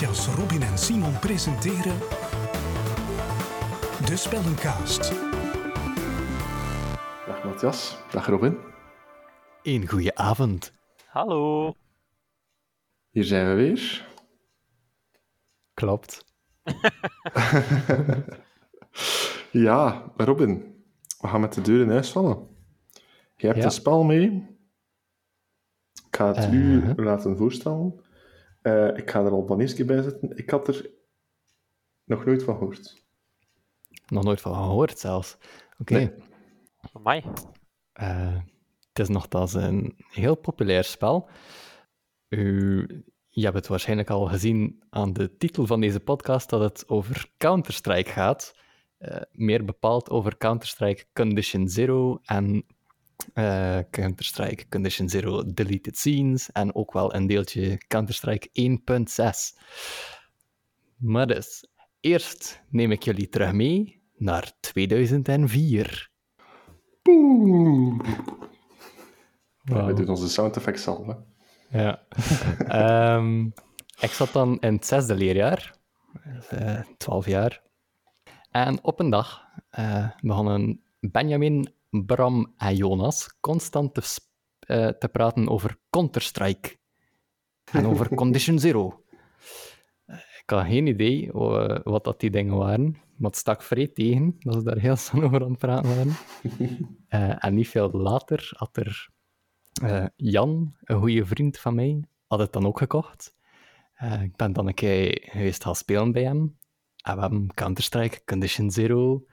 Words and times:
Matthias, 0.00 0.26
Robin 0.34 0.62
en 0.62 0.78
Simon 0.78 1.18
presenteren 1.18 1.98
De 4.06 4.16
Spellencast. 4.16 5.10
Dag 7.26 7.44
Matthias, 7.44 7.98
dag 8.10 8.26
Robin. 8.26 8.56
Een 9.62 9.88
goede 9.88 10.14
avond. 10.14 10.72
Hallo. 11.06 11.72
Hier 13.10 13.24
zijn 13.24 13.46
we 13.48 13.54
weer. 13.54 14.06
Klopt. 15.74 16.24
Ja, 19.52 20.12
Robin, 20.16 20.84
we 21.20 21.28
gaan 21.28 21.40
met 21.40 21.52
de 21.54 21.60
deur 21.60 21.82
in 21.82 21.90
huis 21.90 22.10
vallen. 22.12 22.48
Je 23.36 23.46
hebt 23.46 23.58
Ja. 23.58 23.64
een 23.64 23.70
spel 23.70 24.02
mee. 24.04 24.46
Ik 26.06 26.16
ga 26.16 26.34
het 26.34 26.52
u 26.52 26.74
Uh-huh. 26.74 26.96
laten 27.04 27.36
voorstellen. 27.36 28.00
Eh, 28.62 28.96
ik 28.96 29.10
ga 29.10 29.24
er 29.24 29.30
al 29.30 29.46
van 29.46 29.60
eerst 29.60 29.74
keer 29.74 29.86
bij 29.86 30.02
zetten. 30.02 30.36
Ik 30.36 30.50
had 30.50 30.68
er 30.68 30.90
nog 32.04 32.24
nooit 32.24 32.42
van 32.42 32.56
gehoord. 32.56 33.02
Nog 34.06 34.24
nooit 34.24 34.40
van 34.40 34.54
gehoord 34.54 34.98
zelfs. 34.98 35.36
Oké. 35.78 35.94
Nee. 35.94 36.12
Amai. 36.92 37.24
Eh, 37.92 38.36
het 38.88 38.98
is 38.98 39.08
nogthans 39.08 39.54
een 39.54 39.94
heel 40.10 40.34
populair 40.34 40.84
spel. 40.84 41.28
U, 42.28 42.86
je 43.28 43.42
hebt 43.42 43.56
het 43.56 43.66
waarschijnlijk 43.66 44.10
al 44.10 44.26
gezien 44.26 44.82
aan 44.90 45.12
de 45.12 45.36
titel 45.36 45.66
van 45.66 45.80
deze 45.80 46.00
podcast 46.00 46.50
dat 46.50 46.60
het 46.60 46.88
over 46.88 47.30
Counter-Strike 47.36 48.10
gaat. 48.10 48.54
Eh, 48.98 49.20
meer 49.32 49.64
bepaald 49.64 50.10
over 50.10 50.36
Counter-Strike 50.36 51.04
Condition 51.12 51.68
Zero 51.68 52.18
en 52.22 52.66
eh, 53.34 53.78
Counter-Strike 53.90 54.68
Condition 54.68 55.08
Zero 55.08 55.52
Deleted 55.52 55.96
Scenes 55.96 56.52
en 56.52 56.74
ook 56.74 56.92
wel 56.92 57.14
een 57.14 57.26
deeltje 57.26 57.78
Counter-Strike 57.88 58.48
1.6. 58.52 59.58
Maar 60.96 61.26
dus, 61.26 61.66
eerst 62.00 62.62
neem 62.68 62.90
ik 62.90 63.02
jullie 63.02 63.28
terug 63.28 63.52
mee 63.52 64.02
naar 64.16 64.52
2004. 64.60 66.10
Boem. 67.02 68.02
Ja, 69.62 69.74
Wauw. 69.74 69.86
we 69.86 69.92
doen 69.92 70.08
onze 70.08 70.28
sound 70.28 70.56
effects 70.56 70.86
al. 70.86 71.06
Hè. 71.06 71.14
Ja. 71.82 72.02
Ehm, 72.66 73.44
ik 74.00 74.10
zat 74.10 74.32
dan 74.32 74.58
in 74.60 74.72
het 74.72 74.86
zesde 74.86 75.14
leerjaar, 75.14 75.74
eh, 76.48 76.80
twaalf 76.96 77.26
jaar. 77.26 77.62
En 78.50 78.84
op 78.84 79.00
een 79.00 79.10
dag 79.10 79.44
eh, 79.70 80.10
begonnen 80.20 80.80
Benjamin, 81.00 81.74
Bram 81.90 82.54
en 82.56 82.76
Jonas 82.76 83.36
constant 83.40 83.94
te, 83.94 84.02
eh, 84.58 84.88
te 84.88 85.08
praten 85.08 85.48
over 85.48 85.78
Counter-Strike. 85.90 86.78
En 87.64 87.86
over 87.86 88.14
Condition 88.20 88.58
Zero. 88.58 89.04
Ik 90.06 90.56
had 90.56 90.66
geen 90.66 90.86
idee 90.86 91.32
eh, 91.32 91.78
wat 91.82 92.04
dat 92.04 92.20
die 92.20 92.30
dingen 92.30 92.56
waren, 92.56 92.90
maar 93.16 93.30
het 93.30 93.36
stak 93.36 93.62
vrij 93.62 93.88
tegen 93.88 94.36
dat 94.38 94.54
ze 94.54 94.62
daar 94.62 94.78
heel 94.78 94.96
snel 94.96 95.22
over 95.22 95.42
aan 95.42 95.50
het 95.50 95.58
praten 95.58 95.96
waren. 95.96 96.12
Eh, 97.08 97.44
en 97.44 97.54
niet 97.54 97.68
veel 97.68 97.90
later 97.90 98.50
had 98.56 98.76
er 98.76 99.08
Jan, 100.16 100.74
een 100.80 100.98
goede 100.98 101.26
vriend 101.26 101.58
van 101.58 101.74
mij, 101.74 102.04
had 102.26 102.38
het 102.38 102.52
dan 102.52 102.66
ook 102.66 102.78
gekocht. 102.78 103.34
Ik 104.22 104.36
ben 104.36 104.52
dan 104.52 104.66
een 104.66 104.74
keer 104.74 105.28
geweest 105.30 105.62
gaan 105.62 105.76
spelen 105.76 106.12
bij 106.12 106.22
hem. 106.22 106.58
En 107.02 107.14
we 107.14 107.20
hebben 107.20 107.54
Counter-Strike 107.54 108.24
Condition 108.24 108.70
Zero 108.70 109.24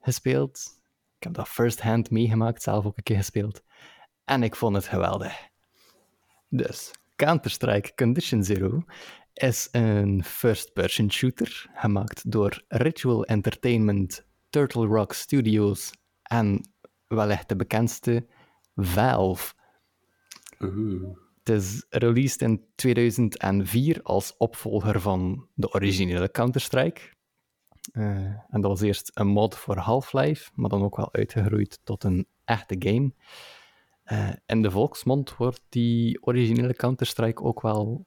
gespeeld. 0.00 0.79
Ik 1.20 1.26
heb 1.26 1.34
dat 1.34 1.48
first 1.48 1.80
hand 1.80 2.10
meegemaakt, 2.10 2.62
zelf 2.62 2.86
ook 2.86 2.96
een 2.96 3.02
keer 3.02 3.16
gespeeld. 3.16 3.62
En 4.24 4.42
ik 4.42 4.56
vond 4.56 4.76
het 4.76 4.86
geweldig. 4.86 5.48
Dus, 6.48 6.90
Counter-Strike 7.16 7.94
Condition 7.94 8.44
Zero 8.44 8.84
is 9.34 9.68
een 9.72 10.24
first-person 10.24 11.12
shooter 11.12 11.70
gemaakt 11.74 12.30
door 12.30 12.64
Ritual 12.68 13.24
Entertainment, 13.24 14.26
Turtle 14.50 14.86
Rock 14.86 15.12
Studios 15.12 15.90
en 16.22 16.68
wellicht 17.06 17.48
de 17.48 17.56
bekendste 17.56 18.26
Valve. 18.74 19.54
Oeh. 20.60 21.16
Het 21.42 21.48
is 21.48 21.86
released 21.88 22.40
in 22.40 22.64
2004 22.74 24.02
als 24.02 24.36
opvolger 24.36 25.00
van 25.00 25.48
de 25.54 25.72
originele 25.72 26.30
Counter-Strike. 26.30 27.00
Eh, 27.92 28.04
en 28.24 28.60
dat 28.60 28.70
was 28.70 28.80
eerst 28.80 29.10
een 29.14 29.26
mod 29.26 29.56
voor 29.56 29.76
Half-Life, 29.76 30.50
maar 30.54 30.70
dan 30.70 30.82
ook 30.82 30.96
wel 30.96 31.12
uitgegroeid 31.12 31.80
tot 31.84 32.04
een 32.04 32.26
echte 32.44 32.76
game. 32.78 33.12
Eh, 34.02 34.32
in 34.46 34.62
de 34.62 34.70
volksmond 34.70 35.36
wordt 35.36 35.62
die 35.68 36.22
originele 36.22 36.74
Counter-Strike 36.74 37.42
ook 37.42 37.60
wel 37.60 38.06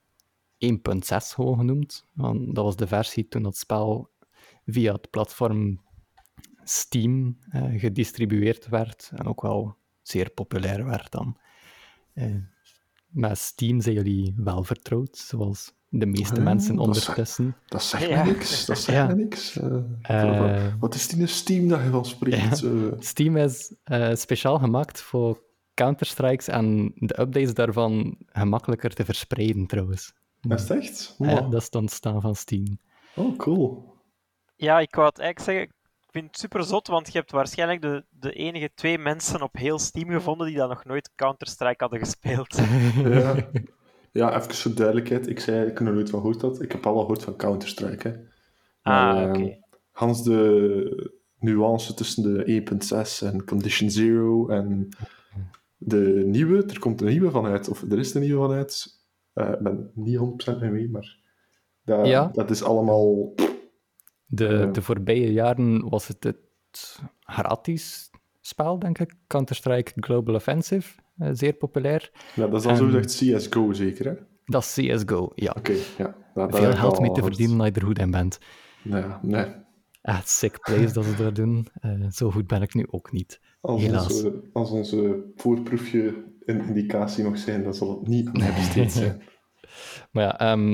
1.6 0.57 1.33
gewoon 1.33 1.57
genoemd. 1.57 2.05
Want 2.13 2.55
dat 2.55 2.63
was 2.63 2.75
de 2.75 2.87
versie 2.87 3.27
toen 3.27 3.43
dat 3.43 3.57
spel 3.57 4.09
via 4.65 4.93
het 4.93 5.09
platform 5.09 5.81
Steam 6.63 7.37
eh, 7.49 7.79
gedistribueerd 7.79 8.67
werd 8.67 9.11
en 9.15 9.25
ook 9.25 9.41
wel 9.41 9.77
zeer 10.01 10.29
populair 10.29 10.85
werd 10.85 11.11
dan. 11.11 11.37
Met 13.07 13.37
Steam 13.37 13.81
zijn 13.81 13.95
jullie 13.95 14.33
wel 14.37 14.63
vertrouwd, 14.63 15.17
zoals 15.17 15.73
de 15.99 16.05
meeste 16.05 16.41
mensen 16.41 16.75
dat 16.75 16.95
is- 16.95 17.07
ondertussen. 17.07 17.55
Dat 17.65 17.83
zegt 17.83 18.07
Ja. 18.07 18.23
me 18.23 18.31
niks. 18.31 18.65
Dat 18.65 18.79
zegt 18.79 18.97
Ja. 19.09 19.13
niks. 19.15 19.57
Eh, 19.57 19.75
Eh, 20.01 20.73
wat 20.79 20.95
is 20.95 21.07
die 21.07 21.21
een 21.21 21.27
Steam 21.27 21.67
dat 21.67 21.81
je 21.83 21.89
van 21.89 22.05
spreekt? 22.05 22.63
Eh, 22.63 22.71
Steam 22.99 23.37
is 23.37 23.75
eh, 23.83 24.13
speciaal 24.15 24.59
gemaakt 24.59 25.01
voor 25.01 25.41
Counter-Strikes 25.73 26.47
en 26.47 26.91
de 26.95 27.19
updates 27.19 27.53
daarvan 27.53 28.17
gemakkelijker 28.25 28.93
te 28.93 29.05
verspreiden 29.05 29.65
trouwens. 29.67 30.13
is 30.41 30.61
het 30.61 30.69
echt? 30.71 31.15
Eh, 31.19 31.27
Wow. 31.27 31.51
dat 31.51 31.59
is 31.59 31.65
het 31.65 31.75
ontstaan 31.75 32.21
van 32.21 32.35
Steam. 32.35 32.77
Oh, 33.15 33.37
cool. 33.37 33.93
Ja, 34.55 34.79
ik 34.79 34.95
wou 34.95 35.07
het 35.07 35.19
eigenlijk 35.19 35.49
zeggen. 35.51 35.75
Ik 36.05 36.21
vind 36.21 36.25
het 36.27 36.37
super 36.39 36.63
zot, 36.63 36.87
want 36.87 37.11
je 37.11 37.17
hebt 37.17 37.31
waarschijnlijk 37.31 37.81
de, 37.81 38.05
de 38.09 38.31
enige 38.33 38.69
twee 38.75 38.97
mensen 38.97 39.41
op 39.41 39.55
heel 39.55 39.79
Steam 39.79 40.09
gevonden 40.09 40.47
die 40.47 40.55
dat 40.55 40.69
nog 40.69 40.85
nooit 40.85 41.09
Counter-Strike 41.15 41.75
hadden 41.83 41.99
gespeeld. 41.99 42.57
Ja. 43.03 43.35
Ja, 44.13 44.35
even 44.37 44.53
voor 44.55 44.73
duidelijkheid. 44.75 45.27
Ik 45.27 45.39
zei 45.39 45.59
dat 45.59 45.67
ik 45.67 45.77
er 45.79 45.83
nog 45.85 45.93
nooit 45.93 46.09
van 46.09 46.19
gehoord 46.19 46.41
had. 46.41 46.61
Ik 46.61 46.71
heb 46.71 46.85
al 46.85 46.99
gehoord 46.99 47.23
van 47.23 47.35
Counter-Strike. 47.35 48.27
Ah, 48.81 49.23
oké. 49.29 49.39
ehm, 49.39 49.51
Hans 49.91 50.23
de 50.23 51.19
nuance 51.39 51.93
tussen 51.93 52.23
de 52.23 52.45
1.6 52.45 53.27
en 53.27 53.45
Condition 53.45 53.89
Zero 53.89 54.47
en 54.47 54.89
de 55.77 56.23
nieuwe, 56.25 56.63
er 56.65 56.79
komt 56.79 57.01
een 57.01 57.07
nieuwe 57.07 57.31
vanuit, 57.31 57.69
of 57.69 57.81
er 57.81 57.99
is 57.99 58.13
een 58.13 58.21
nieuwe 58.21 58.47
vanuit. 58.47 58.85
Eh, 59.33 59.49
ik 59.49 59.59
ben 59.59 59.91
niet 59.93 60.17
100% 60.17 60.59
mee 60.59 60.69
mee, 60.69 60.89
maar 60.89 61.17
dat, 61.83 62.07
Ja. 62.07 62.29
dat 62.33 62.49
is 62.49 62.63
allemaal... 62.63 63.33
De, 64.25 64.69
de 64.71 64.81
voorbije 64.81 65.31
jaren 65.31 65.89
was 65.89 66.07
het 66.07 66.23
het 66.23 66.99
gratis 67.19 68.09
spel, 68.41 68.79
denk 68.79 68.99
ik. 68.99 69.13
Counter-Strike 69.27 69.91
Global 69.95 70.35
Offensive, 70.35 70.99
zeer 71.17 71.53
populair. 71.53 72.11
Ja, 72.35 72.47
dat 72.47 72.53
is 72.55 72.61
dan 72.63 72.71
En- 72.71 72.77
zo 72.77 72.85
gezegd 72.85 73.15
CSGO 73.41 73.73
zeker, 73.73 74.05
hè? 74.05 74.11
Oké, 74.11 74.25
Dat 74.45 74.63
is 74.63 74.73
CSGO, 74.73 75.31
ja. 75.35 75.55
ja. 75.97 76.05
Dat, 76.05 76.15
dat 76.33 76.51
heb 76.51 76.61
Veel 76.63 76.73
geld 76.79 76.95
al 76.95 77.01
mee 77.01 77.11
te 77.11 77.21
verdienen 77.21 77.59
als 77.59 77.67
je 77.69 77.73
er 77.75 77.85
goed 77.85 77.99
in 77.99 78.11
bent. 78.11 78.39
Nee, 78.81 79.03
nee. 79.21 79.45
Echt 80.01 80.29
sick 80.29 80.59
plays 80.59 80.93
dat 80.93 81.05
ze 81.05 81.15
daar 81.15 81.33
doen. 81.33 81.67
Eh, 81.81 82.09
zo 82.09 82.31
goed 82.31 82.47
ben 82.47 82.61
ik 82.61 82.73
nu 82.73 82.87
ook 82.89 83.11
niet. 83.11 83.39
Als 83.61 83.81
Helaas. 83.81 84.03
onze, 84.13 84.49
als 84.53 84.71
onze 84.71 85.23
voorproefje 85.35 86.23
een 86.45 86.61
indicatie 86.67 87.23
nog 87.23 87.37
zijn, 87.37 87.63
dan 87.63 87.73
zal 87.73 87.89
het 87.99 88.07
niet 88.07 88.27
aan 88.27 88.33
besteed 88.55 88.91
zijn. 88.91 89.21
Maar 90.11 90.23
ja, 90.23 90.39
ehm, 90.39 90.71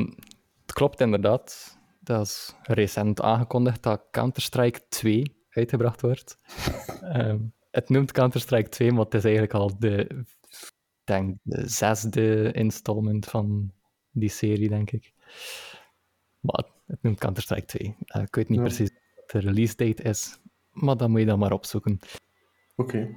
het 0.62 0.74
klopt 0.74 1.00
inderdaad. 1.00 1.78
Dat 2.02 2.26
is 2.26 2.56
recent 2.64 3.22
aangekondigd 3.22 3.84
dat 3.84 4.08
Counter-Strike 4.12 4.80
2 4.90 5.46
uitgebracht 5.50 6.02
wordt. 6.02 6.38
Ehm, 7.02 7.38
het 7.72 7.90
noemt 7.90 8.12
Counter-Strike 8.12 8.70
2, 8.70 8.92
maar 8.92 9.04
het 9.06 9.14
is 9.14 9.24
eigenlijk 9.24 9.54
al 9.54 9.80
de, 9.80 10.24
denk, 11.04 11.38
de 11.42 11.68
zesde 11.68 12.52
installment 12.52 13.26
van 13.26 13.72
die 14.12 14.30
serie, 14.30 14.70
denk 14.70 14.92
ik. 14.92 15.14
Maar 16.40 16.66
het 16.88 17.02
noemt 17.02 17.20
Counter-Strike 17.20 17.66
2. 17.66 17.96
Eh, 18.06 18.22
ik 18.22 18.36
weet 18.36 18.50
niet 18.50 18.58
Ja. 18.60 18.64
precies 18.64 18.90
wat 19.16 19.30
de 19.32 19.40
release 19.40 19.76
date 19.76 20.04
is, 20.04 20.40
maar 20.72 20.98
dat 20.98 21.10
moet 21.10 21.20
je 21.20 21.26
dan 21.26 21.40
maar 21.40 21.52
opzoeken. 21.52 22.00
Oké, 22.76 23.10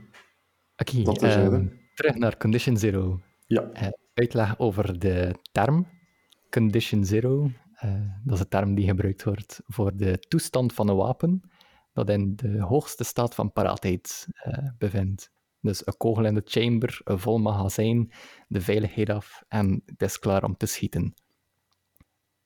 Oké, 0.76 1.02
Dat 1.02 1.19
terzijde. 1.19 1.56
ehm, 1.56 1.66
terug 1.94 2.14
naar 2.14 2.37
Condition 2.37 2.76
Zero. 2.76 3.20
ja. 3.46 3.70
Eh, 3.72 3.88
uitleg 4.14 4.58
over 4.58 4.99
de 4.99 5.34
term 5.52 5.87
Condition 6.50 7.04
Zero. 7.04 7.50
Eh, 7.75 8.00
dat 8.25 8.34
is 8.34 8.40
een 8.40 8.49
term 8.49 8.75
die 8.75 8.87
gebruikt 8.87 9.25
wordt 9.25 9.60
voor 9.66 9.96
de 9.96 10.19
toestand 10.19 10.72
van 10.72 10.88
een 10.88 10.96
wapen 10.96 11.43
dat 11.92 12.08
in 12.08 12.36
de 12.36 12.60
hoogste 12.60 13.04
staat 13.04 13.34
van 13.34 13.52
paraatheid 13.52 14.28
eh, 14.32 14.68
bevindt. 14.78 15.30
Dus 15.60 15.86
een 15.86 15.96
kogel 15.96 16.24
in 16.24 16.34
de 16.34 16.42
chamber, 16.44 17.00
een 17.04 17.18
vol 17.18 17.38
magazijn, 17.38 18.12
de 18.48 18.60
veiligheid 18.60 19.10
af 19.10 19.42
en 19.48 19.82
het 19.86 20.02
is 20.02 20.18
klaar 20.18 20.44
om 20.44 20.56
te 20.56 20.66
schieten. 20.66 21.14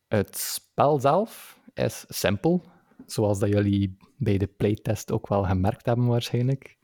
Het 0.08 0.36
spel 0.36 1.00
zelf 1.00 1.60
is 1.74 2.04
simpel, 2.08 2.64
zoals 3.06 3.38
dat 3.38 3.48
jullie 3.48 3.96
bij 4.16 4.38
de 4.38 4.46
playtest 4.46 5.12
ook 5.12 5.28
wel 5.28 5.44
gemerkt 5.44 5.86
hebben 5.86 6.06
waarschijnlijk. 6.06 6.76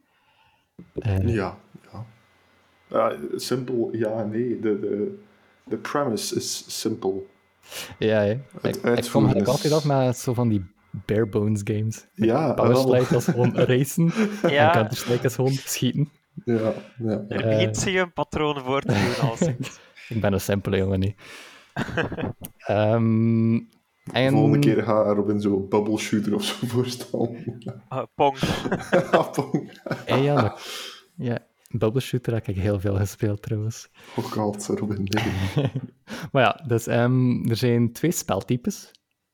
Eh, 0.95 1.29
Ja, 1.29 1.59
ja. 2.89 3.17
Simpel, 3.37 3.89
ja 3.97 4.21
en 4.21 4.31
nee. 4.31 4.61
De, 4.61 4.81
de, 4.81 5.23
de 5.65 5.77
premise 5.77 6.35
is 6.37 6.81
simpel. 6.81 7.27
Ja. 7.99 8.23
Ik, 8.23 8.43
ik 8.63 8.83
kom 8.83 9.25
eigenlijk 9.25 9.47
altijd 9.47 9.73
af 9.73 9.85
met 9.85 10.19
zo 10.19 10.35
van 10.35 10.49
die 10.49 10.72
bare 11.07 11.27
bones 11.27 11.61
games. 11.65 12.07
Ja, 12.15 12.53
Power. 12.53 12.77
Slide 12.77 13.15
was 13.15 13.25
gewoon 13.25 13.57
racen. 13.71 14.13
En 14.43 14.51
Ja, 14.51 14.71
Counter-Strike 14.73 15.27
is 15.27 15.35
gewoon 15.35 15.53
schieten. 15.53 16.11
Ja, 16.45 16.73
ja. 16.99 17.25
er 17.29 17.41
Eh. 17.45 17.49
begint 17.49 17.77
zich 17.77 17.95
een 18.01 18.13
patroon 18.13 18.61
voor 18.61 18.81
te 18.81 18.93
doen 19.19 19.29
als 19.31 19.41
Ik 20.09 20.21
ben 20.21 20.33
een 20.33 20.41
simpele 20.41 20.77
jongen, 20.77 21.01
niet. 21.01 21.15
Ehm, 22.67 23.51
De 24.05 24.13
en... 24.13 24.33
volgende 24.33 24.59
keer 24.59 24.83
ga 24.83 25.03
Robin 25.03 25.41
zo'n 25.41 25.69
bubble 25.69 25.99
shooter 25.99 26.35
of 26.35 26.43
zo 26.45 26.67
voorstellen. 26.67 27.45
uh, 27.93 28.03
Pong. 28.15 28.39
Appel. 29.11 29.67
eh, 30.07 30.25
ja, 30.25 30.41
dat- 30.43 30.61
ja, 31.17 31.39
Bubble 31.69 32.01
Shooter 32.01 32.33
heb 32.35 32.49
ik 32.49 32.57
heel 32.57 32.81
veel 32.81 32.97
gespeeld, 32.97 33.43
trouwens. 33.43 33.89
Oh 34.17 34.25
god, 34.25 34.67
Robin, 34.67 35.07
nee. 35.55 35.71
Maar 36.33 36.43
ja, 36.43 36.65
dus 36.67 36.87
ehm, 36.87 37.49
er 37.49 37.57
zijn 37.57 37.93
twee 37.93 38.11
speltypes 38.13 38.91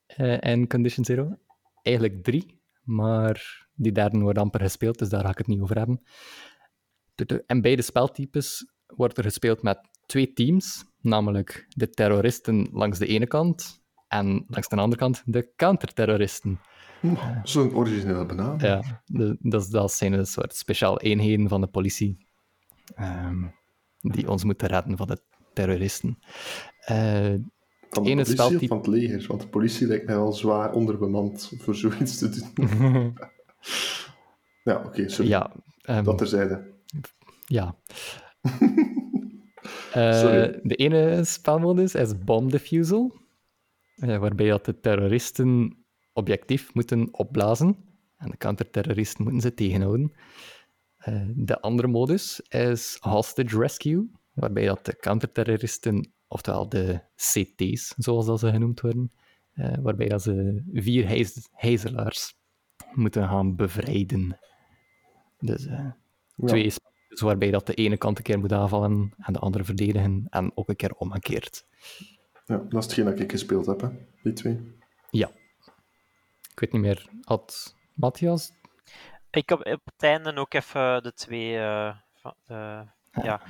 eh, 0.07 0.41
in 0.41 0.69
Condition 0.69 1.05
Zero. 1.05 1.37
Eigenlijk 1.83 2.25
drie, 2.25 2.61
maar 2.83 3.67
die 3.75 3.93
derde 3.93 4.19
wordt 4.19 4.39
amper 4.39 4.61
gespeeld, 4.61 4.99
dus 4.99 5.09
daar 5.09 5.25
ga 5.25 5.31
ik 5.31 5.39
het 5.39 5.47
niet 5.47 5.61
over 5.61 5.77
hebben. 5.77 6.03
En 7.47 7.61
beide 7.61 7.83
speltypes 7.83 8.67
wordt 8.87 9.19
er 9.19 9.25
gespeeld 9.25 9.63
met 9.63 9.79
twee 10.07 10.33
teams, 10.33 10.85
namelijk 11.01 11.67
de 11.69 11.91
terroristen 11.91 12.69
langs 12.73 12.99
de 12.99 13.07
ene 13.07 13.27
kant 13.27 13.83
en 14.09 14.45
langs 14.49 14.69
de 14.69 14.77
andere 14.77 15.01
kant 15.01 15.23
de 15.27 15.53
counterterroristen. 15.57 16.61
Zo'n 17.43 17.75
originele 17.75 18.27
benaming. 18.27 18.63
Ja, 18.63 19.03
de- 19.05 19.37
dat, 19.41 19.71
dat 19.71 19.93
zijn 19.93 20.13
een 20.13 20.27
soort 20.27 20.57
speciale 20.57 20.99
eenheden 21.01 21.49
van 21.49 21.61
de 21.61 21.67
politie 21.67 22.27
ehm, 22.95 23.47
die 24.01 24.31
ons 24.31 24.45
moeten 24.45 24.69
redden 24.69 24.97
van 24.97 25.07
de 25.07 25.23
terroristen. 25.53 26.19
Eh, 26.81 27.35
Van 27.91 28.03
de 28.03 28.09
ene 28.11 28.23
politie 28.23 28.35
speltype- 28.45 28.63
of 28.63 28.69
van 28.69 28.77
het 28.79 28.87
leger? 28.87 29.25
Want 29.29 29.41
de 29.41 29.49
politie 29.49 29.87
lijkt 29.87 30.07
mij 30.07 30.15
wel 30.15 30.33
zwaar 30.33 30.73
onderbemand 30.73 31.53
voor 31.59 31.75
zoiets 31.75 32.19
te 32.19 32.29
doen. 32.29 33.15
Ja, 34.65 34.83
oké, 34.87 35.09
sorry. 35.09 35.31
ja, 35.31 35.53
ehm, 35.83 36.05
Dat 36.05 36.19
terzijde. 36.19 36.73
ja. 37.47 37.77
Sorry. 39.93 40.61
de 40.63 40.75
ene 40.75 41.25
spelmodus 41.25 41.95
is 41.95 42.19
bomb 42.19 42.51
defusal, 42.51 43.13
eh, 43.95 44.19
waarbij 44.19 44.49
dat 44.49 44.65
de 44.65 44.81
terroristen 44.81 45.77
objectief 46.13 46.75
moeten 46.75 47.09
opblazen 47.15 47.77
en 48.17 48.31
de 48.31 48.37
counterterroristen 48.37 49.23
moeten 49.23 49.41
ze 49.43 49.55
tegenhouden. 49.55 50.13
Eh, 50.97 51.23
de 51.35 51.61
andere 51.61 51.89
modus 51.89 52.41
is 52.41 52.97
hostage 53.01 53.59
rescue, 53.59 54.11
waarbij 54.33 54.67
dat 54.67 54.85
de 54.85 54.97
counterterroristen, 54.97 56.13
oftewel 56.29 56.69
de 56.69 57.01
CT's, 57.17 57.95
zoals 57.97 58.27
dat 58.27 58.41
ze 58.41 58.51
genoemd 58.51 58.81
worden, 58.81 59.13
eh, 59.53 59.73
waarbij 59.83 60.09
dat 60.09 60.23
ze 60.23 60.63
vier 60.73 61.29
gijzelaars 61.55 62.35
moeten 62.93 63.29
gaan 63.29 63.57
bevrijden. 63.57 64.39
Dus 65.39 65.67
eh, 65.67 65.73
Ja. 66.35 66.47
twee 66.47 66.71
spelers 66.71 67.21
waarbij 67.21 67.51
dat 67.51 67.67
de 67.67 67.75
ene 67.75 67.97
kant 67.97 68.19
een 68.19 68.25
keer 68.25 68.39
moet 68.39 68.53
aanvallen 68.53 69.15
en 69.19 69.33
de 69.33 69.39
andere 69.39 69.65
verdedigen, 69.65 70.27
en 70.31 70.53
ook 70.55 70.69
een 70.69 70.77
keer 70.77 70.93
omgekeerd. 70.95 71.67
Ja, 72.47 72.57
dat 72.57 72.73
is 72.79 72.85
hetgeen 72.85 73.05
dat 73.05 73.19
ik 73.21 73.31
gespeeld 73.31 73.67
heb, 73.67 73.81
hè. 73.81 73.89
die 74.23 74.33
twee. 74.33 74.77
Ja. 75.11 75.29
Ik 76.53 76.61
weet 76.61 76.73
niet 76.73 76.83
meer, 76.83 77.09
had 77.25 77.75
Matthias? 77.95 78.53
Ik 79.31 79.49
heb 79.49 79.59
op 79.59 79.81
het 79.85 80.03
einde 80.03 80.37
ook 80.37 80.55
even 80.55 81.03
de 81.03 81.13
twee. 81.13 81.57
eh, 81.59 81.97
van, 82.15 82.35
eh, 82.47 82.81
ja, 83.13 83.43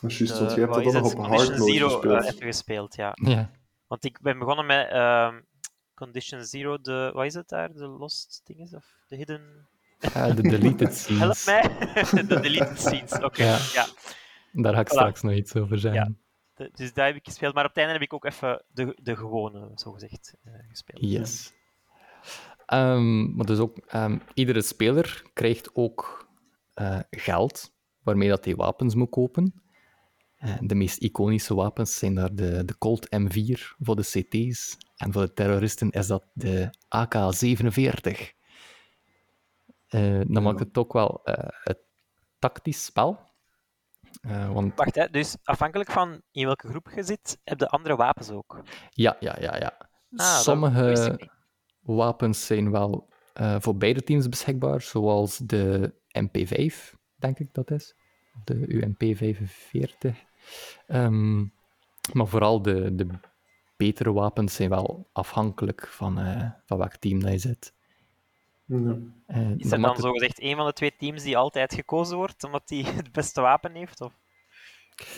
juist, 0.00 0.18
de- 0.28 0.38
want 0.38 0.54
je 0.54 0.60
hebt 0.60 0.72
dat 0.74 0.86
is 0.86 0.92
nog 0.92 1.02
het? 1.02 1.12
op 1.12 1.18
Condition 1.18 1.46
hard 1.48 1.58
mode 1.58 1.72
Zero 1.72 1.88
gespeeld. 1.88 2.22
eh, 2.22 2.28
even 2.34 2.46
gespeeld. 2.46 2.94
Ja. 2.96 3.12
Ja. 3.14 3.50
Want 3.86 4.04
ik 4.04 4.20
ben 4.20 4.38
begonnen 4.38 4.66
met 4.66 4.88
ehm, 4.90 5.40
Condition 5.94 6.44
Zero, 6.44 6.80
de. 6.80 7.10
Wat 7.14 7.24
is 7.24 7.34
het 7.34 7.48
daar? 7.48 7.72
De 7.72 7.86
Lost 7.86 8.40
dinges? 8.44 8.74
Of 8.74 8.84
de 9.08 9.16
Hidden. 9.16 9.66
Eh, 9.98 10.34
de 10.34 10.42
deleted 10.42 11.06
Help 11.18 11.34
scenes. 11.34 11.46
mij! 11.46 12.22
de 12.26 12.40
deleted 12.40 12.78
scenes, 12.80 13.12
oké. 13.12 13.42
Ja. 13.44 13.58
ja. 13.74 13.86
Daar 14.52 14.74
ga 14.74 14.80
ik 14.80 14.86
Voilà. 14.88 14.90
straks 14.92 15.22
nog 15.22 15.32
iets 15.32 15.54
over 15.56 15.78
zeggen. 15.78 16.18
De- 16.54 16.70
dus 16.74 16.92
daar 16.92 17.06
heb 17.06 17.16
ik 17.16 17.24
gespeeld, 17.24 17.54
maar 17.54 17.64
op 17.64 17.68
het 17.70 17.78
einde 17.78 17.92
heb 17.92 18.02
ik 18.02 18.12
ook 18.12 18.24
even 18.24 18.64
de, 18.68 18.98
de 19.02 19.16
gewone, 19.16 19.70
zogezegd, 19.74 20.34
eh 20.44 20.52
gespeeld. 20.68 21.00
Yes. 21.02 21.52
Ehm, 22.66 23.34
maar 23.36 23.46
dus 23.46 23.58
ook, 23.58 23.76
ehm, 23.86 24.18
iedere 24.34 24.62
speler 24.62 25.22
krijgt 25.32 25.70
ook 25.74 26.26
eh, 26.74 26.98
geld 27.10 27.72
waarmee 28.02 28.28
dat 28.28 28.44
hij 28.44 28.54
wapens 28.56 28.94
moet 28.94 29.10
kopen. 29.10 29.62
Eh, 30.38 30.54
de 30.60 30.74
meest 30.74 30.98
iconische 30.98 31.54
wapens 31.54 31.98
zijn 31.98 32.14
daar 32.14 32.34
de, 32.34 32.64
de 32.64 32.78
Colt 32.78 33.06
M4 33.16 33.76
voor 33.78 33.96
de 33.96 34.02
CT's. 34.02 34.76
En 34.96 35.12
voor 35.12 35.22
de 35.22 35.32
terroristen 35.32 35.90
is 35.90 36.06
dat 36.06 36.24
de 36.32 36.70
AK-47. 36.88 38.36
Eh 39.88 40.20
dan 40.26 40.42
maakt 40.42 40.58
het 40.58 40.78
ook 40.78 40.92
wel 40.92 41.20
eh 41.24 41.48
het 41.62 41.78
tactisch 42.38 42.84
spel. 42.84 43.26
Want 44.52 44.76
Wacht, 44.76 44.94
hè, 44.94 45.08
dus 45.08 45.36
afhankelijk 45.42 45.90
van 45.90 46.22
in 46.30 46.44
welke 46.46 46.68
groep 46.68 46.90
je 46.94 47.02
zit, 47.02 47.40
heb 47.44 47.60
je 47.60 47.68
andere 47.68 47.96
wapens 47.96 48.30
ook. 48.30 48.62
ja, 48.90 49.16
ja, 49.20 49.36
ja, 49.40 49.56
ja. 49.56 49.90
Ah, 50.16 50.38
Sommige 50.38 51.18
wapens 51.80 52.46
zijn 52.46 52.70
wel 52.70 53.08
voor 53.34 53.76
beide 53.76 54.02
teams 54.02 54.28
beschikbaar, 54.28 54.80
zoals 54.80 55.36
de 55.36 55.94
MP5, 56.18 56.94
denk 57.16 57.38
ik 57.38 57.54
dat 57.54 57.70
is. 57.70 57.96
De 58.44 58.66
UMP45. 58.66 60.27
Ehm, 60.86 61.38
maar 62.12 62.26
vooral 62.26 62.62
de, 62.62 62.94
de 62.94 63.06
betere 63.76 64.12
wapens 64.12 64.54
zijn 64.54 64.70
wel 64.70 65.08
afhankelijk 65.12 65.86
van, 65.88 66.18
eh, 66.18 66.50
van 66.66 66.78
welk 66.78 66.96
team 66.96 67.20
dat 67.20 67.32
je 67.32 67.38
zit. 67.38 67.72
Ja. 68.64 68.96
Eh, 69.26 69.50
Is 69.50 69.62
dat 69.62 69.72
er 69.72 69.80
dan 69.80 69.90
het- 69.90 70.00
zogezegd 70.00 70.40
een 70.42 70.56
van 70.56 70.66
de 70.66 70.72
twee 70.72 70.96
teams 70.96 71.22
die 71.22 71.36
altijd 71.36 71.74
gekozen 71.74 72.16
wordt, 72.16 72.44
omdat 72.44 72.68
die 72.68 72.84
het 73.02 73.12
beste 73.12 73.40
wapen 73.40 73.74
heeft? 73.74 74.00
Of 74.00 74.12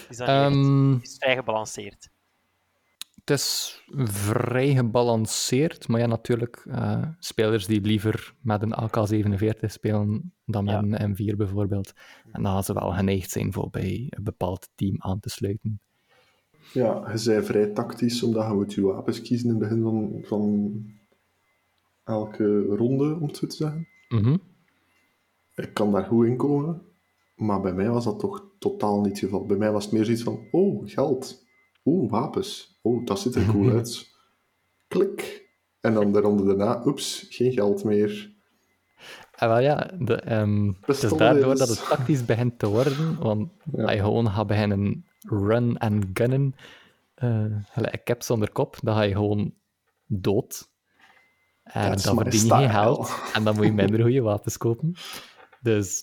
is 0.09 0.17
dat? 0.17 0.29
Ehm, 0.29 0.93
Is 0.95 1.11
het 1.11 1.19
vrij 1.23 1.35
gebalanceerd? 1.35 2.11
Het 3.31 3.39
is 3.39 3.83
vrij 4.05 4.75
gebalanceerd, 4.75 5.89
maar 5.89 6.01
ja, 6.01 6.07
natuurlijk, 6.07 6.63
eh, 6.69 7.03
spelers 7.19 7.67
die 7.67 7.81
liever 7.81 8.35
met 8.41 8.63
een 8.63 8.75
AK-47 8.75 9.71
spelen 9.71 10.33
dan 10.45 10.65
met 10.65 10.75
Ja. 10.75 10.99
een 10.99 11.11
M4 11.11 11.37
bijvoorbeeld. 11.37 11.93
En 12.33 12.43
dan 12.43 12.53
gaan 12.53 12.65
ze 12.65 12.73
wel 12.73 12.93
geneigd 12.93 13.31
zijn 13.31 13.53
voor 13.53 13.69
bij 13.71 14.07
een 14.11 14.25
bepaald 14.25 14.69
team 14.75 14.95
aan 14.99 15.21
te 15.21 15.29
sluiten. 15.29 15.81
ja, 16.73 17.13
je 17.15 17.23
bent 17.25 17.47
vrij 17.47 17.67
tactisch, 17.67 18.23
omdat 18.23 18.47
je 18.47 18.55
moet 18.55 18.75
je 18.75 18.81
wapens 18.81 19.23
kiezen 19.23 19.49
in 19.49 19.55
het 19.55 19.69
begin 19.69 19.83
van, 19.83 20.21
van 20.23 20.73
elke 22.05 22.63
ronde, 22.63 23.15
om 23.15 23.27
het 23.27 23.37
zo 23.37 23.47
te 23.47 23.57
zeggen. 23.57 23.89
Mhm. 24.09 24.37
Ik 25.55 25.75
kan 25.75 25.93
daar 25.93 26.05
goed 26.05 26.27
in 26.27 26.37
komen, 26.37 26.83
maar 27.37 27.61
bij 27.61 27.75
mij 27.75 27.91
was 27.91 28.05
dat 28.05 28.19
toch 28.19 28.47
totaal 28.59 29.01
niet 29.01 29.11
het 29.11 29.19
geval. 29.19 29.47
Bij 29.47 29.57
mij 29.57 29.73
was 29.73 29.85
het 29.85 29.93
meer 29.93 30.05
zoiets 30.05 30.23
van, 30.23 30.49
oh, 30.51 30.83
geld. 30.89 31.49
Oeh, 31.85 32.11
wapens. 32.11 32.79
Oh, 32.83 33.07
dat 33.07 33.21
ziet 33.21 33.35
er 33.35 33.47
cool 33.47 33.71
uit. 33.77 34.11
Klik. 34.89 35.49
En 35.81 35.95
dan 35.95 36.13
de 36.13 36.21
ronde 36.21 36.45
daarna, 36.45 36.83
oeps, 36.87 37.27
geen 37.31 37.53
geld 37.53 37.85
meer. 37.85 38.33
En 39.37 39.49
wel 39.49 39.59
ja, 39.61 39.91
de, 39.99 40.15
ehm, 40.15 40.73
het 40.81 41.03
is 41.03 41.11
daardoor 41.13 41.47
wel 41.47 41.57
dat 41.57 41.69
het 41.69 41.89
tactisch 41.89 42.25
begint 42.25 42.59
te 42.59 42.67
worden, 42.69 43.19
want 43.19 43.51
Ja. 43.73 43.83
als 43.83 43.93
je 43.93 43.99
gewoon 43.99 44.31
gaat 44.31 44.47
beginnen 44.47 45.07
run 45.21 45.79
en 45.79 46.11
gunnen, 46.13 46.55
eh 47.15 47.45
gelijk 47.73 47.93
een 47.93 48.03
kip 48.05 48.23
zonder 48.23 48.53
kop, 48.53 48.77
dan 48.83 48.95
ga 48.95 49.03
je 49.03 49.13
gewoon 49.15 49.55
dood. 50.07 50.69
En 51.63 51.91
That's 51.91 52.03
dan 52.03 52.17
verdien 52.17 52.45
je 52.47 52.55
geen 52.55 52.71
geld. 52.71 53.11
En 53.33 53.45
dan 53.45 53.57
moet 53.57 53.65
je 53.65 53.73
minder 53.73 54.01
goede 54.07 54.21
wapens 54.21 54.57
kopen. 54.57 54.95
Dus 55.61 56.03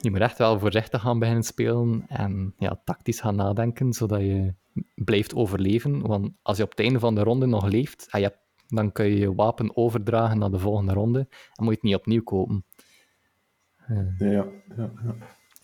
je 0.00 0.10
moet 0.10 0.20
echt 0.20 0.38
wel 0.38 0.58
voorzichtig 0.58 1.00
gaan 1.00 1.18
beginnen 1.18 1.42
spelen 1.42 2.04
en 2.08 2.54
ja, 2.58 2.80
tactisch 2.84 3.20
gaan 3.20 3.36
nadenken, 3.36 3.92
zodat 3.92 4.20
je 4.20 4.54
blijft 4.94 5.34
overleven. 5.34 6.06
Want 6.06 6.30
als 6.42 6.56
je 6.56 6.62
op 6.62 6.70
het 6.70 6.80
einde 6.80 6.98
van 6.98 7.14
de 7.14 7.22
ronde 7.22 7.46
nog 7.46 7.64
leeft, 7.64 8.08
en 8.10 8.20
je 8.20 8.26
hebt- 8.26 8.40
dan 8.68 8.92
kun 8.92 9.06
je 9.06 9.18
je 9.18 9.34
wapen 9.34 9.76
overdragen 9.76 10.38
naar 10.38 10.50
de 10.50 10.58
volgende 10.58 10.92
ronde 10.92 11.18
en 11.54 11.64
moet 11.64 11.66
je 11.66 11.70
het 11.80 11.82
niet 11.82 11.94
opnieuw 11.94 12.22
kopen. 12.22 12.64
Ja, 14.18 14.26
ja, 14.28 14.46
ja. 14.76 15.14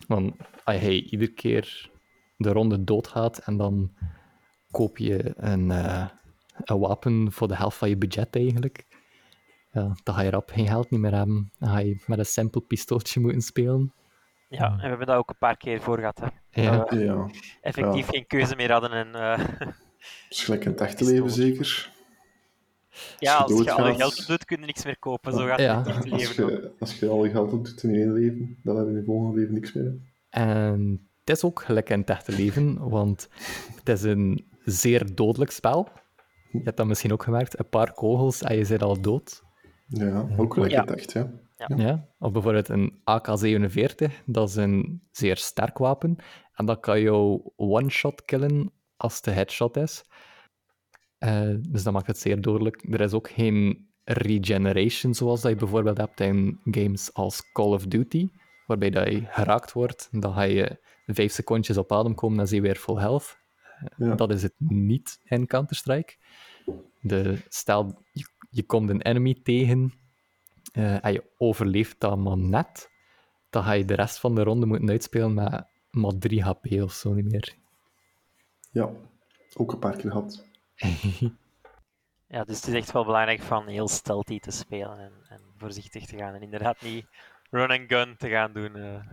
Want 0.06 0.34
als 0.64 0.80
je 0.80 1.04
iedere 1.04 1.32
keer 1.32 1.90
de 2.36 2.52
ronde 2.52 2.84
doodgaat 2.84 3.38
en 3.38 3.56
dan 3.56 3.92
koop 4.70 4.98
je 4.98 5.32
een, 5.36 5.70
eh, 5.70 6.08
een 6.64 6.78
wapen 6.78 7.32
voor 7.32 7.48
de 7.48 7.56
helft 7.56 7.76
van 7.76 7.88
je 7.88 7.96
budget 7.96 8.36
eigenlijk, 8.36 8.86
ja, 9.72 9.96
dan 10.02 10.14
ga 10.14 10.20
je 10.20 10.30
rap 10.30 10.50
geen 10.50 10.66
geld 10.66 10.90
niet 10.90 11.00
meer 11.00 11.14
hebben. 11.14 11.52
Dan 11.58 11.68
ga 11.68 11.78
je 11.78 12.02
met 12.06 12.18
een 12.18 12.26
simpel 12.26 12.60
pistooltje 12.60 13.20
moeten 13.20 13.42
spelen. 13.42 13.92
Ja, 14.48 14.70
en 14.70 14.76
we 14.76 14.86
hebben 14.88 15.06
dat 15.06 15.16
ook 15.16 15.28
een 15.28 15.38
paar 15.38 15.56
keer 15.56 15.80
voor 15.80 15.98
gehad. 15.98 16.20
Hè. 16.20 16.62
Ja. 16.62 16.76
Dat 16.76 16.90
we 16.90 16.98
ja. 17.04 17.26
effectief 17.60 18.04
Ja. 18.06 18.12
geen 18.12 18.26
keuze 18.26 18.56
meer 18.56 18.72
hadden. 18.72 18.90
En, 18.90 19.14
eh, 19.14 19.38
Dat 19.58 19.68
is 20.28 20.44
gelijk 20.44 20.64
in 20.64 20.70
het 20.70 20.80
echte 20.80 21.04
leven, 21.04 21.30
zeker. 21.30 21.90
ja, 23.18 23.36
als 23.36 23.62
je 23.62 23.72
al 23.72 23.88
je 23.88 23.94
geld 23.94 24.26
doet, 24.26 24.44
kun 24.44 24.60
je 24.60 24.66
niks 24.66 24.84
meer 24.84 24.98
kopen. 24.98 25.32
Zo 25.32 25.46
gaat 25.46 25.60
Ja. 25.60 25.82
het 25.84 26.04
in 26.04 26.12
Als 26.12 26.20
leven 26.22 26.44
ook. 26.44 26.50
je, 26.50 26.72
als 26.78 26.98
je 26.98 27.08
al 27.08 27.24
je 27.24 27.30
geld 27.30 27.52
op 27.52 27.64
doet 27.64 27.82
in 27.82 27.94
één 27.94 28.12
leven, 28.12 28.58
dan 28.62 28.76
heb 28.76 28.84
je 28.86 28.90
in 28.92 28.98
je 28.98 29.04
volgende 29.04 29.38
leven 29.40 29.54
niks 29.54 29.72
meer. 29.72 29.94
En 30.30 31.08
het 31.24 31.36
is 31.36 31.44
ook 31.44 31.62
gelijk 31.62 31.90
in 31.90 32.00
het 32.00 32.10
echte 32.10 32.32
leven, 32.32 32.88
want 32.88 33.28
het 33.76 33.88
is 33.88 34.02
een 34.02 34.46
zeer 34.64 35.14
dodelijk 35.14 35.50
spel. 35.50 35.88
je 36.52 36.60
hebt 36.64 36.76
dat 36.76 36.86
misschien 36.86 37.12
ook 37.12 37.22
gemerkt, 37.22 37.58
een 37.58 37.68
paar 37.68 37.92
kogels 37.92 38.42
en 38.42 38.56
je 38.56 38.64
zit 38.64 38.82
al 38.82 39.00
dood. 39.00 39.42
Ja, 39.86 40.26
ook 40.36 40.52
gelijk 40.54 40.72
Ja. 40.72 40.80
gedacht, 40.80 41.12
ja. 41.12 41.30
Ja. 41.66 42.08
Of 42.18 42.32
bijvoorbeeld 42.32 42.68
een 42.68 43.00
AK-47, 43.04 44.24
dat 44.26 44.48
is 44.48 44.54
een 44.54 45.02
zeer 45.10 45.36
sterk 45.36 45.78
wapen. 45.78 46.16
En 46.54 46.66
dat 46.66 46.80
kan 46.80 47.00
jou 47.00 47.40
one-shot 47.56 48.24
killen 48.24 48.72
als 48.96 49.16
het 49.16 49.26
een 49.26 49.34
headshot 49.34 49.76
is. 49.76 50.04
Eh, 51.18 51.54
dus 51.60 51.82
dat 51.82 51.92
maakt 51.92 52.06
het 52.06 52.18
zeer 52.18 52.40
dodelijk. 52.40 52.84
Er 52.90 53.00
is 53.00 53.12
ook 53.12 53.30
geen 53.30 53.88
regeneration, 54.04 55.14
zoals 55.14 55.40
dat 55.40 55.50
je 55.50 55.56
bijvoorbeeld 55.56 55.96
hebt 55.96 56.20
in 56.20 56.60
games 56.64 57.14
als 57.14 57.52
Call 57.52 57.72
of 57.72 57.86
Duty, 57.86 58.28
waarbij 58.66 58.90
dat 58.90 59.08
je 59.08 59.24
geraakt 59.28 59.72
wordt, 59.72 60.08
dan 60.10 60.32
ga 60.32 60.42
je 60.42 60.78
vijf 61.06 61.32
secondjes 61.32 61.76
op 61.76 61.92
adem 61.92 62.14
komen 62.14 62.38
en 62.40 62.48
zie 62.48 62.56
je 62.56 62.62
weer 62.62 62.76
full 62.76 62.96
health. 62.98 63.38
Ja. 63.96 64.14
Dat 64.14 64.32
is 64.32 64.42
het 64.42 64.54
niet 64.58 65.20
in 65.24 65.46
Counter-Strike. 65.46 66.16
De, 67.00 67.38
stel, 67.48 68.02
je, 68.12 68.28
je 68.50 68.62
komt 68.62 68.90
een 68.90 69.02
enemy 69.02 69.40
tegen 69.42 69.92
eh, 70.72 71.04
en 71.04 71.12
je 71.12 71.24
overleeft 71.38 72.00
dat 72.00 72.18
maar 72.18 72.38
net, 72.38 72.90
dan 73.50 73.62
ga 73.62 73.72
je 73.72 73.84
de 73.84 73.94
rest 73.94 74.18
van 74.18 74.34
de 74.34 74.42
ronde 74.42 74.66
moeten 74.66 74.88
uitspelen 74.90 75.34
met 75.34 75.66
maar 75.90 76.18
3 76.18 76.42
HP 76.42 76.66
of 76.82 76.92
zo 76.92 77.12
niet 77.12 77.24
meer. 77.30 77.54
Ja, 78.70 78.90
ook 79.54 79.72
een 79.72 79.78
paar 79.78 79.96
keer 79.96 80.10
gehad. 80.10 80.46
Ja, 82.30 82.44
dus 82.44 82.56
het 82.56 82.66
is 82.66 82.74
echt 82.74 82.92
wel 82.92 83.04
belangrijk 83.04 83.40
van 83.40 83.66
heel 83.66 83.88
stealthy 83.88 84.38
te 84.38 84.50
spelen 84.50 84.98
en, 84.98 85.12
en 85.28 85.40
voorzichtig 85.56 86.06
te 86.06 86.16
gaan. 86.16 86.34
En 86.34 86.42
inderdaad 86.42 86.82
niet 86.82 87.06
run 87.50 87.70
and 87.70 87.84
gun 87.92 88.16
te 88.16 88.28
gaan 88.28 88.52
doen, 88.52 88.76
eh, 88.76 89.04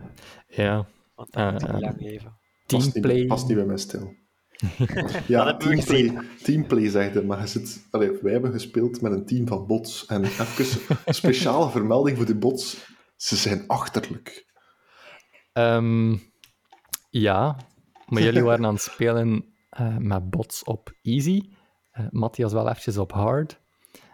Ja, 0.46 0.86
want 1.14 1.32
dat 1.32 1.52
moet 1.52 1.60
je 1.60 1.66
Eh, 1.66 1.72
niet 1.74 1.82
lang 1.82 2.00
leven. 2.00 2.38
Past 2.66 2.84
niet, 2.84 2.92
teamplay. 2.92 3.26
past 3.26 3.46
niet 3.48 3.56
bij 3.56 3.66
mijn 3.66 3.78
stijl. 3.78 4.14
ja, 5.26 5.44
Dat 5.44 5.62
hebben 5.62 5.76
we 5.76 5.84
teamplay, 5.84 6.24
teamplay 6.42 6.88
zeg 6.88 7.12
je, 7.12 7.22
maar 7.22 7.40
je 7.40 7.46
zit, 7.46 7.86
allee, 7.90 8.18
wij 8.22 8.32
hebben 8.32 8.52
gespeeld 8.52 9.00
met 9.00 9.12
een 9.12 9.26
team 9.26 9.46
van 9.46 9.66
bots. 9.66 10.06
En 10.06 10.24
even 10.24 10.96
een 11.04 11.14
speciale 11.14 11.70
vermelding 11.70 12.16
voor 12.16 12.26
die 12.26 12.36
bots. 12.36 12.86
Ze 13.16 13.36
zijn 13.36 13.64
achterlijk. 13.66 14.46
Ehm, 15.52 16.16
ja, 17.10 17.56
maar 18.06 18.22
jullie 18.22 18.42
waren 18.42 18.64
aan 18.64 18.74
het 18.74 18.82
spelen 18.82 19.44
eh, 19.70 19.96
met 19.96 20.30
bots 20.30 20.64
op 20.64 20.94
easy. 21.02 21.42
Eh, 21.90 22.06
Matthias 22.10 22.52
wel 22.52 22.68
eventjes 22.68 22.98
op 22.98 23.12
hard. 23.12 23.60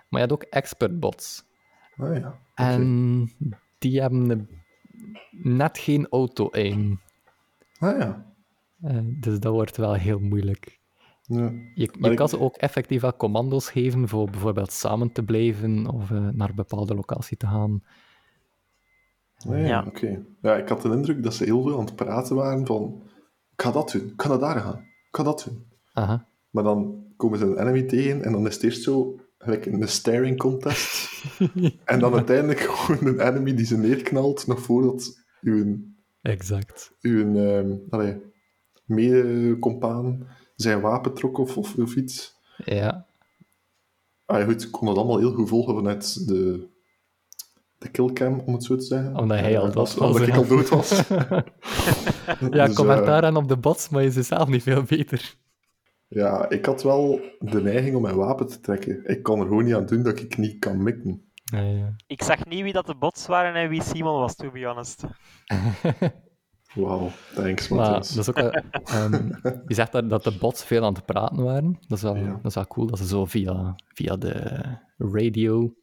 Maar 0.09 0.21
je 0.21 0.27
had 0.27 0.33
ook 0.33 0.43
expert 0.43 1.01
bots. 1.01 1.45
Ah 1.97 2.17
ja. 2.17 2.39
En 2.55 3.33
die 3.79 4.01
hebben 4.01 4.49
net 5.31 5.79
geen 5.79 6.07
auto-aim. 6.11 7.01
Ah 7.79 7.99
ja. 7.99 8.32
Eh, 8.83 8.99
dus 9.05 9.39
dat 9.41 9.53
wordt 9.53 9.77
wel 9.77 9.93
heel 9.95 10.19
moeilijk. 10.19 10.81
ja. 11.23 11.53
Je, 11.75 11.89
Maar 11.99 12.05
je 12.05 12.11
ik- 12.11 12.17
kan 12.17 12.29
ze 12.29 12.39
ook 12.41 12.57
effectief 12.57 13.01
wel 13.01 13.17
commando's 13.17 13.71
geven 13.71 14.09
voor 14.09 14.31
bijvoorbeeld 14.31 14.73
samen 14.73 15.12
te 15.12 15.23
blijven 15.23 15.87
of 15.87 16.11
eh, 16.11 16.29
naar 16.29 16.49
een 16.49 16.55
bepaalde 16.55 16.95
locatie 16.95 17.37
te 17.37 17.47
gaan. 17.47 17.83
Ah 19.47 19.59
ja, 19.59 19.67
Ja. 19.67 19.85
oké. 19.87 20.25
Ja, 20.43 20.57
ik 20.57 20.69
had 20.69 20.83
de 20.83 20.89
indruk 20.89 21.23
dat 21.23 21.35
ze 21.35 21.45
heel 21.45 21.62
veel 21.62 21.79
aan 21.79 21.85
het 21.85 21.97
praten 21.97 22.37
waren 22.37 22.67
van... 22.67 23.03
Ik 23.53 23.62
ga 23.62 23.71
dat 23.73 23.91
doen, 23.93 24.03
ik 24.07 24.23
ga 24.23 24.29
naar 24.29 24.39
daar 24.39 24.61
gaan, 24.61 24.79
ik 24.79 25.09
ga 25.17 25.23
dat 25.23 25.45
doen. 25.49 25.67
Aha. 25.93 26.27
Maar 26.51 26.62
dan 26.65 27.05
komen 27.17 27.39
ze 27.39 27.45
een 27.45 27.59
enemy 27.59 27.83
tegen 27.83 28.25
en 28.25 28.33
dan 28.33 28.47
is 28.47 28.55
het 28.55 28.62
eerst 28.62 28.83
zo 28.83 29.21
gelijk 29.39 29.67
een 29.67 29.89
staring 29.89 30.39
contest. 30.39 31.11
en 31.85 31.99
dan 31.99 32.15
uiteindelijk 32.15 32.61
gewoon 32.61 33.07
een 33.15 33.21
enemy 33.29 33.55
die 33.55 33.67
ze 33.67 33.79
neerknalt 33.79 34.47
nog 34.47 34.61
voordat 34.61 35.19
uw, 35.41 35.79
Exact. 36.23 36.93
uw 37.01 37.37
ehm 37.37 37.73
allee, 37.91 38.17
mede-compaan 38.85 40.27
zijn 40.57 40.81
wapen 40.81 41.15
trok 41.15 41.39
of, 41.39 41.57
of, 41.57 41.77
of 41.77 41.95
iets. 41.95 42.41
Ja, 42.65 43.07
Ah 44.33 44.39
ja, 44.39 44.45
goed, 44.45 44.62
ik 44.62 44.71
kon 44.71 44.87
dat 44.87 44.97
allemaal 44.97 45.19
heel 45.19 45.33
goed 45.33 45.49
volgen 45.49 45.75
vanuit 45.75 46.27
de, 46.29 46.69
de 47.79 47.91
killcam, 47.91 48.43
om 48.47 48.53
het 48.53 48.65
zo 48.65 48.77
te 48.77 48.85
zeggen. 48.85 49.17
Omdat 49.17 49.39
hij 49.39 49.59
al 49.59 49.65
dood 49.65 49.75
was, 49.75 49.99
Omdat 49.99 50.23
ik 50.23 50.29
ja. 50.29 50.37
al 50.37 50.47
dood 50.47 50.69
was. 50.69 50.91
ja 52.51 52.67
Dus, 52.67 52.75
commentaar 52.75 53.23
eh, 53.23 53.29
aan 53.29 53.37
op 53.37 53.49
de 53.49 53.57
bots, 53.57 53.89
maar 53.89 54.03
je 54.03 54.09
is 54.09 54.27
zelf 54.27 54.49
niet 54.49 54.62
veel 54.62 54.83
beter. 54.83 55.35
Ja, 56.09 56.49
ik 56.49 56.65
had 56.65 56.83
wel 56.83 57.21
de 57.39 57.62
neiging 57.62 57.97
om 57.97 58.03
mijn 58.03 58.17
wapen 58.17 58.47
te 58.47 58.61
trekken. 58.61 59.05
Ik 59.05 59.23
kan 59.23 59.41
er 59.41 59.47
gewoon 59.47 59.65
niet 59.65 59.75
aan 59.75 59.87
doen 59.87 60.03
dat 60.03 60.21
ik 60.21 60.37
niet 60.37 60.59
kan 60.59 60.83
mikken. 60.83 61.31
Ja, 61.45 61.61
ja. 61.61 61.95
Ik 62.07 62.23
zag 62.23 62.47
niet 62.47 62.62
wie 62.62 62.73
dat 62.73 62.87
de 62.87 62.97
bots 62.97 63.27
waren 63.27 63.55
en 63.55 63.69
wie 63.69 63.83
Simon 63.83 64.19
was, 64.19 64.37
to 64.37 64.51
be 64.51 64.65
honest. 64.67 65.05
Wauw, 66.75 67.11
thanks, 67.35 67.69
Maar 67.69 67.79
Matthias. 67.79 68.14
dat 68.14 68.29
is 68.29 68.45
ook 68.45 68.52
ehm, 68.88 69.26
je 69.67 69.75
zegt 69.75 69.93
dat, 69.93 70.09
dat 70.11 70.25
de 70.25 70.38
bots 70.38 70.64
veel 70.64 70.85
aan 70.85 70.95
het 70.95 71.05
praten 71.05 71.43
waren. 71.45 71.79
Dat 71.88 71.99
is 71.99 72.05
wel, 72.05 72.17
Ja. 72.17 72.31
dat 72.33 72.45
is 72.45 72.55
wel 72.55 72.67
cool 72.67 72.87
dat 72.87 72.99
ze 72.99 73.07
zo 73.07 73.25
via, 73.25 73.75
via 73.88 74.17
de 74.17 74.62
radio 74.97 75.75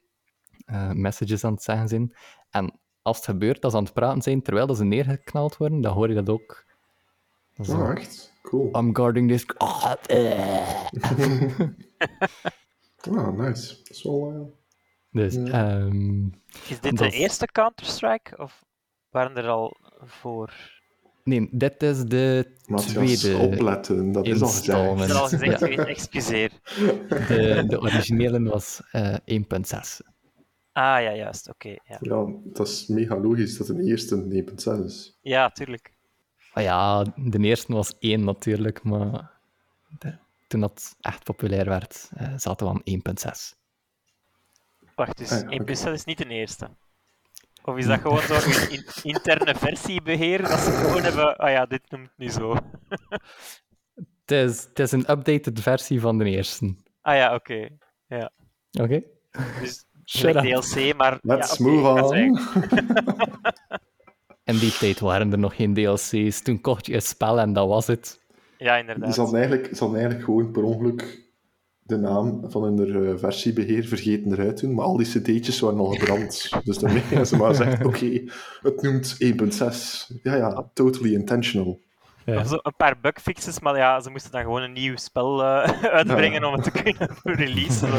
eh, 0.65 0.91
messages 0.91 1.43
aan 1.43 1.53
het 1.53 1.63
zeggen 1.63 1.88
zijn. 1.88 2.15
En 2.50 2.79
als 3.01 3.17
het 3.17 3.25
gebeurt 3.25 3.62
dat 3.62 3.72
ze 3.72 3.77
aan 3.77 3.84
het 3.84 3.93
praten 3.93 4.22
zijn 4.22 4.41
terwijl 4.41 4.67
dat 4.67 4.77
ze 4.77 4.84
neergeknald 4.84 5.58
worden, 5.58 5.81
dan 5.81 5.93
hoor 5.93 6.08
je 6.10 6.15
dat 6.15 6.29
ook. 6.29 6.65
Dat 7.53 7.65
is 7.65 7.72
zo, 7.74 7.89
echt? 7.89 8.34
Cool. 8.41 8.75
I'm 8.77 8.96
guarding 8.96 9.29
this. 9.29 9.46
Ah, 9.58 9.93
eh. 10.05 10.84
Ah, 13.17 13.38
nice. 13.38 13.75
Dat 13.77 13.89
is 13.89 14.03
wel... 14.03 14.31
eh, 14.31 14.41
Dus, 15.12 15.36
ehm, 15.36 16.25
Is 16.67 16.79
dit 16.79 16.98
Dat 16.98 16.98
de 16.98 17.12
eerste 17.12 17.46
Counter-Strike 17.46 18.38
of 18.38 18.63
waren 19.10 19.36
er 19.38 19.48
al 19.48 19.77
voor? 20.00 20.53
Nee, 21.29 21.48
dit 21.51 21.83
is 21.83 22.03
de 22.03 22.55
Matthias, 22.65 23.19
tweede 23.19 23.38
opletten. 23.38 24.12
Dat 24.12 24.25
is 24.27 24.41
al. 24.41 24.48
Is 24.48 24.55
gezegd. 24.57 25.09
er 25.09 25.15
al 25.15 25.27
gezegd 25.27 25.59
Ja. 25.59 25.86
Excuseer. 25.86 26.51
De, 27.27 27.63
de 27.67 27.79
originele 27.79 28.43
was 28.43 28.81
eh 28.91 29.15
1.6. 29.31 30.05
Ah 30.71 31.01
ja, 31.01 31.13
juist. 31.15 31.50
Oké. 31.50 31.69
ja. 31.69 31.98
Ja, 32.01 32.25
dat 32.43 32.67
is 32.67 32.88
mega 32.88 33.17
logisch 33.17 33.57
dat 33.57 33.69
een 33.69 33.79
eerste 33.88 34.15
een 34.15 34.50
1.6 34.79 34.86
is. 34.86 35.17
ja, 35.21 35.50
tuurlijk. 35.50 35.93
Ah 36.53 36.63
ja, 36.63 37.03
de 37.15 37.39
eerste 37.39 37.74
was 37.74 37.93
1 38.00 38.24
natuurlijk, 38.24 38.83
maar 38.83 39.31
de- 40.00 40.17
toen 40.48 40.59
dat 40.62 40.95
echt 41.01 41.24
populair 41.24 41.65
werd, 41.65 42.09
eh, 42.15 42.33
zaten 42.38 42.67
we 42.67 42.74
aan 42.74 42.81
1.6. 42.83 43.55
Wacht, 44.95 45.17
dus 45.17 45.31
Ah 45.31 45.39
ja, 45.41 45.48
1 45.50 45.62
oké. 45.62 45.71
is 45.91 46.03
niet 46.03 46.17
de 46.17 46.27
eerste. 46.27 46.69
Of 47.69 47.77
is 47.77 47.85
dat 47.85 47.99
gewoon 47.99 48.21
zo'n 48.21 48.69
in- 48.69 48.85
interne 49.03 49.55
versiebeheer 49.55 50.41
dat 50.41 50.59
ze 50.59 50.71
gewoon 50.71 51.01
hebben? 51.01 51.35
Ah 51.38 51.51
ja, 51.51 51.65
dit 51.65 51.81
noemt 51.89 52.09
nu 52.17 52.29
zo. 52.29 52.55
Het 54.25 54.38
is, 54.49 54.63
het 54.63 54.79
is 54.79 54.91
een 54.91 55.11
updated 55.11 55.59
versie 55.61 55.99
van 56.01 56.17
de 56.17 56.25
eerste. 56.25 56.75
Ah 57.01 57.15
ja, 57.15 57.33
oké. 57.35 57.67
Oké? 58.81 59.01
Dus 59.61 59.85
Shut 60.17 60.38
gelijk 60.38 60.55
up. 60.55 60.61
DLC, 60.61 60.95
maar. 60.97 61.17
Let's 61.21 61.57
ja, 61.57 61.65
oké, 61.65 61.71
move 61.73 62.03
on. 62.03 62.39
In 64.43 64.57
die 64.57 64.71
tijd 64.77 64.99
waren 64.99 65.31
er 65.31 65.39
nog 65.39 65.55
geen 65.55 65.73
DLC's. 65.73 66.41
Toen 66.41 66.61
kocht 66.61 66.85
je 66.85 66.93
een 66.93 67.01
spel 67.01 67.39
en 67.39 67.53
dat 67.53 67.67
was 67.67 67.88
het. 67.88 68.19
Ja, 68.57 68.73
Ze 68.73 68.79
inderdaad. 68.79 69.15
hadden 69.15 69.39
eigenlijk, 69.39 69.75
ze 69.75 69.83
hadden 69.83 69.99
eigenlijk 69.99 70.29
gewoon 70.29 70.51
per 70.51 70.63
ongeluk 70.63 71.28
de 71.89 71.98
naam 71.98 72.41
van 72.48 72.63
hun 72.63 73.08
eh, 73.08 73.13
versiebeheer 73.17 73.84
vergeten 73.86 74.31
eruit 74.31 74.60
doen, 74.62 74.74
maar 74.74 74.86
al 74.86 74.98
die 74.98 75.08
cd'tjes 75.08 75.60
waren 75.60 75.79
al 75.79 75.86
gebrand. 75.91 76.50
dus 76.63 76.77
daarmee 76.77 77.01
hebben 77.01 77.27
ze 77.31 77.38
maar 77.38 77.50
gezegd, 77.50 77.86
oké, 77.86 78.22
het 78.62 78.81
noemt 78.81 79.17
1.6. 79.24 80.22
Ja, 80.24 80.36
ja, 80.36 80.69
totally 80.74 81.13
intentional. 81.13 81.79
Ja. 82.25 82.39
Of 82.39 82.48
zo 82.48 82.58
een 82.62 82.75
paar 82.77 83.00
bugfixes, 83.01 83.60
maar 83.60 83.77
ja, 83.77 84.00
ze 84.00 84.10
moesten 84.10 84.31
dan 84.31 84.41
gewoon 84.41 84.62
een 84.62 84.74
nieuw 84.74 84.96
spel 84.96 85.43
eh, 85.43 85.84
uitbrengen 86.00 86.43
om 86.43 86.53
het 86.53 86.63
te 86.63 86.72
kunnen 86.72 87.10
releasen. 87.43 87.89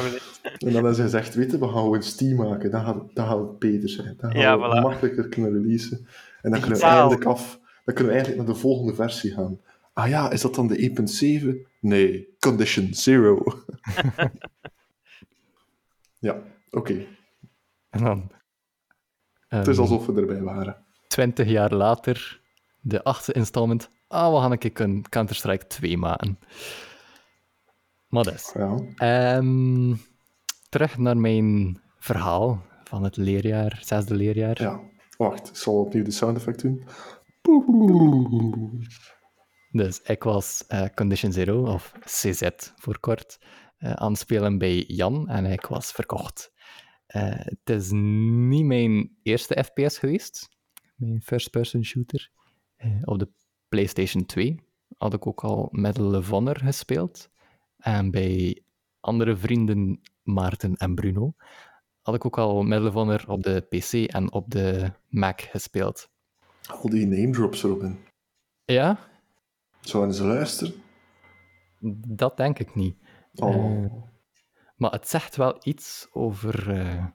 En 0.42 0.58
dan 0.58 0.72
hebben 0.72 0.94
ze 0.94 1.02
gezegd, 1.02 1.34
weet 1.34 1.50
je, 1.50 1.58
we 1.58 1.64
gaan 1.64 1.74
gewoon 1.76 2.02
Steam 2.02 2.36
maken, 2.36 2.70
dan 2.70 2.84
gaat, 2.84 2.96
dan 3.14 3.26
gaat 3.26 3.38
het 3.38 3.58
beter 3.58 3.88
zijn. 3.88 4.14
Dan 4.18 4.30
gaan 4.30 4.40
Ja, 4.40 4.58
we 4.58 4.64
voilà. 4.66 4.82
makkelijker 4.82 5.28
kunnen 5.28 5.52
releasen. 5.52 6.06
En 6.42 6.50
dan 6.50 6.60
kunnen 6.60 6.78
we 6.78 6.84
eindelijk 6.84 7.24
af, 7.24 7.60
dan 7.84 7.94
kunnen 7.94 8.12
we 8.12 8.18
eigenlijk 8.18 8.46
naar 8.46 8.54
de 8.54 8.60
volgende 8.60 8.94
versie 8.94 9.32
gaan. 9.32 9.60
Ah 10.00 10.08
ja, 10.08 10.30
is 10.30 10.40
dat 10.40 10.54
dan 10.54 10.66
de 10.66 11.60
1.7? 11.60 11.70
Nee, 11.80 12.36
Condition 12.38 12.94
Zero. 12.94 13.42
ja, 16.28 16.42
oké. 16.70 17.06
En 17.90 18.04
dan... 18.04 18.30
Het 19.48 19.66
is 19.66 19.76
ehm, 19.76 19.80
alsof 19.80 20.06
we 20.06 20.20
erbij 20.20 20.42
waren. 20.42 20.84
20 21.08 21.48
jaar 21.48 21.74
later, 21.74 22.40
de 22.80 23.04
achtste 23.04 23.32
installment. 23.32 23.90
Ah, 24.08 24.34
we 24.34 24.40
gaan 24.40 24.52
een 24.52 24.58
keer 24.58 24.80
een 24.80 25.04
Counter-Strike 25.08 25.66
2 25.66 25.96
maken. 25.96 26.38
Maar 28.08 28.24
dus. 28.24 28.52
Ja. 28.54 28.76
Ehm, 28.96 29.94
terug 30.68 30.98
naar 30.98 31.16
mijn 31.16 31.80
verhaal 31.98 32.62
van 32.84 33.02
het 33.02 33.16
leerjaar, 33.16 33.78
zesde 33.82 34.14
leerjaar. 34.14 34.62
Ja, 34.62 34.80
wacht, 35.16 35.48
ik 35.48 35.56
zal 35.56 35.80
opnieuw 35.80 36.04
de 36.04 36.10
sound 36.10 36.36
effect 36.36 36.62
doen. 36.62 36.84
Dus 39.72 40.00
ik 40.02 40.22
was 40.22 40.64
eh, 40.66 40.86
Condition 40.94 41.32
Zero, 41.32 41.72
of 41.72 41.92
CZ 42.04 42.48
voor 42.76 42.98
kort, 43.00 43.38
eh, 43.76 43.92
aan 43.92 44.10
het 44.10 44.20
spelen 44.20 44.58
bij 44.58 44.84
Jan 44.86 45.28
en 45.28 45.46
ik 45.46 45.66
was 45.66 45.92
verkocht. 45.92 46.52
Eh, 47.06 47.34
het 47.34 47.70
is 47.70 47.90
niet 47.90 48.64
mijn 48.64 49.16
eerste 49.22 49.64
FPS 49.64 49.98
geweest, 49.98 50.48
mijn 50.94 51.22
first-person 51.22 51.84
shooter. 51.84 52.30
Op 53.04 53.18
de 53.18 53.28
PlayStation 53.68 54.26
2 54.26 54.60
had 54.98 55.14
ik 55.14 55.26
ook 55.26 55.44
al 55.44 55.68
Medal 55.70 56.14
of 56.14 56.28
Honor 56.28 56.56
gespeeld. 56.58 57.30
En 57.76 58.10
bij 58.10 58.62
andere 59.00 59.36
vrienden, 59.36 60.00
Maarten 60.22 60.74
en 60.74 60.94
Bruno, 60.94 61.34
had 62.02 62.14
ik 62.14 62.24
ook 62.24 62.38
al 62.38 62.62
Medal 62.62 62.86
of 62.86 62.94
Honor 62.94 63.24
op 63.28 63.42
de 63.42 63.60
PC 63.60 63.92
en 63.92 64.32
op 64.32 64.50
de 64.50 64.92
Mac 65.08 65.40
gespeeld. 65.40 66.10
Al 66.68 66.88
die 66.88 67.06
name 67.06 67.30
drops, 67.30 67.62
Robin. 67.62 67.98
Ja, 68.64 69.09
Zouden 69.80 70.14
ze 70.14 70.24
luisteren? 70.24 70.74
dat 72.08 72.36
denk 72.36 72.58
ik 72.58 72.74
niet. 72.74 72.96
Oh. 73.34 73.54
Eh, 73.54 73.92
maar 74.76 74.90
het 74.90 75.08
zegt 75.08 75.36
wel 75.36 75.58
iets 75.62 76.08
over 76.12 76.70
eh, 76.70 77.06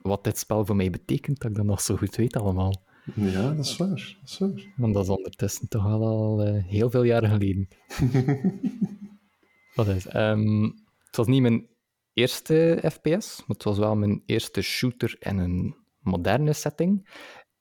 wat 0.00 0.24
dit 0.24 0.38
spel 0.38 0.64
voor 0.64 0.76
mij 0.76 0.90
betekent, 0.90 1.40
dat 1.40 1.50
ik 1.50 1.56
dat 1.56 1.66
nog 1.66 1.80
zo 1.80 1.96
goed 1.96 2.16
weet 2.16 2.36
allemaal. 2.36 2.82
Ja, 3.14 3.54
dat 3.54 3.64
is 3.64 3.76
waar. 3.76 3.88
Dat 4.20 4.30
is 4.30 4.38
waar. 4.38 4.72
Want 4.76 4.94
dat 4.94 5.02
is 5.02 5.08
ondertussen 5.08 5.68
toch 5.68 5.84
al, 5.84 6.06
al 6.06 6.42
eh, 6.42 6.64
heel 6.64 6.90
veel 6.90 7.02
jaren 7.02 7.30
geleden. 7.30 7.68
Wat 9.74 9.86
is? 9.88 10.06
ehm, 10.06 10.62
het 11.06 11.16
was 11.16 11.26
niet 11.26 11.42
mijn 11.42 11.66
eerste 12.12 12.78
FPS, 12.92 13.38
maar 13.38 13.56
het 13.56 13.62
was 13.62 13.78
wel 13.78 13.96
mijn 13.96 14.22
eerste 14.26 14.62
shooter 14.62 15.16
in 15.18 15.38
een 15.38 15.76
moderne 15.98 16.52
setting. 16.52 17.08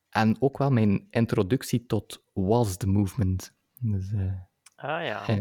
En 0.10 0.36
ook 0.40 0.58
wel 0.58 0.72
mijn 0.72 1.08
introductie 1.10 1.86
tot 1.86 2.24
Was 2.34 2.78
the 2.78 2.88
Movement. 2.88 3.54
Dus 3.82 4.12
eh, 4.12 4.32
Ah 4.82 5.04
ja. 5.04 5.26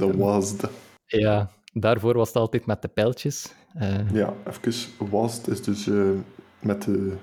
Dat 0.00 0.14
was 0.14 0.56
de... 0.56 0.68
ja, 1.06 1.50
daarvoor 1.72 2.16
was 2.16 2.28
het 2.28 2.36
altijd 2.36 2.66
met 2.66 2.82
de 2.82 2.88
pijltjes. 2.88 3.54
Eh, 3.74 4.10
Ja, 4.10 4.34
even. 4.46 5.08
Was 5.10 5.48
is 5.48 5.62
dus 5.62 5.86
eh, 5.86 6.10
met 6.60 6.82
de... 6.82 7.16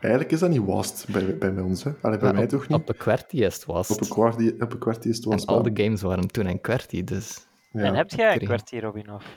Eigenlijk 0.00 0.32
is 0.32 0.40
dat 0.40 0.50
niet 0.50 0.64
was 0.64 1.04
bij, 1.04 1.38
bij 1.38 1.60
ons, 1.60 1.84
hè? 1.84 1.90
Allee, 2.00 2.18
bij 2.18 2.26
maar 2.26 2.34
mij 2.34 2.44
op, 2.44 2.48
toch 2.48 2.68
niet? 2.68 2.78
Op 2.78 2.86
de 2.86 2.94
QWERTY 2.94 3.36
is 3.36 3.54
het 3.54 3.64
was. 3.64 3.90
Op 3.90 4.00
een 4.00 4.08
kwartier, 4.08 4.54
op 4.62 4.72
een 4.72 4.78
kwartier 4.78 5.10
is 5.10 5.16
het 5.16 5.24
En 5.24 5.30
was 5.30 5.46
al 5.46 5.62
de 5.62 5.82
games 5.82 6.02
waren 6.02 6.28
toen 6.28 6.46
in 6.46 6.60
QWERTY, 6.60 7.04
dus... 7.04 7.46
Ja. 7.72 7.82
En 7.82 7.94
heb 7.94 8.10
jij 8.10 8.32
een 8.32 8.46
kwartier, 8.46 8.82
Robin? 8.82 9.12
Of? 9.12 9.36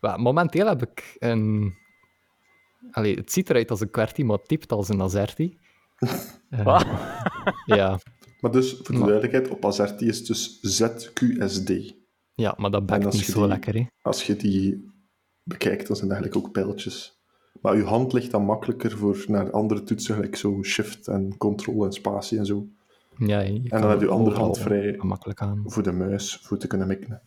Wel, 0.00 0.18
momenteel 0.18 0.66
heb 0.66 0.82
ik 0.82 1.16
een... 1.18 1.74
Allee, 2.90 3.14
het 3.16 3.32
ziet 3.32 3.50
eruit 3.50 3.70
als 3.70 3.80
een 3.80 3.90
QWERTY, 3.90 4.22
maar 4.22 4.36
het 4.36 4.48
typt 4.48 4.72
als 4.72 4.88
een 4.88 5.02
Azerty. 5.02 5.56
Eh, 6.48 6.64
Wat? 6.64 6.86
ja, 7.64 7.98
Maar 8.40 8.50
dus, 8.52 8.72
voor 8.72 8.84
de 8.84 8.92
Maar- 8.92 9.08
duidelijkheid, 9.08 9.48
op 9.48 9.64
Azerty 9.64 10.04
is 10.04 10.18
het 10.18 10.26
dus 10.26 10.58
ZQSD. 10.60 11.94
ja, 12.34 12.54
maar 12.56 12.70
dat 12.70 12.90
als 13.04 13.14
niet 13.14 13.24
zo 13.24 13.38
die- 13.40 13.48
lekker, 13.48 13.74
hè. 13.74 13.86
Als 14.02 14.26
je 14.26 14.36
die 14.36 14.90
bekijkt, 15.42 15.86
dan 15.86 15.96
zijn 15.96 16.10
het 16.10 16.18
eigenlijk 16.20 16.46
ook 16.46 16.52
pijltjes. 16.52 17.16
Maar 17.60 17.76
je 17.76 17.82
hand 17.82 18.12
ligt 18.12 18.30
dan 18.30 18.44
makkelijker 18.44 18.90
voor 18.98 19.24
naar 19.28 19.50
andere 19.50 19.82
toetsen, 19.82 20.14
gelijk 20.14 20.36
zo 20.36 20.62
shift 20.62 21.08
en 21.08 21.36
control 21.36 21.84
en 21.84 21.92
spatie 21.92 22.38
en 22.38 22.46
zo. 22.46 22.66
Ja, 23.16 23.40
je 23.40 23.60
En 23.68 23.80
dan 23.80 23.90
heb 23.90 24.00
je 24.00 24.08
andere 24.08 24.36
hand 24.36 24.58
vrij 24.58 24.98
aan. 25.34 25.62
voor 25.66 25.82
de 25.82 25.92
muis, 25.92 26.36
voor 26.42 26.58
te 26.58 26.66
kunnen 26.66 26.86
mikken. 26.86 27.22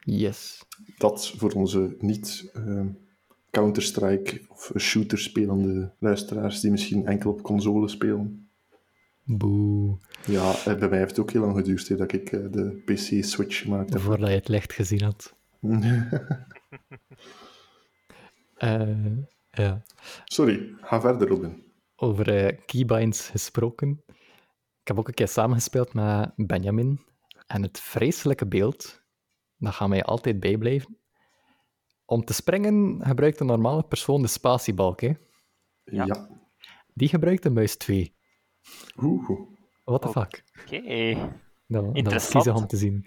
Yes. 0.00 0.62
Dat 0.98 1.30
voor 1.36 1.52
onze 1.52 1.96
niet 1.98 2.50
eh, 2.52 2.80
Counter-Strike 3.50 4.40
of 4.48 4.72
shooter 4.78 5.18
spelende 5.18 5.92
luisteraars 5.98 6.60
die 6.60 6.70
misschien 6.70 7.06
enkel 7.06 7.30
op 7.30 7.42
console 7.42 7.88
spelen. 7.88 8.43
Boe. 9.24 9.98
Ja, 10.26 10.50
eh, 10.50 10.78
bij 10.78 10.88
mij 10.88 10.98
heeft 10.98 11.10
het 11.10 11.20
ook 11.20 11.30
heel 11.30 11.40
lang 11.40 11.56
geduurd 11.56 11.88
hè, 11.88 11.96
dat 11.96 12.12
ik 12.12 12.32
eh, 12.32 12.40
de 12.50 12.82
PC-switch 12.84 13.58
gemaakt 13.58 13.92
heb. 13.92 14.02
Voordat 14.02 14.28
je 14.28 14.34
het 14.34 14.48
licht 14.48 14.72
gezien 14.72 15.02
had. 15.02 15.34
Eh, 18.54 19.16
ja. 19.50 19.82
Sorry, 20.24 20.74
ga 20.80 21.00
verder, 21.00 21.28
Robin. 21.28 21.62
Over 21.96 22.54
keybinds 22.54 23.28
gesproken. 23.28 24.02
Ik 24.80 24.88
heb 24.88 24.98
ook 24.98 25.08
een 25.08 25.14
keer 25.14 25.28
samengespeeld 25.28 25.94
met 25.94 26.32
Benjamin. 26.36 27.00
En 27.46 27.62
het 27.62 27.80
vreselijke 27.80 28.46
beeld, 28.46 29.02
dat 29.56 29.74
gaat 29.74 29.88
mij 29.88 30.02
altijd 30.02 30.40
bijblijven. 30.40 30.98
Om 32.04 32.24
te 32.24 32.32
springen 32.32 33.00
gebruikt 33.02 33.40
een 33.40 33.46
normale 33.46 33.82
persoon 33.82 34.22
de 34.22 34.28
spatiebalk. 34.28 35.00
Hè? 35.00 35.12
Ja. 35.84 36.04
Ja. 36.04 36.28
Die 36.94 37.08
gebruikt 37.08 37.42
de 37.42 37.50
muis 37.50 37.76
2. 37.76 38.14
Oeh. 39.02 39.28
What 39.84 40.02
the 40.02 40.08
fuck? 40.08 40.44
Oké. 40.60 41.32
Dat, 41.66 41.94
dat 41.94 42.28
kiezig 42.28 42.54
om 42.56 42.66
te 42.66 42.76
zien. 42.76 43.06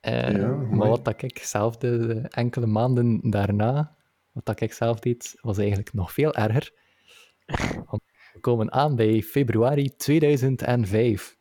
Eh, 0.00 0.30
Ja, 0.32 0.48
maar 0.48 0.88
wat 0.88 1.04
dat 1.04 1.22
ik 1.22 1.38
zelf 1.38 1.76
de 1.76 2.20
enkele 2.28 2.66
maanden 2.66 3.30
daarna, 3.30 3.96
wat 4.32 4.44
dat 4.44 4.60
ik 4.60 4.72
zelf 4.72 4.98
deed, 5.00 5.38
was 5.40 5.58
eigenlijk 5.58 5.92
nog 5.92 6.12
veel 6.12 6.34
erger. 6.34 6.72
Want 7.86 8.02
we 8.32 8.40
komen 8.40 8.72
aan 8.72 8.96
bij 8.96 9.22
februari 9.22 9.96
2005. 9.96 11.36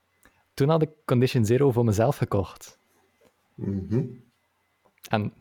Toen 0.54 0.70
had 0.70 0.82
ik 0.82 0.90
Condition 1.06 1.46
Zero 1.46 1.72
voor 1.72 1.86
mezelf 1.86 2.18
gekocht. 2.18 2.80
Mhm. 3.56 4.04
En 5.10 5.34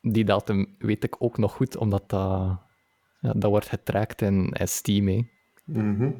die 0.00 0.24
datum 0.24 0.74
weet 0.78 1.04
ik 1.04 1.16
ook 1.18 1.38
nog 1.38 1.52
goed, 1.52 1.76
omdat 1.76 2.08
dat, 2.08 2.58
ja, 3.20 3.32
dat 3.32 3.50
wordt 3.50 3.68
getrackt 3.68 4.22
in, 4.22 4.48
in 4.52 4.68
Steam. 4.68 5.28
Mhm. 5.64 6.10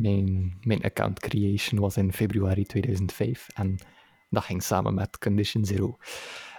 Mijn, 0.00 0.58
mijn 0.62 0.82
account 0.82 1.20
creation 1.20 1.80
was 1.80 1.96
in 1.96 2.12
februari 2.12 2.64
2005 2.64 3.46
en 3.54 3.78
dat 4.30 4.42
ging 4.44 4.62
samen 4.62 4.94
met 4.94 5.18
Condition 5.18 5.64
Zero. 5.64 5.96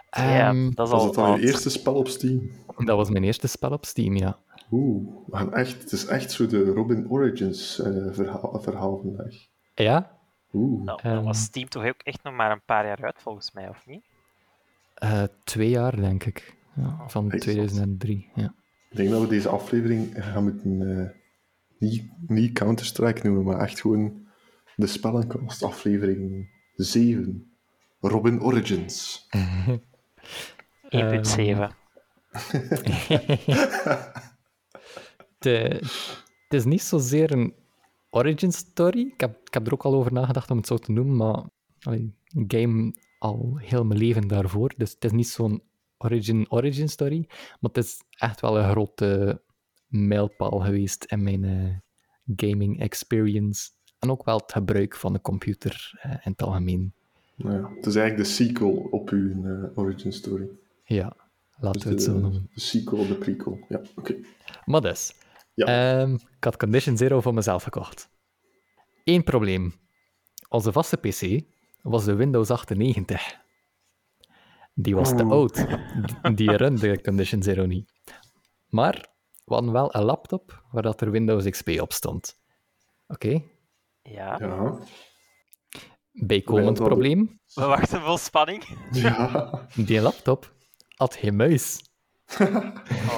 Ja, 0.10 0.48
Ehm, 0.50 0.70
dat 0.72 0.86
is 0.88 0.92
Was 0.94 1.02
al 1.02 1.08
het 1.08 1.18
al 1.18 1.36
je 1.38 1.46
eerste 1.46 1.70
spel 1.70 1.94
op 1.96 2.08
Steam? 2.08 2.52
dat 2.78 2.98
was 2.98 3.10
mijn 3.10 3.24
eerste 3.24 3.48
spel 3.48 3.72
op 3.72 3.86
Steam, 3.86 4.16
ja. 4.18 4.40
Oeh, 4.72 5.16
we 5.28 5.38
gaan 5.38 5.54
echt, 5.54 5.82
het 5.82 5.92
is 5.92 6.06
echt 6.06 6.32
zo 6.32 6.48
de 6.48 6.64
Robin 6.64 7.10
Origins 7.10 7.80
eh, 7.80 7.92
verhaal, 8.12 8.60
verhaal 8.62 8.98
vandaag. 8.98 9.36
Ja, 9.74 10.18
Oeh. 10.54 10.84
Nou, 10.84 11.00
Ehm. 11.04 11.14
dan 11.16 11.24
was 11.24 11.42
Steam 11.42 11.70
toch 11.70 11.86
ook 11.86 12.02
echt 12.04 12.24
nog 12.24 12.34
maar 12.34 12.52
een 12.52 12.62
paar 12.66 12.86
jaar 12.86 13.04
uit, 13.04 13.22
volgens 13.22 13.52
mij, 13.52 13.70
of 13.70 13.86
niet? 13.88 14.02
eh, 14.94 15.24
twee 15.44 15.70
jaar 15.70 15.96
denk 15.96 16.24
ik. 16.24 16.58
Ja, 16.76 17.04
van 17.08 17.32
echt 17.32 17.42
2003. 17.42 18.30
Ja. 18.36 18.54
Ik 18.90 18.98
denk 18.98 19.10
dat 19.10 19.22
we 19.22 19.28
deze 19.28 19.50
aflevering 19.50 20.10
gaan 20.26 20.44
moeten 20.44 21.00
eh, 21.00 21.10
niet, 21.80 22.04
niet 22.28 22.54
Counter-Strike 22.54 23.28
noemen, 23.28 23.44
maar 23.44 23.60
echt 23.60 23.82
gewoon 23.82 24.28
de 24.76 24.88
spellenkast 24.88 25.64
aflevering 25.64 26.50
7. 26.76 27.54
Robin 28.00 28.42
Origins. 28.42 29.28
1.7. 30.90 31.78
Het, 35.38 35.44
het 36.44 36.54
is 36.54 36.66
niet 36.66 36.82
zozeer 36.82 37.32
een 37.32 37.54
origin 38.10 38.52
story. 38.52 39.00
Ik 39.00 39.20
heb, 39.20 39.40
ik 39.44 39.54
heb 39.54 39.68
er 39.68 39.74
ook 39.74 39.84
al 39.84 39.94
over 39.94 40.14
nagedacht 40.14 40.52
om 40.52 40.58
het 40.58 40.68
zo 40.68 40.78
te 40.78 40.92
noemen, 40.92 41.16
maar 41.16 41.44
allee, 41.82 42.14
een 42.26 42.46
game 42.48 42.94
al 43.20 43.58
heel 43.58 43.86
mijn 43.86 44.00
leven 44.00 44.28
daarvoor. 44.28 44.74
Dus 44.78 44.92
het 44.92 45.04
is 45.04 45.12
niet 45.12 45.28
zo'n 45.28 45.64
origin 45.98 46.52
origin 46.52 46.90
story, 46.90 47.26
maar 47.28 47.72
het 47.74 47.78
is 47.78 48.02
echt 48.10 48.42
wel 48.42 48.58
een 48.58 48.70
grote 48.70 49.42
mijlpaal 49.90 50.60
geweest 50.60 51.04
in 51.04 51.24
mijn 51.24 51.44
eh, 51.44 51.76
gaming 52.36 52.80
experience. 52.80 53.70
En 54.00 54.12
ook 54.12 54.26
wel 54.26 54.38
het 54.38 54.52
gebruik 54.52 54.96
van 54.96 55.14
de 55.14 55.22
computer 55.22 55.92
eh, 56.02 56.12
in 56.12 56.32
het 56.32 56.42
algemeen. 56.42 56.94
Nou 57.36 57.56
ja, 57.56 57.70
het 57.76 57.86
is 57.86 57.96
eigenlijk 57.96 58.28
de 58.30 58.34
sequel 58.36 58.72
op 58.72 59.10
uw 59.10 59.46
eh, 59.46 59.78
Origin 59.78 60.14
Story. 60.14 60.50
Ja, 60.84 61.16
laten 61.60 61.82
we 61.82 61.88
het 61.88 61.98
Dus 61.98 62.06
zo 62.06 62.14
de, 62.14 62.20
noemen. 62.20 62.50
de 62.54 62.60
sequel, 62.62 63.08
de 63.08 63.16
prequel. 63.16 63.66
Ja, 63.70 63.82
oké. 63.96 64.16
Maar 64.66 64.82
dus, 64.82 65.14
Ja. 65.54 65.66
ehm, 66.02 66.14
ik 66.14 66.44
had 66.44 66.58
Condition 66.58 66.98
Zero 66.98 67.22
voor 67.22 67.34
mezelf 67.34 67.64
gekocht. 67.64 68.10
Eén 69.04 69.24
probleem. 69.24 69.74
Onze 70.50 70.72
vaste 70.72 70.98
PC 70.98 71.42
was 71.82 72.06
de 72.06 72.14
Windows 72.16 72.50
98. 72.52 73.38
Die 74.74 74.96
was 74.96 75.10
te 75.10 75.24
Oeh. 75.24 75.32
oud. 75.32 75.56
Die- 75.56 76.34
Die 76.34 76.56
runde 76.56 77.02
Condition 77.02 77.44
Zero 77.44 77.66
niet. 77.66 77.92
Maar 78.68 79.08
we 79.50 79.56
hadden 79.56 79.74
wel 79.74 79.96
een 79.96 80.04
laptop 80.04 80.64
waar 80.72 80.82
dat 80.84 81.02
er 81.02 81.12
Windows 81.12 81.50
XP 81.50 81.70
op 81.80 81.94
stond. 81.94 82.40
Oké, 83.08 83.42
Ja. 84.02 84.38
Ja. 84.40 84.78
bijkomend 86.12 86.78
probleem. 86.84 87.40
We 87.54 87.66
wachten 87.66 88.02
vol 88.02 88.18
spanning. 88.18 88.64
Ja. 88.92 89.50
Die 89.76 90.02
laptop 90.02 90.54
had 90.96 91.16
geen 91.16 91.36
muis. 91.36 91.78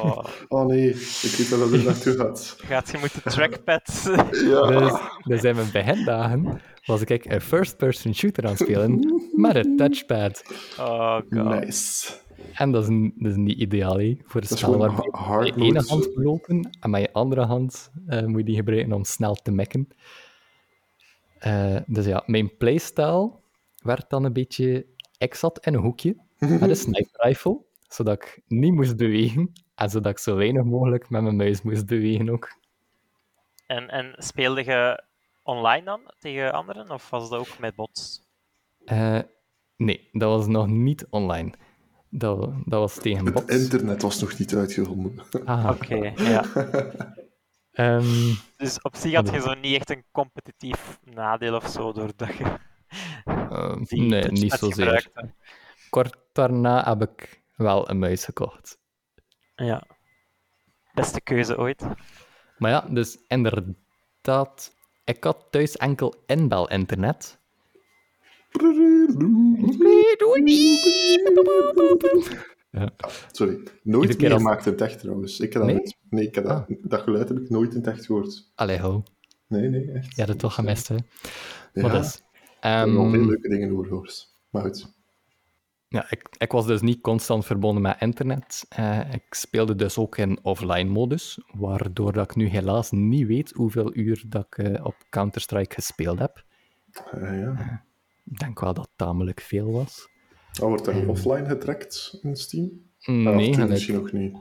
Oh, 0.01 0.25
Oh 0.47 0.65
nee, 0.65 0.89
ik 0.89 1.33
weet 1.37 1.49
wel 1.49 1.59
dat 1.59 1.71
er 1.71 1.83
naartoe 1.83 2.15
gaat. 2.15 2.55
gaat 2.67 2.91
je 2.91 2.97
moeten 2.97 3.21
trackpad. 3.23 4.01
Ja. 4.31 4.67
Dus, 4.67 4.93
dus 5.23 5.43
in 5.43 5.55
mijn 5.55 5.71
begindagen 5.71 6.61
was 6.85 7.01
ik 7.01 7.25
een 7.25 7.41
first-person 7.41 8.15
shooter 8.15 8.43
aan 8.43 8.49
het 8.49 8.59
spelen 8.59 9.21
met 9.35 9.55
een 9.55 9.77
touchpad. 9.77 10.43
Oh 10.79 11.13
god. 11.15 11.29
Nice. 11.29 12.11
En 12.53 12.71
dat 12.71 12.83
is, 12.83 12.89
een, 12.89 13.13
dat 13.17 13.31
is 13.31 13.37
niet 13.37 13.59
ideaal 13.59 13.99
hè, 13.99 14.17
voor 14.23 14.41
het 14.41 14.57
spel 14.57 14.89
ha- 15.11 15.41
je 15.41 15.53
je 15.55 15.61
ene 15.61 15.83
hand 15.87 16.05
moet 16.05 16.23
lopen 16.23 16.69
en 16.79 16.89
met 16.89 17.01
je 17.01 17.13
andere 17.13 17.45
hand 17.45 17.91
eh, 18.07 18.25
moet 18.25 18.37
je 18.37 18.45
die 18.45 18.55
gebruiken 18.55 18.93
om 18.93 19.03
snel 19.03 19.35
te 19.35 19.51
mekken. 19.51 19.87
Eh, 21.39 21.77
dus 21.85 22.05
ja, 22.05 22.23
mijn 22.25 22.57
playstyle 22.57 23.31
werd 23.83 24.09
dan 24.09 24.23
een 24.23 24.33
beetje... 24.33 24.85
Ik 25.17 25.33
zat 25.33 25.65
in 25.65 25.73
een 25.73 25.79
hoekje 25.79 26.15
met 26.37 26.61
een 26.61 26.75
sniper 26.85 27.25
rifle, 27.25 27.61
zodat 27.87 28.21
ik 28.21 28.41
niet 28.47 28.73
moest 28.73 28.97
bewegen 28.97 29.53
en 29.75 29.89
zodat 29.89 30.11
ik 30.11 30.19
zo 30.19 30.35
weinig 30.35 30.63
mogelijk 30.63 31.09
met 31.09 31.21
mijn 31.21 31.35
muis 31.35 31.61
moest 31.61 31.85
bewegen 31.85 32.29
ook. 32.29 32.59
En, 33.67 33.89
en 33.89 34.13
speelde 34.17 34.63
je 34.63 35.03
online 35.43 35.85
dan 35.85 36.01
tegen 36.19 36.53
anderen, 36.53 36.91
of 36.91 37.09
was 37.09 37.29
dat 37.29 37.39
ook 37.39 37.59
met 37.59 37.75
bots? 37.75 38.21
Eh, 38.85 39.19
nee, 39.77 40.09
dat 40.11 40.29
was 40.37 40.47
nog 40.47 40.67
niet 40.67 41.07
online. 41.09 41.53
Dat, 42.13 42.51
dat 42.65 42.79
was 42.79 42.95
tegen 42.95 43.25
Het 43.33 43.49
internet 43.49 44.01
was 44.01 44.21
nog 44.21 44.37
niet 44.39 44.55
uitgevonden. 44.55 45.25
Ah, 45.45 45.69
Oké, 45.69 45.95
ja. 46.15 46.43
ehm, 47.71 48.33
Dus 48.57 48.81
op 48.81 48.95
zich 48.95 49.13
had 49.15 49.29
je 49.31 49.41
zo 49.41 49.53
niet 49.53 49.75
echt 49.75 49.89
een 49.89 50.03
competitief 50.11 50.99
nadeel 51.03 51.55
of 51.55 51.67
zo, 51.67 51.91
doordat 51.93 52.35
je 52.37 52.57
ehm, 53.25 53.83
die 53.83 54.01
nee, 54.01 54.31
niet 54.31 54.51
zozeer. 54.51 54.83
gebruikte. 54.85 55.33
Kort 55.89 56.17
daarna 56.33 56.83
heb 56.83 57.01
ik 57.09 57.43
wel 57.55 57.89
een 57.89 57.99
muis 57.99 58.25
gekocht. 58.25 58.79
Ja. 59.55 59.83
Beste 60.93 61.21
keuze 61.21 61.57
ooit. 61.57 61.85
Maar 62.57 62.71
ja, 62.71 62.81
dus 62.89 63.17
inderdaad, 63.27 64.75
ik 65.03 65.23
had 65.23 65.47
thuis 65.49 65.77
enkel 65.77 66.23
inbel-internet. 66.25 67.40
Sorry, 73.31 73.53
Iedere 73.53 73.71
nooit 73.83 74.15
keer 74.15 74.33
als- 74.33 74.43
meegemaakt 74.43 74.65
in 74.65 74.71
het 74.71 74.81
echt 74.81 74.99
trouwens. 74.99 75.39
Ik 75.39 75.53
heb 75.53 75.61
dat, 75.67 75.93
Nee? 76.09 76.25
ik 76.25 76.35
heb 76.35 76.43
dat, 76.45 76.65
dat 76.81 77.01
geluid 77.01 77.29
heb 77.29 77.37
ik 77.37 77.49
nooit 77.49 77.71
in 77.71 77.77
het 77.77 77.87
echt 77.87 78.05
gehoord. 78.05 78.51
Allee, 78.55 78.79
ho. 78.79 79.03
Nee, 79.47 79.69
nee, 79.69 79.91
echt. 79.91 80.15
Je 80.15 80.21
had 80.21 80.29
het 80.29 80.39
toch 80.39 80.53
gemist, 80.53 80.87
hè? 80.87 80.95
Ja, 80.95 81.01
Maar 81.81 81.91
dus, 81.91 82.15
ik 82.15 82.21
heb 82.59 82.85
wel 82.85 83.03
ehm, 83.03 83.11
veel 83.11 83.25
leuke 83.25 83.49
dingen 83.49 83.71
over 83.71 83.85
gehoord. 83.85 84.35
Maar 84.49 84.61
goed. 84.61 84.93
Ja, 85.87 86.05
ik, 86.09 86.27
ik 86.37 86.51
was 86.51 86.65
dus 86.67 86.81
niet 86.81 87.01
constant 87.01 87.45
verbonden 87.45 87.81
met 87.81 87.95
internet. 87.99 88.65
Eh, 88.69 89.13
ik 89.13 89.23
speelde 89.33 89.75
dus 89.75 89.97
ook 89.97 90.17
in 90.17 90.39
offline 90.41 90.89
modus, 90.89 91.39
waardoor 91.53 92.13
dat 92.13 92.29
ik 92.29 92.35
nu 92.35 92.47
helaas 92.47 92.91
niet 92.91 93.27
weet 93.27 93.51
hoeveel 93.51 93.95
uur 93.95 94.23
dat 94.27 94.45
ik 94.49 94.57
eh, 94.57 94.85
op 94.85 94.95
Counter-Strike 95.09 95.73
gespeeld 95.73 96.19
heb. 96.19 96.43
Eh, 97.11 97.39
ja. 97.39 97.83
Ik 98.31 98.39
denk 98.39 98.59
wel 98.59 98.73
dat 98.73 98.83
het 98.85 98.97
tamelijk 98.97 99.41
veel 99.41 99.71
was. 99.71 100.09
Oh, 100.61 100.67
wordt 100.67 100.87
er 100.87 101.09
offline 101.09 101.45
getrekt 101.45 102.19
in 102.21 102.35
Steam? 102.35 102.69
Ah, 103.01 103.15
Nee, 103.15 103.53
gelijk, 103.53 103.69
misschien 103.69 103.95
nog 103.95 104.11
niet. 104.11 104.37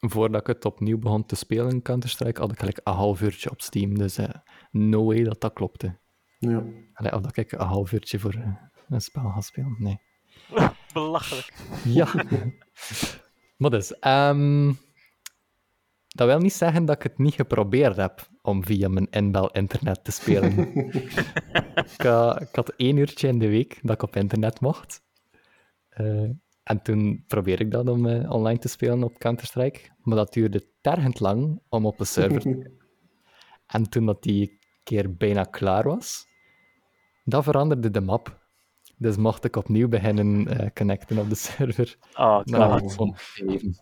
voordat 0.00 0.40
ik 0.40 0.46
het 0.46 0.64
opnieuw 0.64 0.98
begon 0.98 1.26
te 1.26 1.36
spelen, 1.36 1.82
Counter-Strike, 1.82 2.40
had 2.40 2.52
ik 2.52 2.58
gelijk 2.58 2.80
een 2.84 2.92
half 2.92 3.20
uurtje 3.20 3.50
op 3.50 3.60
Steam. 3.62 3.98
Dus 3.98 4.18
eh, 4.18 4.28
no 4.70 5.04
way 5.04 5.22
dat 5.24 5.40
dat 5.40 5.52
klopte. 5.52 5.98
Ja. 6.38 6.64
Allee, 6.94 7.12
of 7.14 7.20
dat 7.20 7.36
ik 7.36 7.52
een 7.52 7.66
half 7.66 7.92
uurtje 7.92 8.18
voor 8.18 8.34
eh, 8.34 8.56
een 8.88 9.00
spel 9.00 9.30
ga 9.30 9.40
spelen, 9.40 9.76
nee. 9.78 10.00
Belachelijk. 10.92 11.52
Ja. 11.84 12.08
maar 13.56 13.70
dus, 13.70 13.98
ehm, 13.98 14.72
dat 16.12 16.26
wil 16.26 16.38
niet 16.38 16.52
zeggen 16.52 16.84
dat 16.84 16.96
ik 16.96 17.02
het 17.02 17.18
niet 17.18 17.34
geprobeerd 17.34 17.96
heb 17.96 18.28
om 18.42 18.64
via 18.64 18.88
mijn 18.88 19.10
inbel-internet 19.10 20.04
te 20.04 20.12
spelen. 20.12 20.58
ik, 21.94 22.02
ha- 22.02 22.40
ik 22.40 22.54
had 22.54 22.72
één 22.76 22.96
uurtje 22.96 23.28
in 23.28 23.38
de 23.38 23.48
week 23.48 23.78
dat 23.82 23.94
ik 23.94 24.02
op 24.02 24.16
internet 24.16 24.60
mocht. 24.60 25.02
Eh, 25.88 26.30
en 26.62 26.82
toen 26.82 27.24
probeerde 27.26 27.64
ik 27.64 27.70
dat 27.70 27.88
om 27.88 28.06
eh, 28.06 28.30
online 28.30 28.58
te 28.58 28.68
spelen 28.68 29.02
op 29.02 29.18
Counter-Strike. 29.18 29.80
Maar 29.98 30.16
dat 30.16 30.32
duurde 30.32 30.68
tergend 30.80 31.20
lang 31.20 31.60
om 31.68 31.86
op 31.86 32.00
een 32.00 32.06
server 32.06 32.40
te 32.40 32.70
En 33.66 33.88
toen 33.88 34.06
dat 34.06 34.22
die 34.22 34.58
keer 34.82 35.16
bijna 35.16 35.42
klaar 35.44 35.84
was, 35.84 36.26
dan 37.24 37.42
veranderde 37.42 37.90
de 37.90 38.00
map. 38.00 38.40
Dus 38.96 39.16
mocht 39.16 39.44
ik 39.44 39.56
opnieuw 39.56 39.88
beginnen 39.88 40.48
eh, 40.48 40.70
connecten 40.74 41.18
op 41.18 41.28
de 41.28 41.34
server. 41.46 41.96
Oh, 42.14 42.42
had 42.44 42.82
ik 42.82 42.90
gewoon 42.90 43.16
even. 43.46 43.80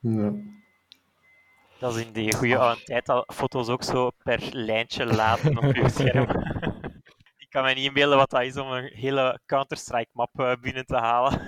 ja. 0.00 0.32
Dat 1.78 1.96
is 1.96 2.04
in 2.04 2.12
die 2.12 2.34
goede 2.34 2.58
oude 2.58 2.82
tijd 2.82 3.08
al 3.08 3.24
foto's 3.34 3.68
ook 3.68 3.82
zo 3.82 4.10
per 4.22 4.48
lijntje 4.52 5.06
laten 5.06 5.58
op 5.58 5.74
je 5.74 5.88
scherm. 5.98 6.28
Ik 7.36 7.48
kan 7.48 7.64
me 7.64 7.74
niet 7.74 7.84
inbeelden 7.84 8.16
wat 8.16 8.30
dat 8.30 8.42
is 8.42 8.56
om 8.56 8.70
een 8.70 8.90
hele 8.94 9.40
Counter-Strike-map 9.46 10.40
eh, 10.40 10.52
binnen 10.60 10.86
te 10.86 10.96
halen. 10.96 11.40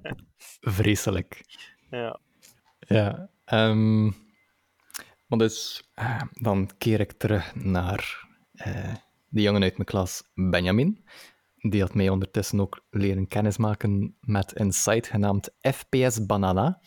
Vreselijk. 0.76 1.44
ja. 1.90 2.20
Ja. 2.78 3.28
maar 5.26 5.38
dus, 5.38 5.88
eh, 5.94 6.22
dan 6.32 6.70
keer 6.78 7.00
ik 7.00 7.12
terug 7.12 7.54
naar 7.54 8.28
eh, 8.52 8.94
de 9.28 9.40
jongen 9.42 9.62
uit 9.62 9.76
mijn 9.76 9.88
klas, 9.88 10.22
Benjamin. 10.34 11.04
Die 11.56 11.80
had 11.80 11.94
mij 11.94 12.08
ondertussen 12.08 12.60
ook 12.60 12.84
leren 12.90 13.28
kennismaken 13.28 14.16
met 14.20 14.60
een 14.60 14.72
site 14.72 15.08
genaamd 15.10 15.54
FPS 15.60 16.26
Banana. 16.26 16.80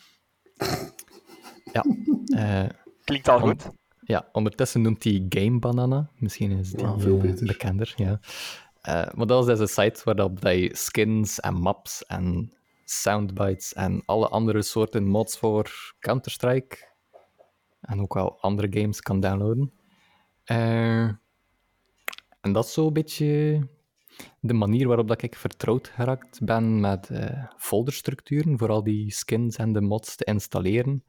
Ja, 1.72 1.84
eh, 2.64 2.68
Klinkt 3.04 3.28
al 3.28 3.40
goed. 3.40 3.70
Ja, 4.00 4.28
ondertussen 4.32 4.82
noemt 4.82 5.04
hij 5.04 5.26
Game 5.28 5.58
Banana. 5.58 6.10
Misschien 6.16 6.50
is 6.50 6.70
die 6.70 6.84
Ja, 6.86 6.98
veel 6.98 7.16
beter. 7.18 7.46
bekender. 7.46 7.92
Ja. 7.96 8.20
Eh, 8.80 9.06
maar 9.14 9.26
dat 9.26 9.40
is 9.40 9.46
dus 9.58 9.58
een 9.76 9.84
site 9.84 10.00
waarop 10.04 10.40
dat 10.40 10.52
je 10.54 10.76
skins 10.76 11.40
en 11.40 11.54
maps 11.54 12.06
en 12.06 12.52
soundbites 12.84 13.72
en 13.72 14.02
alle 14.04 14.28
andere 14.28 14.62
soorten 14.62 15.04
mods 15.04 15.38
voor 15.38 15.94
Counter-Strike 15.98 16.88
en 17.80 18.00
ook 18.00 18.14
wel 18.14 18.40
andere 18.40 18.80
games 18.80 19.00
kan 19.00 19.20
downloaden. 19.20 19.72
Eh, 20.44 21.02
en 22.40 22.52
dat 22.52 22.64
is 22.64 22.72
zo'n 22.72 22.92
beetje 22.92 23.60
de 24.40 24.54
manier 24.54 24.86
waarop 24.86 25.08
dat 25.08 25.22
ik 25.22 25.36
vertrouwd 25.36 25.88
geraakt 25.88 26.38
ben 26.44 26.80
met 26.80 27.10
eh, 27.10 27.44
folderstructuren, 27.56 28.58
voor 28.58 28.68
al 28.68 28.82
die 28.82 29.12
skins 29.12 29.56
en 29.56 29.72
de 29.72 29.80
mods 29.80 30.16
te 30.16 30.24
installeren. 30.24 31.04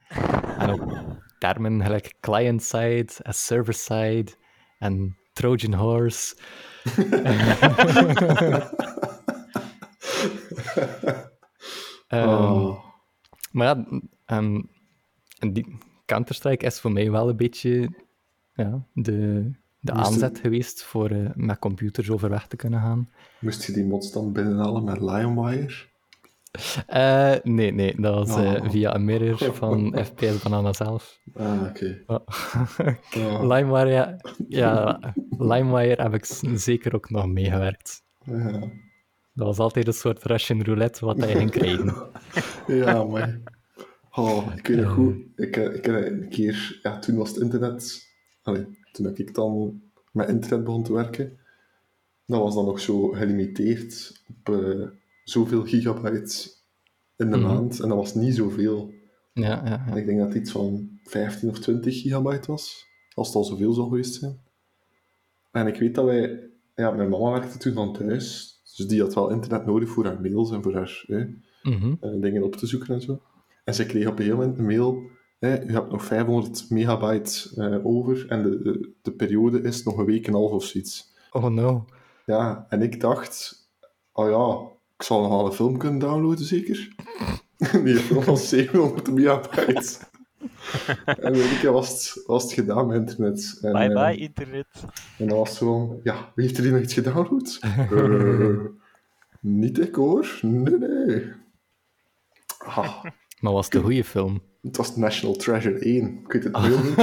En 0.57 0.69
ook 0.69 0.93
termen 1.39 1.83
gelijk 1.83 2.13
client-side, 2.19 3.13
en 3.21 3.33
server-side 3.33 4.31
en 4.79 5.17
Trojan 5.33 5.73
horse. 5.73 6.35
Oh. 12.11 12.85
Maar 13.51 13.67
ja, 13.67 13.85
die 15.51 15.77
Counter-Strike 16.05 16.65
is 16.65 16.79
voor 16.79 16.91
mij 16.91 17.11
wel 17.11 17.29
een 17.29 17.37
beetje 17.37 17.89
ja, 18.53 18.85
de, 18.93 19.51
de 19.83 19.93
Moest 19.93 20.05
aanzet 20.05 20.21
het- 20.29 20.39
geweest 20.39 20.83
voor 20.83 21.09
eh, 21.09 21.29
met 21.35 21.59
computers 21.59 22.09
overweg 22.09 22.47
te 22.47 22.55
kunnen 22.55 22.79
gaan. 22.81 23.09
Moest 23.39 23.63
je 23.65 23.71
die 23.73 23.85
mods 23.85 24.11
dan 24.11 24.33
binnenhalen 24.33 24.83
met 24.83 24.99
LionWire? 25.01 25.89
Eh, 26.87 27.33
nee, 27.43 27.71
nee, 27.73 28.01
dat 28.01 28.15
was 28.15 28.37
eh, 28.43 28.51
Oh. 28.63 28.69
via 28.69 28.95
een 28.95 29.05
mirror 29.05 29.53
van 29.55 29.95
FPS 30.05 30.41
Banana 30.43 30.73
zelf. 30.73 31.19
Ah, 31.33 31.61
oké. 31.69 32.03
Oh, 32.07 32.19
LimeWire, 33.51 33.89
ja, 33.89 34.17
ja, 34.47 34.99
LimeWire 35.37 36.01
heb 36.01 36.13
ik 36.13 36.25
zeker 36.55 36.95
ook 36.95 37.09
nog 37.09 37.27
meegewerkt. 37.27 38.03
ja. 38.25 38.59
Dat 39.33 39.47
was 39.47 39.57
altijd 39.57 39.87
een 39.87 39.93
soort 39.93 40.23
Russian 40.23 40.61
roulette 40.63 41.05
wat 41.05 41.17
je 41.17 41.25
ging 41.27 41.51
krijgen. 41.51 41.95
Ja, 42.67 43.03
maar... 43.03 43.39
Oh, 44.11 44.47
ik 44.55 44.67
weet 44.67 44.77
nog 44.81 44.93
goed. 44.93 45.15
Ik, 45.35 45.55
ik 45.55 45.85
heb 45.85 45.95
een 46.05 46.29
keer... 46.29 46.79
Ja, 46.81 46.99
toen 46.99 47.15
was 47.15 47.29
het 47.29 47.37
internet... 47.39 48.09
Allee, 48.41 48.65
toen 48.91 49.15
ik 49.15 49.33
dan 49.33 49.81
met 50.11 50.29
internet 50.29 50.63
begon 50.63 50.83
te 50.83 50.93
werken. 50.93 51.37
Dat 52.25 52.39
was 52.41 52.55
dan 52.55 52.65
nog 52.65 52.79
zo 52.79 53.07
gelimiteerd 53.07 54.21
op 54.29 54.55
eh, 54.55 54.87
zoveel 55.23 55.63
gigabyte 55.65 56.51
in 57.17 57.29
de 57.31 57.37
Mhm. 57.37 57.45
maand. 57.47 57.79
En 57.79 57.87
dat 57.89 57.97
was 57.97 58.13
niet 58.15 58.35
zoveel. 58.35 58.91
Ja, 59.33 59.61
ja, 59.65 59.83
ja. 59.87 59.95
Ik 59.95 60.05
denk 60.05 60.17
dat 60.19 60.27
het 60.27 60.37
iets 60.37 60.51
van 60.51 60.89
15 61.03 61.49
of 61.49 61.59
20 61.59 62.01
gigabyte 62.01 62.51
was. 62.51 62.85
Als 63.13 63.27
het 63.27 63.35
al 63.35 63.43
zoveel 63.43 63.73
zou 63.73 63.89
geweest 63.89 64.13
zijn. 64.13 64.39
En 65.51 65.67
ik 65.67 65.75
weet 65.79 65.95
dat 65.95 66.05
wij... 66.05 66.49
Ja, 66.75 66.91
mijn 66.91 67.09
mama 67.09 67.31
werkte 67.31 67.57
toen 67.57 67.73
van 67.73 67.93
thuis. 67.93 68.55
Dus 68.77 68.87
die 68.87 69.01
had 69.01 69.13
wel 69.13 69.29
internet 69.29 69.65
nodig 69.65 69.89
voor 69.89 70.05
haar 70.05 70.21
mails 70.21 70.51
en 70.51 70.63
voor 70.63 70.73
haar... 70.73 71.03
hè, 71.07 71.25
Mhm. 71.63 71.93
eh, 71.99 72.21
dingen 72.21 72.43
op 72.43 72.55
te 72.55 72.67
zoeken 72.67 72.93
en 72.93 73.01
zo. 73.01 73.21
En 73.63 73.73
ze 73.73 73.85
kreeg 73.85 74.05
op 74.05 74.11
een 74.11 74.17
gegeven 74.17 74.37
moment 74.39 74.57
een 74.57 74.65
mail, 74.65 75.01
hè, 75.41 75.63
u 75.63 75.73
hebt 75.73 75.91
nog 75.91 76.05
500 76.05 76.69
megabyte 76.69 77.49
eh, 77.55 77.85
over 77.85 78.25
en 78.29 78.43
de, 78.43 78.61
de, 78.61 78.91
de 79.01 79.11
periode 79.11 79.61
is 79.61 79.83
nog 79.83 79.97
een 79.97 80.05
week 80.05 80.27
en 80.27 80.33
een 80.33 80.39
half 80.39 80.51
of 80.51 80.63
zoiets. 80.63 81.13
Oh 81.31 81.45
no. 81.45 81.85
Ja, 82.25 82.65
en 82.69 82.81
ik 82.81 82.99
dacht, 82.99 83.67
oh 84.11 84.29
ja, 84.29 84.75
ik 84.97 85.03
zal 85.03 85.21
nog 85.21 85.29
wel 85.29 85.45
een 85.45 85.51
film 85.51 85.77
kunnen 85.77 85.99
downloaden, 85.99 86.45
zeker? 86.45 86.95
Die 87.83 87.95
film 87.95 88.23
was 88.23 88.49
700 88.49 89.11
megabyte. 89.11 89.97
en 91.05 91.33
weet 91.33 91.51
ik, 91.51 91.61
was 91.61 91.89
het, 91.89 92.25
was 92.25 92.43
het 92.43 92.53
gedaan 92.53 92.87
met 92.87 92.97
internet. 92.97 93.59
En, 93.61 93.71
Bye 93.71 93.93
eh, 93.93 94.05
bye, 94.05 94.17
internet. 94.17 94.67
en 95.17 95.27
dan 95.27 95.37
was 95.37 95.49
het 95.49 95.57
gewoon, 95.57 95.99
ja, 96.03 96.31
wie 96.35 96.45
heeft 96.45 96.57
er 96.57 96.63
hier 96.63 96.73
nog 96.73 96.81
iets 96.81 96.93
gedownload? 96.93 97.59
Eh, 97.91 99.49
niet 99.51 99.79
ik 99.79 99.95
hoor, 99.95 100.39
nee, 100.41 100.77
nee. 100.77 101.25
Ah. 102.57 103.03
Maar 103.39 103.53
was 103.53 103.65
het 103.65 103.75
een 103.75 103.81
goede 103.81 104.03
film? 104.03 104.41
Het 104.61 104.77
was 104.77 104.95
National 104.95 105.35
Treasure 105.35 105.79
1. 105.79 106.19
Ik 106.25 106.31
weet 106.31 106.43
het 106.43 106.57
heel 106.57 106.77
goed. 106.83 106.95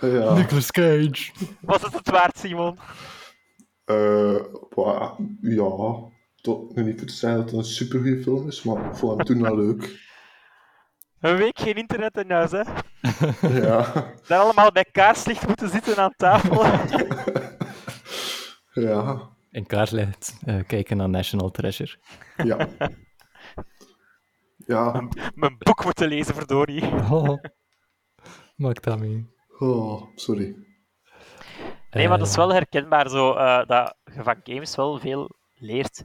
ja. 0.12 0.34
Nicolas 0.34 0.70
Cage. 0.70 1.30
Was 1.60 1.82
het 1.82 1.92
het 1.92 2.10
waard, 2.10 2.38
Simon? 2.38 2.78
eh, 3.84 4.36
ja. 5.40 5.94
Tot 6.40 6.74
nu 6.74 6.82
niet 6.82 6.98
voor 6.98 7.08
te 7.08 7.14
zeggen 7.14 7.38
dat 7.40 7.50
het 7.50 7.58
een 7.58 7.64
supergoeie 7.64 8.22
film 8.22 8.46
is, 8.48 8.62
maar 8.62 8.84
ik 8.90 8.94
vond 8.96 9.16
hem 9.16 9.26
toen 9.26 9.42
wel 9.42 9.56
leuk. 9.56 10.04
Een 11.20 11.36
week 11.36 11.58
geen 11.58 11.74
internet 11.74 12.16
in 12.16 12.30
huis, 12.30 12.50
hè? 12.50 12.62
Ja. 13.62 13.92
Daar 14.26 14.38
allemaal 14.40 14.72
bij 14.72 14.84
kaarslicht 14.92 15.46
moeten 15.46 15.68
zitten 15.68 15.96
aan 15.96 16.14
tafel. 16.16 16.64
Ja. 18.72 19.28
in 19.50 19.66
kaart 19.66 19.90
ligt, 19.90 20.36
eh, 20.44 20.56
kijken 20.66 20.96
naar 20.96 21.08
National 21.08 21.50
Treasure. 21.50 21.96
Ja. 22.36 22.68
Ja, 24.66 25.08
Mijn 25.34 25.56
boek 25.58 25.84
moeten 25.84 26.08
lezen, 26.08 26.34
verdorie. 26.34 26.82
Oh, 27.10 27.38
maak 28.56 28.82
dat 28.82 28.98
mee. 28.98 29.30
oh, 29.58 30.02
sorry. 30.14 30.56
Nee, 31.90 32.08
maar 32.08 32.18
dat 32.18 32.26
Eh, 32.26 32.32
is 32.32 32.36
wel 32.36 32.52
herkenbaar 32.52 33.08
zo, 33.08 33.32
eh, 33.32 33.66
dat 33.66 33.94
je 34.14 34.22
van 34.22 34.40
games 34.44 34.76
wel 34.76 34.98
veel 34.98 35.30
leert. 35.54 36.04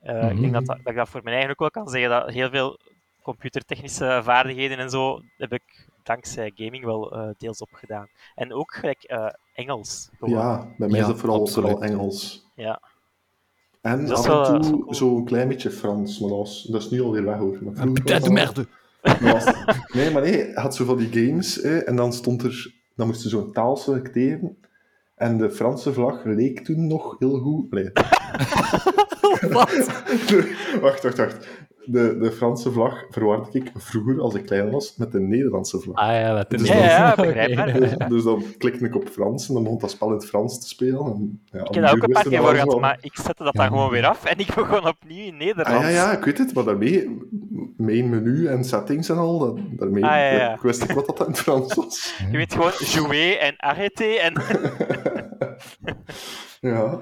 Eh, 0.00 0.30
Ik 0.30 0.40
denk 0.40 0.52
dat, 0.52 0.66
dat, 0.66 0.76
dat 0.76 0.86
ik 0.92 0.96
dat 0.96 1.08
voor 1.08 1.20
mijn 1.22 1.34
eigen 1.34 1.50
ook 1.52 1.58
wel 1.58 1.70
kan 1.70 1.88
zeggen, 1.88 2.10
dat 2.10 2.30
heel 2.30 2.50
veel 2.50 2.78
computertechnische 3.22 4.20
vaardigheden 4.24 4.78
en 4.78 4.90
zo 4.90 5.20
heb 5.36 5.52
ik 5.52 5.88
dankzij 6.02 6.52
gaming 6.54 6.84
wel 6.84 7.12
eh, 7.12 7.28
deels 7.38 7.60
opgedaan. 7.60 8.08
En 8.34 8.52
ook 8.52 8.72
gelijk 8.74 9.02
eh, 9.02 9.26
Engels. 9.52 10.10
gewoon. 10.18 10.34
Ja, 10.34 10.74
bij 10.78 10.88
mij 10.88 10.98
Ja, 11.00 11.04
is 11.06 11.10
dat 11.12 11.18
vooral, 11.20 11.40
absoluut. 11.40 11.70
vooral 11.70 11.88
Engels. 11.88 12.46
Ja. 12.54 12.80
En 13.80 14.06
Dat 14.06 14.26
af 14.26 14.48
en 14.48 14.54
eh, 14.54 14.60
toe 14.60 14.70
cool. 14.80 14.94
zo'n 14.94 15.24
klein 15.24 15.48
beetje 15.48 15.70
Frans, 15.70 16.18
maar 16.20 16.28
dat, 16.28 16.38
was, 16.38 16.62
dat 16.70 16.80
is 16.80 16.90
nu 16.90 17.00
alweer 17.02 17.24
weg 17.24 17.36
hoor. 17.38 17.58
Maar 17.62 17.74
vroeger 17.74 18.04
de 18.04 18.12
dat- 18.20 18.28
merde. 18.30 18.66
Nee, 19.92 20.10
maar 20.10 20.22
nee, 20.22 20.52
had 20.54 20.74
zo 20.74 20.84
van 20.84 20.96
die 20.96 21.26
games 21.26 21.54
hè, 21.54 21.78
en 21.78 21.96
dan 21.96 22.12
stond 22.12 22.42
er, 22.42 22.74
dan 22.96 23.06
moest 23.06 23.22
je 23.22 23.28
zo'n 23.28 23.52
taal 23.52 23.76
selecteren. 23.76 24.56
En 25.14 25.38
de 25.38 25.50
Franse 25.50 25.92
vlag 25.92 26.24
leek 26.24 26.64
toen 26.64 26.86
nog 26.86 27.16
heel 27.18 27.38
goed. 27.38 27.70
Nee. 27.70 27.90
Wat? 29.52 29.86
Wacht, 30.80 31.02
wacht, 31.02 31.16
wacht. 31.16 31.48
De, 31.92 32.16
de 32.18 32.30
Franse 32.32 32.72
vlag 32.72 33.04
verwarde 33.10 33.58
ik 33.58 33.70
vroeger, 33.74 34.20
als 34.20 34.34
ik 34.34 34.46
klein 34.46 34.70
was, 34.70 34.96
met 34.96 35.12
de 35.12 35.20
Nederlandse 35.20 35.80
vlag. 35.80 35.96
Ah 35.96 36.12
ja, 36.12 36.44
Dus 36.48 36.62
is 36.62 36.68
dan- 36.68 36.76
Ja, 36.78 37.14
ja. 37.46 37.64
Dus, 37.80 37.94
dus 38.08 38.22
dan 38.24 38.44
klikte 38.58 38.84
ik 38.84 38.94
op 38.96 39.08
Frans 39.08 39.48
en 39.48 39.54
dan 39.54 39.62
begon 39.62 39.78
dat 39.78 39.90
spel 39.90 40.08
in 40.08 40.14
het 40.14 40.26
Frans 40.26 40.60
te 40.60 40.68
spelen. 40.68 41.04
En, 41.04 41.40
ja, 41.44 41.58
Ik 41.60 41.74
heb 41.74 41.84
dat 41.84 41.94
ook 41.94 42.02
een 42.02 42.10
paar 42.12 42.22
keer 42.28 42.40
voor 42.40 42.54
gehad, 42.54 42.80
maar 42.80 42.98
ik 43.00 43.16
zette 43.16 43.44
dat 43.44 43.54
dan 43.54 43.66
gewoon 43.66 43.90
weer 43.90 44.06
af 44.06 44.24
en 44.24 44.38
ik 44.38 44.54
begon 44.54 44.86
opnieuw 44.88 45.24
in 45.26 45.36
Nederlands. 45.36 45.70
Ah, 45.70 45.80
ja, 45.82 45.88
ja, 45.88 46.12
ik 46.16 46.24
weet 46.24 46.38
het, 46.38 46.54
maar 46.54 46.64
daarmee, 46.64 47.18
main 47.76 48.08
menu 48.08 48.46
en 48.46 48.64
settings 48.64 49.08
en 49.08 49.16
al, 49.16 49.38
dat, 49.38 49.58
daarmee 49.70 50.04
Ah, 50.04 50.10
ja, 50.10 50.30
ja. 50.32 50.54
ik 50.54 50.60
wist 50.60 50.82
ik 50.82 50.90
wat 50.90 51.06
dat 51.06 51.20
in 51.20 51.26
het 51.26 51.38
Frans 51.38 51.74
was. 51.74 52.14
Je 52.30 52.36
weet 52.36 52.52
gewoon 52.52 52.72
jouer 52.78 53.38
en 53.38 53.54
arrêter 53.54 54.20
en... 54.20 54.32
Ja, 56.60 57.00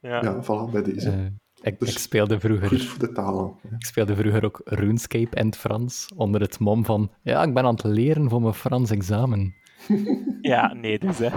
ja. 0.00 0.22
ja, 0.22 0.42
voilà, 0.42 0.70
bij 0.72 0.82
deze. 0.82 1.32
Ik, 1.68 1.78
Dus 1.78 1.92
ik 1.92 1.98
speelde 1.98 2.40
vroeger 2.40 2.68
Goed 2.68 2.84
voor 2.84 2.98
de 2.98 3.12
talen. 3.12 3.54
Ik 3.78 3.86
speelde 3.86 4.16
vroeger 4.16 4.44
ook 4.44 4.60
RuneScape 4.64 5.36
in 5.36 5.46
het 5.46 5.56
Frans, 5.56 6.08
onder 6.16 6.40
het 6.40 6.58
mom 6.58 6.84
van 6.84 7.10
ja, 7.22 7.42
ik 7.42 7.54
ben 7.54 7.64
aan 7.64 7.74
het 7.74 7.84
leren 7.84 8.28
voor 8.28 8.40
mijn 8.40 8.54
Frans 8.54 8.90
examen. 8.90 9.54
Ja, 10.40 10.72
nee, 10.72 10.98
dus 10.98 11.18
hè. 11.18 11.28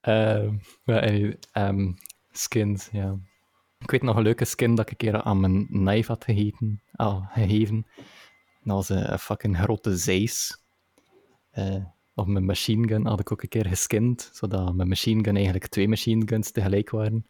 Ehm, 0.00 0.54
anyway, 0.84 1.38
ehm, 1.52 1.92
skins, 2.30 2.88
ja. 2.92 3.18
Ik 3.78 3.90
weet 3.90 4.02
nog 4.02 4.16
een 4.16 4.22
leuke 4.22 4.44
skin 4.44 4.74
dat 4.74 4.84
ik 4.84 4.90
een 4.90 4.96
keer 4.96 5.22
aan 5.22 5.40
mijn 5.40 5.66
knife 5.66 6.12
had 6.12 6.24
gegeten, 6.24 6.82
ah, 6.92 7.32
gegeven. 7.32 7.86
Dat 8.62 8.76
was 8.76 8.88
een, 8.88 9.12
een 9.12 9.18
fucking 9.18 9.58
grote 9.58 9.96
zeis. 9.96 10.62
Eh, 11.50 11.84
of 12.14 12.26
mijn 12.26 12.44
machine 12.44 12.88
gun 12.88 13.06
had 13.06 13.20
ik 13.20 13.32
ook 13.32 13.42
een 13.42 13.48
keer 13.48 13.66
geskind, 13.66 14.30
zodat 14.32 14.74
mijn 14.74 14.88
machine 14.88 15.24
gun 15.24 15.34
eigenlijk 15.34 15.66
twee 15.66 15.88
machine 15.88 16.26
guns 16.26 16.50
tegelijk 16.50 16.90
waren. 16.90 17.26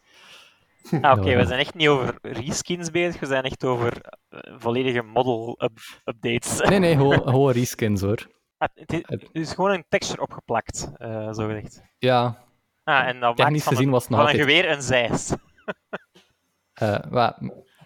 Ah, 1.00 1.12
Oké, 1.18 1.30
Ja. 1.30 1.36
we 1.36 1.46
zijn 1.46 1.58
echt 1.60 1.74
niet 1.74 1.88
over 1.88 2.18
reskins 2.22 2.90
bezig, 2.90 3.20
we 3.20 3.26
zijn 3.26 3.42
echt 3.44 3.64
over 3.64 4.00
eh, 4.28 4.38
volledige 4.58 5.02
model-updates. 5.02 6.60
Nee, 6.60 6.78
nee, 6.78 6.94
gewoon, 6.96 7.22
gewoon 7.32 7.52
reskins 7.52 8.00
hoor. 8.00 8.26
Ah, 8.58 8.68
het, 8.74 8.92
is, 8.92 9.00
het 9.06 9.28
is 9.32 9.52
gewoon 9.52 9.70
een 9.70 9.84
texture 9.88 10.20
opgeplakt, 10.22 10.90
eh 10.96 11.32
zo 11.32 11.46
gezegd. 11.46 11.82
Ja, 11.98 12.46
Ah, 12.84 13.06
en 13.06 13.18
maakt 13.18 13.36
Technisch 13.36 13.62
van, 13.62 13.72
gezien 13.72 13.86
een, 13.86 13.92
was 13.92 14.02
het 14.02 14.10
nog 14.10 14.20
van 14.20 14.28
een 14.28 14.36
geweer 14.40 14.70
een 14.70 14.82
zeis. 14.82 15.32
eh, 16.72 17.28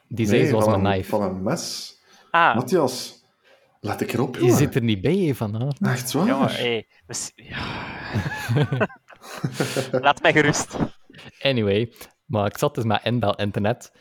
die 0.08 0.26
zeis 0.26 0.42
Nee, 0.42 0.52
was 0.52 0.66
een, 0.66 0.80
knife. 0.82 1.08
van 1.08 1.22
een 1.22 1.42
mes. 1.42 1.94
Ah, 2.30 2.54
Matthias, 2.54 3.24
laat 3.80 4.00
ik 4.00 4.12
erop, 4.12 4.36
Je 4.36 4.50
zit 4.52 4.74
er 4.74 4.82
niet 4.82 5.00
bij 5.00 5.34
vanavond. 5.34 5.78
Echt 5.80 6.12
waar? 6.12 6.26
jongen, 6.26 6.48
hey, 6.54 6.86
ja. 7.34 7.66
Laat 9.90 10.22
mij 10.22 10.32
gerust. 10.32 10.76
Anyway, 11.40 11.92
maar 12.32 12.46
ik 12.46 12.58
zat 12.58 12.74
dus 12.74 12.84
met 12.84 13.00
inbel 13.04 13.34
internet. 13.34 13.92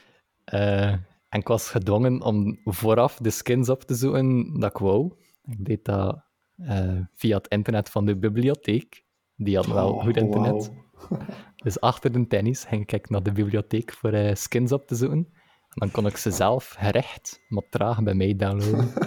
eh, 0.43 0.91
en 1.29 1.39
ik 1.39 1.47
was 1.47 1.69
gedwongen 1.69 2.21
om 2.21 2.59
vooraf 2.63 3.17
de 3.17 3.29
skins 3.29 3.69
op 3.69 3.83
te 3.83 3.95
zoeken 3.95 4.59
dat 4.59 4.69
ik 4.69 4.77
wou. 4.77 5.13
Ik 5.43 5.65
deed 5.65 5.85
dat 5.85 6.23
eh, 6.57 6.99
via 7.15 7.37
het 7.37 7.47
internet 7.47 7.89
van 7.89 8.05
de 8.05 8.17
bibliotheek. 8.17 9.03
Die 9.35 9.55
had 9.55 9.65
wel 9.65 9.93
Oh, 9.93 10.03
goed 10.03 10.17
internet. 10.17 10.71
wauw. 11.09 11.19
Dus 11.63 11.79
achter 11.79 12.11
de 12.11 12.27
tennis 12.27 12.63
ging 12.63 12.91
ik 12.91 13.09
naar 13.09 13.23
de 13.23 13.31
bibliotheek 13.31 13.93
voor 13.93 14.11
eh, 14.11 14.35
skins 14.35 14.71
op 14.71 14.87
te 14.87 14.95
zoeken. 14.95 15.17
En 15.17 15.33
dan 15.79 15.91
kon 15.91 16.05
ik 16.05 16.17
ze 16.17 16.31
zelf 16.31 16.75
gerecht, 16.79 17.39
maar 17.47 17.63
traag 17.69 18.03
bij 18.03 18.13
mij 18.13 18.35
downloaden. 18.35 18.91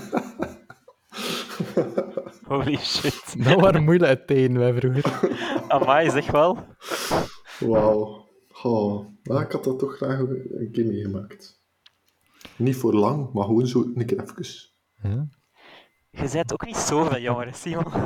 Holy 2.49 2.77
shit. 2.77 3.45
dat 3.45 3.61
waren 3.61 3.85
moeilijke 3.85 4.25
tijden, 4.25 4.59
wij 4.59 4.75
vroeger. 4.75 5.31
Amai, 5.69 6.11
zeg 6.11 6.31
wel. 6.31 6.59
Wauw. 7.61 8.24
Oh, 8.65 9.07
nou, 9.23 9.43
ik 9.43 9.53
had 9.53 9.65
dat 9.65 9.79
toch 9.79 9.97
graag 9.97 10.19
een 10.19 10.69
keer 10.73 10.87
meegemaakt. 10.87 11.63
Niet 12.57 12.77
voor 12.77 12.95
lang, 12.95 13.33
maar 13.33 13.45
gewoon 13.45 13.67
zo 13.67 13.91
een 13.95 14.07
keer 14.07 14.23
even. 14.23 14.45
Ja. 15.03 15.27
Je 16.11 16.29
bent 16.33 16.53
ook 16.53 16.67
niet 16.67 16.77
zoveel 16.77 17.19
jonger, 17.21 17.55
Simon. 17.55 17.85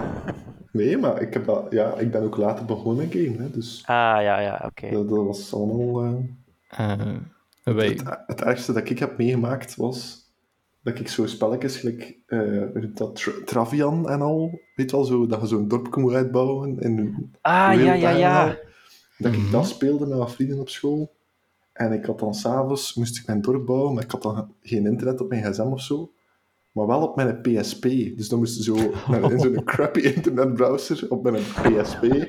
Nee, 0.72 0.96
maar 0.98 1.20
ik, 1.22 1.32
heb 1.34 1.44
dat, 1.44 1.66
ja, 1.70 1.94
ik 1.94 2.10
ben 2.10 2.22
ook 2.22 2.36
later 2.36 2.64
begonnen 2.64 3.08
met 3.08 3.12
game, 3.14 3.36
hè, 3.42 3.50
dus 3.50 3.82
Ah, 3.86 4.22
ja, 4.22 4.38
ja, 4.40 4.62
oké. 4.66 4.90
dat, 4.90 5.08
dat 5.08 5.24
was 5.26 5.54
allemaal... 5.54 6.02
eh, 6.68 6.90
Eh, 7.64 7.74
wij, 7.74 7.86
het, 7.88 8.02
het 8.26 8.40
ergste 8.42 8.72
dat 8.72 8.90
ik 8.90 8.98
heb 8.98 9.18
meegemaakt 9.18 9.76
was 9.76 10.26
dat 10.82 10.98
ik 10.98 11.08
zo 11.08 11.26
spelletjes, 11.26 11.76
gelijk 11.76 12.16
eh, 12.26 12.62
dat, 12.94 13.14
Tra- 13.16 13.44
Travian 13.44 14.08
en 14.08 14.20
al, 14.20 14.60
weet 14.74 14.90
je 14.90 14.96
wel, 14.96 15.04
zo, 15.04 15.26
dat 15.26 15.40
je 15.40 15.46
zo'n 15.46 15.68
dorpje 15.68 16.00
moet 16.00 16.12
uitbouwen 16.14 16.78
in 16.78 17.30
Ah, 17.40 17.52
ja, 17.52 17.70
ja, 17.74 17.98
werelddagen 17.98 18.58
Dat 19.18 19.32
ik 19.32 19.38
Mhm. 19.38 19.50
dat 19.50 19.66
speelde 19.66 20.06
met 20.06 20.18
wat 20.18 20.32
vrienden 20.32 20.58
op 20.60 20.68
school. 20.68 21.16
En 21.72 21.92
ik 21.92 22.04
had 22.04 22.18
dan 22.18 22.34
s'avonds, 22.34 22.94
moest 22.94 23.18
ik 23.18 23.26
mijn 23.26 23.40
dorp 23.40 23.66
bouwen, 23.66 23.94
maar 23.94 24.02
ik 24.04 24.10
had 24.10 24.22
dan 24.22 24.54
geen 24.62 24.86
internet 24.86 25.20
op 25.20 25.28
mijn 25.28 25.42
gsm 25.52 25.60
of 25.62 25.80
zo. 25.80 26.12
Maar 26.72 26.86
wel 26.86 27.02
op 27.02 27.16
mijn 27.16 27.40
PSP. 27.40 27.82
Dus 28.16 28.28
dan 28.28 28.38
moest 28.38 28.56
je 28.56 28.62
zo 28.62 28.74
naar, 29.10 29.32
in 29.32 29.40
zo'n 29.40 29.64
crappy 29.64 30.00
internetbrowser 30.00 31.06
op 31.10 31.22
mijn 31.22 31.42
PSP 31.62 32.28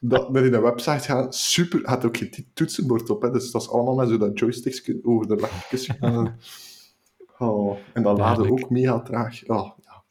dat, 0.00 0.32
naar 0.32 0.42
die 0.42 0.58
website 0.60 1.04
gaan. 1.04 1.32
Super, 1.32 1.80
had 1.82 2.04
ook 2.04 2.16
geen 2.16 2.46
toetsenbord 2.54 3.10
op, 3.10 3.22
hè, 3.22 3.30
dus 3.30 3.50
dat 3.50 3.62
is 3.62 3.68
allemaal 3.70 3.94
met 3.94 4.08
zo 4.08 4.16
dat 4.18 4.38
joysticks 4.38 4.90
over 5.02 5.28
de 5.28 5.36
lekkertjes 5.36 5.86
gegaan. 5.86 6.36
Oh, 7.38 7.78
en 7.92 8.02
dat 8.02 8.18
laadde 8.18 8.36
Duidelijk. 8.42 8.64
ook 8.64 8.70
mega 8.70 9.00
traag. 9.00 9.42
Oh, 9.46 9.70
ja. 9.84 10.02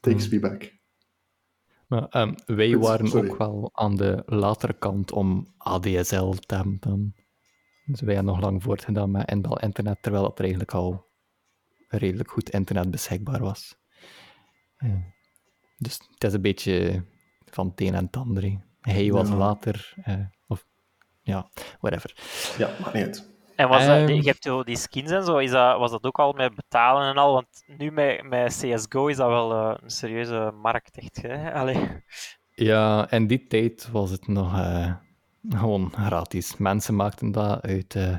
Takes 0.00 0.28
Hmm. 0.28 0.34
me 0.34 0.48
back. 0.48 0.73
Maar 1.94 2.08
ehm, 2.08 2.34
wij 2.46 2.76
waren 2.78 3.08
sorry. 3.08 3.30
ook 3.30 3.38
wel 3.38 3.70
aan 3.72 3.96
de 3.96 4.22
latere 4.26 4.72
kant 4.72 5.12
om 5.12 5.54
ADSL 5.56 6.30
te 6.30 6.54
hebben. 6.54 6.76
dan. 6.80 7.14
Dus 7.84 8.00
wij 8.00 8.14
hebben 8.14 8.32
nog 8.32 8.42
lang 8.42 8.62
voortgedaan 8.62 9.10
met 9.10 9.30
inbel 9.30 9.58
internet, 9.58 10.02
terwijl 10.02 10.24
het 10.24 10.34
er 10.34 10.40
eigenlijk 10.40 10.72
al 10.72 11.06
redelijk 11.88 12.30
goed 12.30 12.50
internet 12.50 12.90
beschikbaar 12.90 13.40
was. 13.40 13.76
Ja. 14.78 15.02
Dus 15.76 16.00
het 16.10 16.24
is 16.24 16.32
een 16.32 16.42
beetje 16.42 17.04
van 17.44 17.66
het 17.68 17.80
een 17.80 17.94
en 17.94 18.04
het 18.04 18.16
ander. 18.16 18.58
Hij 18.80 19.12
was 19.12 19.28
Ja. 19.28 19.34
later, 19.36 19.94
eh, 20.02 20.14
of 20.46 20.66
ja, 21.22 21.50
whatever. 21.80 22.14
Ja, 22.58 22.70
maar 22.80 22.94
niet 22.94 23.04
uit. 23.04 23.33
En 23.56 23.68
was 23.68 23.86
dat, 23.86 23.96
Ehm. 23.96 24.08
je 24.12 24.22
hebt 24.22 24.42
zo 24.42 24.62
die 24.64 24.76
skins 24.76 25.10
en 25.10 25.24
zo, 25.24 25.36
is 25.36 25.50
dat, 25.50 25.78
was 25.78 25.90
dat 25.90 26.04
ook 26.04 26.18
al 26.18 26.32
met 26.32 26.54
betalen 26.54 27.08
en 27.08 27.16
al? 27.16 27.32
Want 27.32 27.64
nu 27.66 27.90
met, 27.90 28.22
met 28.28 28.56
CSGO 28.60 29.06
is 29.06 29.16
dat 29.16 29.28
wel 29.28 29.52
eh, 29.52 29.74
een 29.82 29.90
serieuze 29.90 30.52
markt, 30.62 30.98
echt. 30.98 31.22
Hè? 31.22 31.52
Allee. 31.54 32.02
Ja, 32.54 33.10
in 33.10 33.26
die 33.26 33.46
tijd 33.46 33.88
was 33.90 34.10
het 34.10 34.26
nog 34.28 34.54
eh, 34.58 34.94
gewoon 35.48 35.92
gratis. 35.92 36.56
Mensen 36.56 36.96
maakten 36.96 37.32
dat 37.32 37.62
uit 37.62 37.94
eh, 37.94 38.16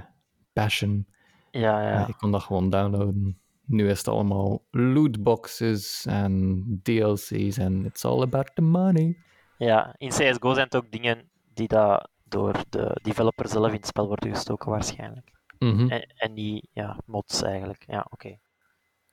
passion. 0.54 1.08
Ja, 1.52 1.82
ja. 1.82 1.90
Ja, 1.92 2.08
ik 2.08 2.16
kon 2.18 2.32
dat 2.32 2.42
gewoon 2.44 2.70
downloaden. 2.70 3.40
Nu 3.66 3.90
is 3.90 3.98
het 3.98 4.08
allemaal 4.08 4.64
lootboxes 4.72 6.06
en 6.06 6.64
DLC's 6.84 7.58
en 7.58 7.86
it's 7.86 8.06
all 8.06 8.22
about 8.22 8.52
the 8.56 8.62
money. 8.62 9.18
ja. 9.58 9.94
In 9.98 10.10
CSGO 10.10 10.54
zijn 10.54 10.66
het 10.66 10.76
ook 10.76 10.92
dingen 10.92 11.30
die 11.54 11.68
dat 11.68 12.10
door 12.28 12.64
de 12.70 13.00
developer 13.02 13.48
zelf 13.48 13.68
in 13.68 13.74
het 13.76 13.88
spel 13.88 14.08
worden 14.08 14.34
gestoken, 14.34 14.70
waarschijnlijk. 14.70 15.32
Mhm. 15.60 15.90
En, 15.90 16.14
en 16.16 16.34
niet 16.34 16.68
ja, 16.74 17.00
mods 17.06 17.42
eigenlijk. 17.42 17.84
Ja, 17.88 18.06
oké. 18.10 18.38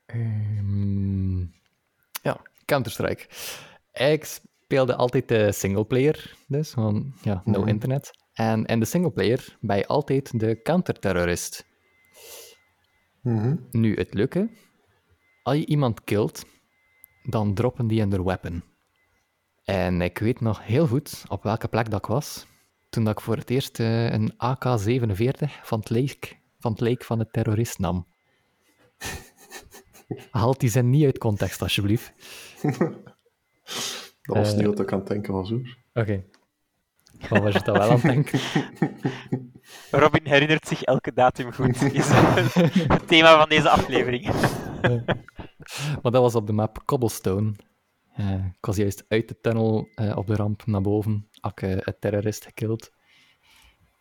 Ehm, 0.07 1.41
ja, 2.23 2.41
Counter-Strike. 2.65 3.27
Ik 3.93 4.25
speelde 4.25 4.97
altijd 4.97 5.29
de 5.29 5.53
singleplayer, 5.53 6.37
dus 6.47 6.73
gewoon 6.73 7.15
ja, 7.23 7.43
no 7.45 7.59
Mhm. 7.61 7.69
internet. 7.69 8.11
En 8.33 8.65
in 8.65 8.81
de 8.81 8.85
singleplayer 8.87 9.57
ben 9.61 9.77
je 9.77 9.87
altijd 9.87 10.41
de 10.41 10.63
counterterrorist. 10.63 11.67
Mhm. 13.23 13.57
Nu, 13.71 13.95
het 13.95 14.15
leuke, 14.15 14.51
als 15.43 15.57
je 15.57 15.67
iemand 15.67 16.05
killt, 16.05 16.45
dan 17.23 17.55
droppen 17.55 17.87
die 17.87 18.01
in 18.01 18.11
their 18.11 18.25
weapon. 18.25 18.63
En 19.65 20.01
ik 20.01 20.19
weet 20.19 20.41
nog 20.41 20.65
heel 20.65 20.87
goed 20.87 21.25
op 21.29 21.43
welke 21.43 21.69
plek 21.69 21.91
dat 21.91 21.99
ik 21.99 22.07
was. 22.07 22.47
Toen 22.93 23.05
dat 23.05 23.13
ik 23.19 23.21
voor 23.21 23.37
het 23.37 23.51
eerst 23.51 23.81
eh, 23.81 24.11
een 24.13 24.33
AK-47 24.33 25.63
van 25.63 25.79
het 25.79 25.91
leek 25.91 26.41
van 26.59 26.71
het, 26.73 26.81
leek 26.81 27.05
van 27.05 27.19
het 27.19 27.33
terrorist 27.33 27.79
nam. 27.79 28.07
Haal 30.31 30.59
die 30.59 30.71
zin 30.71 30.91
niet 30.91 31.05
uit 31.05 31.19
context, 31.19 31.63
alsjeblieft. 31.63 32.13
Dat 34.23 34.37
was 34.37 34.51
Eh. 34.51 34.57
niet 34.57 34.67
wat 34.67 34.81
ik 34.81 34.93
aan 34.93 34.99
het 34.99 35.09
denken 35.09 35.33
was, 35.33 35.51
hoor. 35.51 35.77
Oké. 35.93 36.25
Wat 37.29 37.43
was 37.43 37.53
je 37.53 37.61
dan 37.63 37.79
wel 37.79 37.83
aan 37.91 37.93
het 37.93 38.03
denken? 38.03 38.41
Robin 40.03 40.27
herinnert 40.27 40.67
zich 40.69 40.83
elke 40.83 41.13
datum 41.13 41.53
goed. 41.53 41.83
Is 41.83 42.09
het 42.09 43.09
thema 43.09 43.39
van 43.39 43.49
deze 43.49 43.69
aflevering. 43.71 44.25
Maar 46.03 46.13
dat 46.13 46.23
was 46.23 46.35
op 46.35 46.47
de 46.47 46.53
map 46.53 46.83
Cobblestone. 46.85 47.53
Eh, 48.15 48.47
ik 48.47 48.65
was 48.67 48.77
juist 48.77 49.05
uit 49.09 49.29
de 49.29 49.41
tunnel 49.41 49.89
eh, 49.95 50.17
op 50.17 50.27
de 50.27 50.37
ramp 50.37 50.67
naar 50.67 50.81
boven. 50.81 51.29
Had 51.41 51.53
ik 51.53 51.63
eh, 51.63 51.71
een 51.71 51.97
terrorist 52.01 52.45
gekild. 52.45 52.93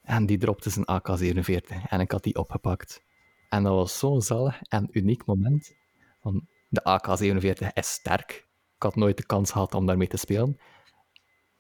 En 0.02 0.26
die 0.26 0.38
dropte 0.38 0.70
zijn 0.70 0.86
AK-47. 0.86 1.90
En 1.90 2.00
ik 2.00 2.12
had 2.12 2.24
die 2.24 2.36
opgepakt. 2.36 3.04
En 3.50 3.64
dat 3.64 3.74
was 3.74 4.00
zo'n 4.00 4.22
zalig 4.22 4.62
en 4.62 4.88
uniek 4.92 5.26
moment. 5.26 5.74
Want 6.22 6.44
de 6.70 6.84
AK-47 6.84 7.74
is 7.74 7.92
sterk. 7.92 8.48
Ik 8.76 8.84
had 8.84 8.96
nooit 8.96 9.18
de 9.18 9.26
kans 9.26 9.52
gehad 9.52 9.74
om 9.74 9.86
daarmee 9.86 10.08
te 10.08 10.18
spelen. 10.18 10.58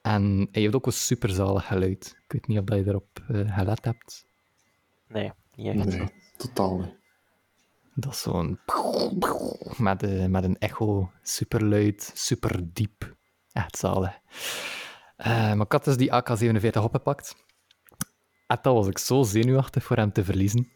En 0.02 0.48
hij 0.52 0.62
heeft 0.62 0.76
ook 0.76 0.86
een 0.86 0.94
superzalig 0.94 1.68
geluid. 1.68 2.16
Ik 2.24 2.32
weet 2.32 2.48
niet 2.48 2.60
of 2.60 2.76
je 2.76 2.88
erop 2.88 3.24
eh, 3.28 3.58
gelet 3.58 3.86
hebt. 3.86 4.26
Nee, 5.08 5.32
niet 5.56 5.68
echt. 5.68 5.86
Nee, 5.86 6.08
totaal 6.38 6.78
niet. 6.78 7.00
Dat 8.02 8.12
is 8.12 8.22
zo'n... 8.22 8.60
Met, 9.78 10.30
met 10.30 10.44
een 10.44 10.58
echo, 10.58 11.12
super 11.22 11.66
luid, 11.66 12.12
super 12.14 12.74
diep. 12.74 13.16
Echt 13.52 13.78
zalig. 13.78 14.20
Eh, 15.16 15.54
maar 15.54 15.66
ik 15.66 15.72
had 15.72 15.84
dus 15.84 15.98
die 15.98 16.14
AK-47 16.14 16.84
opgepakt. 16.84 17.36
En 18.48 18.58
dan 18.62 18.74
was 18.74 18.88
ik 18.88 18.98
zo 18.98 19.24
zenuwachtig 19.24 19.84
voor 19.84 19.96
hem 19.96 20.12
te 20.12 20.24
verliezen. 20.24 20.70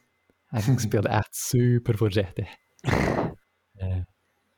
En 0.47 0.71
ik 0.71 0.79
speelde 0.87 1.07
echt 1.07 1.35
super 1.35 1.97
voorzichtig. 1.97 2.55
Eh, 3.73 4.01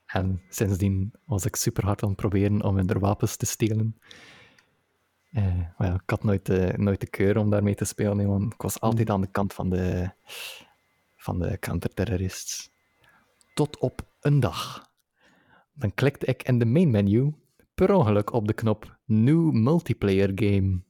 en 0.06 0.42
sindsdien 0.50 1.14
was 1.26 1.46
ik 1.46 1.56
super 1.56 1.86
hard 1.86 2.04
aan 2.04 2.10
het 2.10 2.18
proberen 2.18 2.64
om 2.64 2.78
hun 2.78 3.00
wapens 3.00 3.36
te 3.36 3.46
stelen. 3.46 4.00
Maar 5.78 5.88
ja, 5.88 5.94
ik 5.94 6.10
had 6.10 6.24
nooit 6.24 6.46
de, 6.46 6.74
nooit 6.78 7.00
de 7.00 7.08
keur 7.08 7.38
om 7.38 7.50
daarmee 7.50 7.76
te 7.76 7.86
spelen, 7.86 8.28
want 8.28 8.54
ik 8.54 8.62
was 8.62 8.80
altijd 8.80 9.10
aan 9.10 9.22
de 9.22 9.32
kant 9.32 9.54
van 9.54 9.70
de, 9.70 10.10
van 11.28 11.40
de 11.40 11.60
counterterrorists. 11.60 12.72
Tot 13.54 13.78
op 13.78 14.02
een 14.20 14.40
dag. 14.40 14.90
Dan 15.74 15.94
klikte 15.94 16.26
ik 16.26 16.44
in 16.44 16.60
de 16.60 16.66
main 16.66 16.90
menu 16.90 17.36
per 17.74 17.94
ongeluk 17.94 18.34
op 18.34 18.48
de 18.48 18.54
knop 18.54 19.00
New 19.06 19.52
Multiplayer 19.52 20.32
Game. 20.36 20.84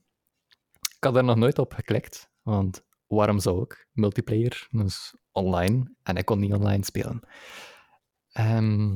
Ik 0.96 1.04
had 1.04 1.16
er 1.16 1.24
nog 1.24 1.36
nooit 1.36 1.58
op 1.58 1.72
geklikt, 1.72 2.30
want 2.42 2.84
waarom 3.06 3.38
zou 3.38 3.62
ik? 3.62 3.88
Multiplayer, 3.92 4.68
dus 4.70 5.16
online, 5.32 5.94
en 6.02 6.16
ik 6.16 6.24
kon 6.24 6.38
niet 6.38 6.52
online 6.52 6.84
spelen. 6.84 7.20
Ehm, 8.32 8.88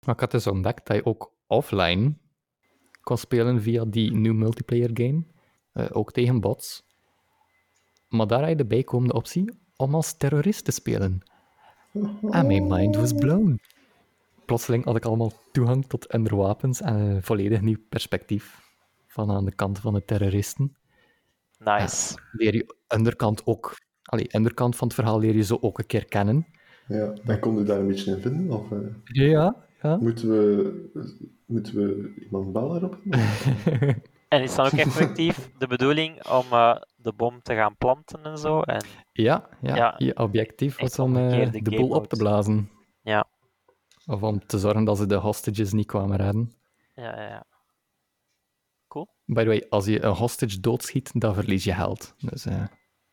maar 0.00 0.14
ik 0.14 0.20
had 0.20 0.30
dus 0.30 0.46
ontdekt 0.46 0.86
dat 0.86 0.96
je 0.96 1.04
ook 1.04 1.34
offline 1.46 2.18
kon 3.00 3.18
spelen 3.18 3.62
via 3.62 3.84
die 3.84 4.12
New 4.12 4.34
Multiplayer 4.34 4.90
Game, 4.92 5.26
eh, 5.72 5.86
ook 5.92 6.12
tegen 6.12 6.40
bots. 6.40 6.86
Maar 8.08 8.26
daar 8.26 8.40
had 8.40 8.48
je 8.48 8.56
de 8.56 8.66
bijkomende 8.66 9.14
optie 9.14 9.66
om 9.78 9.94
als 9.94 10.16
terrorist 10.16 10.64
te 10.64 10.70
spelen. 10.70 11.20
En 12.30 12.46
mijn 12.46 12.66
mind 12.66 12.96
was 12.96 13.12
blown. 13.12 13.60
Plotseling 14.44 14.84
had 14.84 14.96
ik 14.96 15.04
allemaal 15.04 15.32
toegang 15.52 15.86
tot 15.86 16.14
underwapens 16.14 16.80
en 16.80 16.94
een 16.94 17.22
volledig 17.22 17.60
nieuw 17.60 17.78
perspectief 17.88 18.60
van 19.06 19.30
aan 19.30 19.44
de 19.44 19.54
kant 19.54 19.78
van 19.78 19.94
de 19.94 20.04
terroristen. 20.04 20.76
Nice. 21.58 22.18
Leer 22.32 22.54
je 22.54 22.74
underkant 22.94 23.46
ook, 23.46 23.76
allee, 24.02 24.36
underkant 24.36 24.76
van 24.76 24.86
het 24.86 24.96
verhaal 24.96 25.18
leer 25.18 25.34
je 25.34 25.42
zo 25.42 25.58
ook 25.60 25.78
een 25.78 25.86
keer 25.86 26.04
kennen. 26.04 26.46
Ja, 26.88 27.14
en 27.24 27.40
kon 27.40 27.58
je 27.58 27.64
daar 27.64 27.78
een 27.78 27.86
beetje 27.86 28.10
in 28.10 28.20
vinden? 28.20 28.50
Of 28.50 28.72
eh, 28.72 28.78
Ja, 29.04 29.56
ja. 29.82 29.96
moeten, 29.96 30.28
we, 30.28 31.20
moeten 31.46 31.74
we 31.74 32.14
iemand 32.24 32.52
bellen 32.52 32.76
erop? 32.76 32.98
En 34.28 34.42
is 34.42 34.54
dan 34.54 34.66
ook 34.66 34.72
effectief 34.72 35.50
de 35.58 35.66
bedoeling 35.66 36.28
om 36.28 36.44
eh, 36.50 36.76
de 37.00 37.12
bom 37.12 37.42
te 37.42 37.54
gaan 37.54 37.76
planten 37.76 38.22
en 38.22 38.38
zo? 38.38 38.60
En, 38.60 38.84
Ja, 39.12 39.48
ja, 39.60 39.76
Ja, 39.76 39.94
je 39.98 40.16
objectief 40.16 40.80
was 40.80 40.98
om 40.98 41.16
eh, 41.16 41.22
omgekeerde 41.22 41.62
de 41.62 41.76
boel 41.76 41.90
op 41.90 42.08
te 42.08 42.16
blazen. 42.16 42.70
Ja. 43.02 43.26
Of 44.06 44.22
om 44.22 44.46
te 44.46 44.58
zorgen 44.58 44.84
dat 44.84 44.96
ze 44.96 45.06
de 45.06 45.14
hostages 45.14 45.72
niet 45.72 45.86
kwamen 45.86 46.16
redden. 46.16 46.52
ja, 46.94 47.20
ja, 47.20 47.28
ja. 47.28 47.46
By 49.24 49.42
the 49.42 49.48
way, 49.48 49.66
als 49.68 49.86
je 49.86 50.02
een 50.04 50.14
hostage 50.14 50.60
doodschiet, 50.60 51.20
dan 51.20 51.34
verlies 51.34 51.64
je 51.64 51.72
geld. 51.72 52.14
Dus 52.18 52.46
eh, 52.46 52.64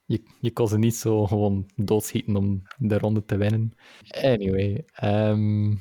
je, 0.05 0.23
je 0.39 0.51
kon 0.51 0.67
ze 0.67 0.77
niet 0.77 0.95
zo 0.95 1.25
gewoon 1.25 1.69
doodschieten 1.75 2.35
om 2.35 2.61
de 2.77 2.97
ronde 2.97 3.25
te 3.25 3.37
winnen. 3.37 3.73
Anyway, 4.07 4.85
ehm, 4.93 5.75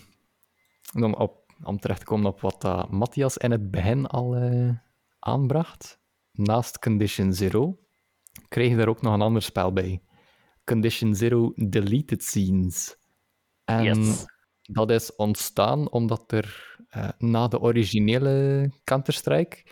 om, 0.94 1.14
op, 1.14 1.52
om 1.62 1.78
terecht 1.78 2.00
te 2.00 2.06
komen 2.06 2.26
op 2.26 2.40
wat 2.40 2.60
dat 2.60 2.90
Matthias 2.90 3.36
in 3.36 3.50
het 3.50 3.70
begin 3.70 4.06
al 4.06 4.36
eh, 4.36 4.70
aanbracht. 5.18 6.00
Naast 6.32 6.78
Condition 6.78 7.32
Zero 7.32 7.78
kreeg 8.48 8.70
je 8.70 8.76
er 8.76 8.88
ook 8.88 9.02
nog 9.02 9.14
een 9.14 9.20
ander 9.20 9.42
spel 9.42 9.72
bij. 9.72 10.02
Condition 10.64 11.14
Zero 11.14 11.52
Deleted 11.54 12.22
Scenes. 12.22 12.96
En 13.64 13.84
Yes. 13.84 14.24
dat 14.62 14.90
is 14.90 15.16
ontstaan 15.16 15.90
omdat 15.90 16.32
er 16.32 16.76
eh, 16.88 17.08
na 17.18 17.48
de 17.48 17.60
originele 17.60 18.70
Counter-Strike 18.84 19.62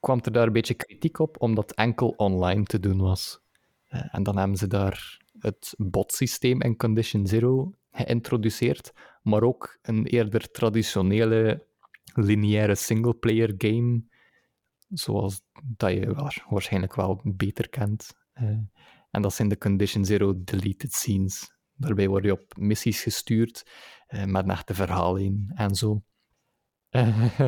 kwam 0.00 0.20
er 0.22 0.32
daar 0.32 0.46
een 0.46 0.52
beetje 0.52 0.74
kritiek 0.74 1.18
op, 1.18 1.40
omdat 1.40 1.72
enkel 1.72 2.08
online 2.08 2.62
te 2.64 2.80
doen 2.80 3.00
was. 3.00 3.40
Eh, 3.84 4.14
en 4.14 4.22
dan 4.22 4.38
hebben 4.38 4.56
ze 4.56 4.66
daar 4.66 5.20
het 5.38 5.74
botsysteem 5.76 6.62
in 6.62 6.76
Condition 6.76 7.26
Zero 7.26 7.72
geïntroduceerd, 7.90 8.92
maar 9.22 9.42
ook 9.42 9.78
een 9.82 10.06
eerder 10.06 10.50
traditionele 10.50 11.66
lineaire 12.14 12.74
singleplayer 12.74 13.54
game, 13.58 14.02
zoals 14.88 15.40
dat 15.64 15.90
je 15.92 16.14
waar- 16.14 16.44
waarschijnlijk 16.48 16.94
wel 16.94 17.20
beter 17.24 17.68
kent. 17.68 18.12
Eh, 18.32 18.44
en 19.10 19.22
dat 19.22 19.34
zijn 19.34 19.48
de 19.48 19.58
Condition 19.58 20.04
Zero 20.04 20.34
deleted 20.44 20.92
scenes. 20.92 21.56
Daarbij 21.74 22.08
word 22.08 22.24
je 22.24 22.32
op 22.32 22.56
missies 22.56 23.02
gestuurd 23.02 23.70
eh, 24.06 24.24
met 24.24 24.44
een 24.44 24.50
echte 24.50 24.74
verhaal 24.74 25.16
in 25.16 25.52
en 25.54 25.74
zo. 25.74 26.02
Eh, 26.88 27.38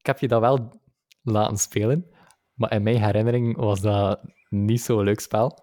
ik 0.00 0.06
heb 0.06 0.18
je 0.18 0.28
dat 0.28 0.40
wel 0.40 0.80
laten 1.22 1.56
spelen, 1.58 2.10
maar 2.54 2.72
in 2.72 2.82
mijn 2.82 3.02
herinnering 3.02 3.56
was 3.56 3.80
dat 3.80 4.20
niet 4.48 4.80
zo'n 4.80 5.02
leuk 5.04 5.20
spel. 5.20 5.58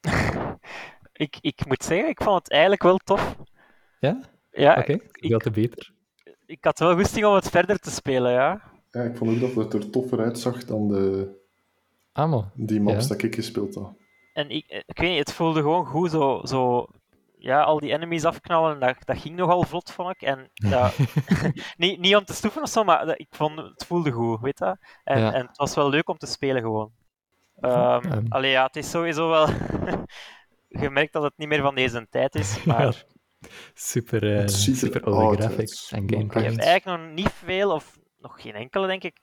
Ik, 1.12 1.36
ik 1.40 1.66
moet 1.66 1.82
zeggen, 1.84 2.08
ik 2.08 2.22
vond 2.22 2.38
het 2.42 2.50
eigenlijk 2.50 2.82
wel 2.82 2.96
tof. 2.98 3.36
Ja? 4.00 4.20
Ja, 4.50 4.76
Oké, 4.78 4.98
veel 5.10 5.38
te 5.38 5.50
beter. 5.50 5.94
ik 6.46 6.64
had 6.64 6.78
wel 6.78 6.94
goesting 6.94 7.24
om 7.26 7.34
het 7.34 7.48
verder 7.48 7.78
te 7.78 7.90
spelen, 7.90 8.32
ja. 8.32 8.71
Ja, 8.92 9.02
ik 9.02 9.16
vond 9.16 9.30
ook 9.42 9.54
dat 9.54 9.64
het 9.64 9.74
er 9.82 9.90
toffer 9.90 10.20
uitzag 10.20 10.64
dan 10.64 10.88
de, 10.88 11.30
Ah, 12.12 12.42
die 12.54 12.80
maps 12.80 13.02
Ja. 13.02 13.08
dat 13.08 13.22
ik 13.22 13.34
gespeeld 13.34 13.74
had. 13.74 13.92
En 14.32 14.50
ik, 14.50 14.64
ik 14.86 14.98
weet 14.98 15.10
niet, 15.10 15.18
het 15.18 15.32
voelde 15.32 15.60
gewoon 15.60 15.86
goed, 15.86 16.10
zo, 16.10 16.40
zo 16.44 16.86
ja, 17.38 17.62
al 17.62 17.80
die 17.80 17.92
enemies 17.92 18.24
afknallen, 18.24 18.80
dat, 18.80 18.96
dat 19.04 19.18
ging 19.18 19.36
nogal 19.36 19.62
vlot, 19.62 19.90
vond 19.92 20.10
ik. 20.10 20.22
En 20.22 20.50
dat, 20.70 20.98
niet, 21.76 21.98
niet 22.00 22.16
om 22.16 22.24
te 22.24 22.32
stoeven 22.34 22.62
of 22.62 22.68
zo, 22.68 22.84
maar 22.84 23.06
dat- 23.06 23.18
ik 23.20 23.26
vond, 23.30 23.58
het 23.58 23.84
voelde 23.86 24.10
goed, 24.10 24.40
weet 24.40 24.58
je. 24.58 24.76
En, 25.04 25.18
Ja. 25.20 25.32
en 25.32 25.46
het 25.46 25.56
was 25.56 25.74
wel 25.74 25.88
leuk 25.88 26.08
om 26.08 26.18
te 26.18 26.26
spelen 26.26 26.62
gewoon. 26.62 26.92
Allee, 28.28 28.50
ja, 28.50 28.66
het 28.66 28.76
is 28.76 28.90
sowieso 28.90 29.28
wel... 29.28 29.46
Je 30.82 30.90
merkt 30.90 31.12
dat 31.12 31.22
het 31.22 31.32
niet 31.36 31.48
meer 31.48 31.60
van 31.62 31.74
deze 31.74 32.06
tijd 32.10 32.34
is, 32.34 32.64
maar 32.64 33.04
Super, 33.74 34.22
eh, 34.22 34.42
er 34.42 34.48
super 34.48 35.02
oude 35.04 35.20
oud 35.20 35.38
graphics 35.38 35.92
en 35.92 35.98
gameplay. 36.10 36.42
ik 36.44 36.50
heb 36.50 36.58
echt. 36.58 36.66
eigenlijk 36.68 37.00
nog 37.02 37.12
niet 37.14 37.32
veel, 37.32 37.70
of 37.70 37.98
nog 38.22 38.42
geen 38.42 38.54
enkele, 38.54 38.86
denk 38.86 39.04
ik, 39.04 39.20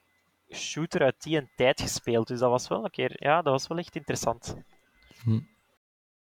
shooter 0.51 1.01
uit 1.01 1.23
die 1.23 1.37
een 1.37 1.49
tijd 1.55 1.81
gespeeld. 1.81 2.27
Dus 2.27 2.39
dat 2.39 2.49
was 2.49 2.67
wel 2.67 2.83
een 2.83 2.91
keer... 2.91 3.23
Ja, 3.23 3.41
dat 3.41 3.53
was 3.53 3.67
wel 3.67 3.77
echt 3.77 3.95
interessant. 3.95 4.55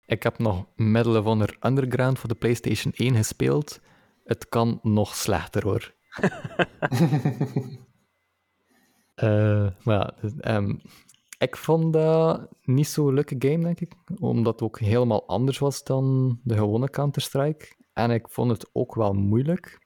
Ik 0.07 0.23
heb 0.23 0.39
nog 0.39 0.67
Medal 0.75 1.17
of 1.17 1.25
Honor 1.25 1.57
Underground 1.61 2.19
voor 2.19 2.29
de 2.29 2.35
PlayStation 2.35 2.93
1 2.97 3.15
gespeeld. 3.15 3.81
Het 4.25 4.49
kan 4.49 4.79
nog 4.83 5.15
slechter 5.15 5.63
hoor. 5.63 5.95
Eh, 9.17 9.69
maar 9.85 9.99
ja, 9.99 10.15
dus, 10.21 10.33
ehm, 10.41 10.75
ik 11.39 11.57
vond 11.57 11.93
dat 11.93 12.49
niet 12.63 12.87
zo'n 12.87 13.15
leuke 13.15 13.37
game, 13.39 13.59
denk 13.59 13.81
ik. 13.81 13.93
Omdat 14.21 14.53
het 14.53 14.63
ook 14.63 14.79
helemaal 14.79 15.29
anders 15.29 15.59
was 15.59 15.85
dan 15.85 16.39
de 16.43 16.55
gewone 16.55 16.91
Counter-Strike. 16.91 17.67
En 17.93 18.11
ik 18.11 18.29
vond 18.29 18.51
het 18.51 18.71
ook 18.73 18.95
wel 18.95 19.13
moeilijk. 19.13 19.79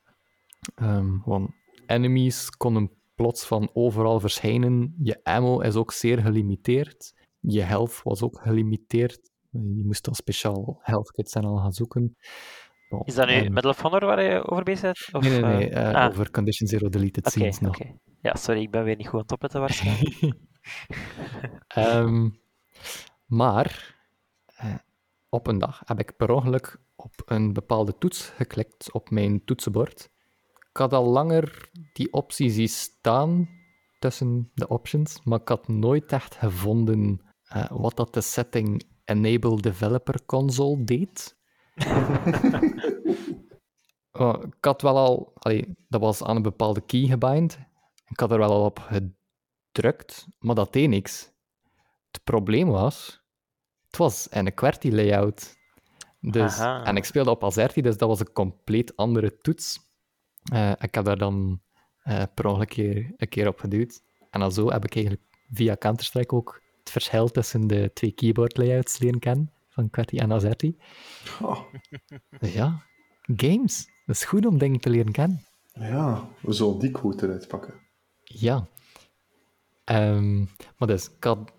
Ehm, 0.74 1.18
want 1.24 1.50
enemies 1.90 2.50
konden 2.50 2.90
plots 3.14 3.46
van 3.46 3.70
overal 3.72 4.20
verschijnen. 4.20 4.94
Je 5.02 5.20
ammo 5.22 5.60
is 5.60 5.74
ook 5.74 5.92
zeer 5.92 6.18
gelimiteerd. 6.18 7.12
Je 7.40 7.60
health 7.60 8.00
was 8.02 8.22
ook 8.22 8.40
gelimiteerd. 8.42 9.30
Je 9.50 9.84
moest 9.84 10.04
dan 10.04 10.14
speciaal 10.14 10.78
health 10.82 11.10
kits 11.10 11.34
en 11.34 11.44
al 11.44 11.56
gaan 11.56 11.72
zoeken. 11.72 12.16
Bon, 12.88 13.02
Is 13.04 13.14
dat 13.14 13.28
nu 13.28 13.50
Medal 13.50 13.70
of 13.70 13.80
Honor 13.80 14.06
waar 14.06 14.22
je 14.22 14.50
over 14.50 14.64
bezig 14.64 14.80
bent? 14.82 15.08
Of, 15.12 15.22
Nee, 15.22 15.40
nee, 15.40 15.56
nee. 15.56 15.68
eh, 15.70 15.88
eh, 15.88 15.94
ah. 15.94 16.08
Over 16.08 16.30
Condition 16.30 16.68
Zero 16.68 16.88
Deleted 16.88 17.26
Oké, 17.26 17.30
Scenes 17.30 17.60
nog. 17.60 17.78
Ja, 18.20 18.34
sorry, 18.34 18.60
ik 18.60 18.70
ben 18.70 18.84
weer 18.84 18.96
niet 18.96 19.06
goed 19.06 19.14
aan 19.14 19.20
het 19.20 19.32
opletten 19.32 19.60
waarschijnlijk. 19.60 20.18
Ehm, 21.68 22.28
maar 23.26 23.96
op 25.28 25.46
een 25.46 25.58
dag 25.58 25.82
heb 25.84 25.98
ik 25.98 26.16
per 26.16 26.30
ongeluk 26.30 26.80
op 26.96 27.22
een 27.24 27.52
bepaalde 27.52 27.98
toets 27.98 28.28
geklikt 28.28 28.92
op 28.92 29.10
mijn 29.10 29.44
toetsenbord. 29.44 30.10
Ik 30.70 30.76
had 30.76 30.92
al 30.92 31.04
langer 31.04 31.70
die 31.92 32.12
optie 32.12 32.50
zien 32.50 32.68
staan 32.68 33.48
tussen 33.98 34.50
de 34.54 34.68
options, 34.68 35.22
maar 35.24 35.40
ik 35.40 35.48
had 35.48 35.68
nooit 35.68 36.12
echt 36.12 36.34
gevonden 36.34 37.20
eh, 37.44 37.70
wat 37.70 37.96
dat 37.96 38.14
de 38.14 38.20
setting 38.20 38.82
Enable 39.04 39.60
Developer 39.60 40.24
Console 40.26 40.84
deed. 40.84 41.36
Oh, 44.12 44.42
ik 44.42 44.64
had 44.64 44.82
wel 44.82 44.96
al, 44.96 45.32
allee, 45.34 45.76
dat 45.88 46.00
was 46.00 46.22
aan 46.22 46.36
een 46.36 46.42
bepaalde 46.42 46.80
key 46.80 47.06
gebind. 47.06 47.58
Ik 48.08 48.20
had 48.20 48.30
er 48.30 48.38
wel 48.38 48.50
al 48.50 48.64
op 48.64 48.78
gedrukt, 48.78 50.26
maar 50.38 50.54
dat 50.54 50.72
deed 50.72 50.88
niks. 50.88 51.32
Het 52.10 52.24
probleem 52.24 52.68
was, 52.68 53.22
het 53.86 53.96
was 53.96 54.26
een 54.30 54.54
QWERTY 54.54 54.90
layout. 54.90 55.58
Dus, 56.20 56.58
Aha. 56.58 56.84
en 56.84 56.96
ik 56.96 57.04
speelde 57.04 57.30
op 57.30 57.44
Azerty, 57.44 57.80
dus 57.80 57.96
dat 57.96 58.08
was 58.08 58.20
een 58.20 58.32
compleet 58.32 58.96
andere 58.96 59.36
toets. 59.36 59.89
Eh, 60.42 60.70
ik 60.80 60.94
heb 60.94 61.04
daar 61.04 61.18
dan 61.18 61.60
eh, 62.02 62.22
per 62.34 62.46
ongeluk 62.46 62.76
een 62.76 62.92
keer, 62.92 63.12
een 63.16 63.28
keer 63.28 63.48
op 63.48 63.58
geduwd. 63.58 64.02
En 64.30 64.40
dan 64.40 64.52
zo 64.52 64.70
heb 64.70 64.84
ik 64.84 64.94
eigenlijk 64.94 65.24
via 65.52 65.76
Counter-Strike 65.76 66.34
ook 66.34 66.62
het 66.78 66.90
verschil 66.90 67.28
tussen 67.28 67.66
de 67.66 67.90
twee 67.94 68.12
keyboard 68.12 68.56
layouts 68.56 68.98
leren 68.98 69.18
kennen, 69.18 69.52
van 69.68 69.90
QWERTY 69.90 70.18
en 70.18 70.32
Azerty. 70.32 70.74
Ah, 71.40 71.60
Dus 72.40 72.52
ja, 72.52 72.82
games. 73.36 73.88
Dat 74.06 74.16
is 74.16 74.24
goed 74.24 74.46
om 74.46 74.58
dingen 74.58 74.80
te 74.80 74.90
leren 74.90 75.12
kennen. 75.12 75.44
ja, 75.72 76.28
we 76.40 76.52
zullen 76.52 76.78
die 76.78 76.90
quote 76.90 77.26
eruit 77.26 77.48
pakken. 77.48 77.74
Ja. 78.24 78.66
Ehm, 79.84 80.38
maar 80.76 80.88
dus, 80.88 81.10
ik 81.16 81.24
had, 81.24 81.52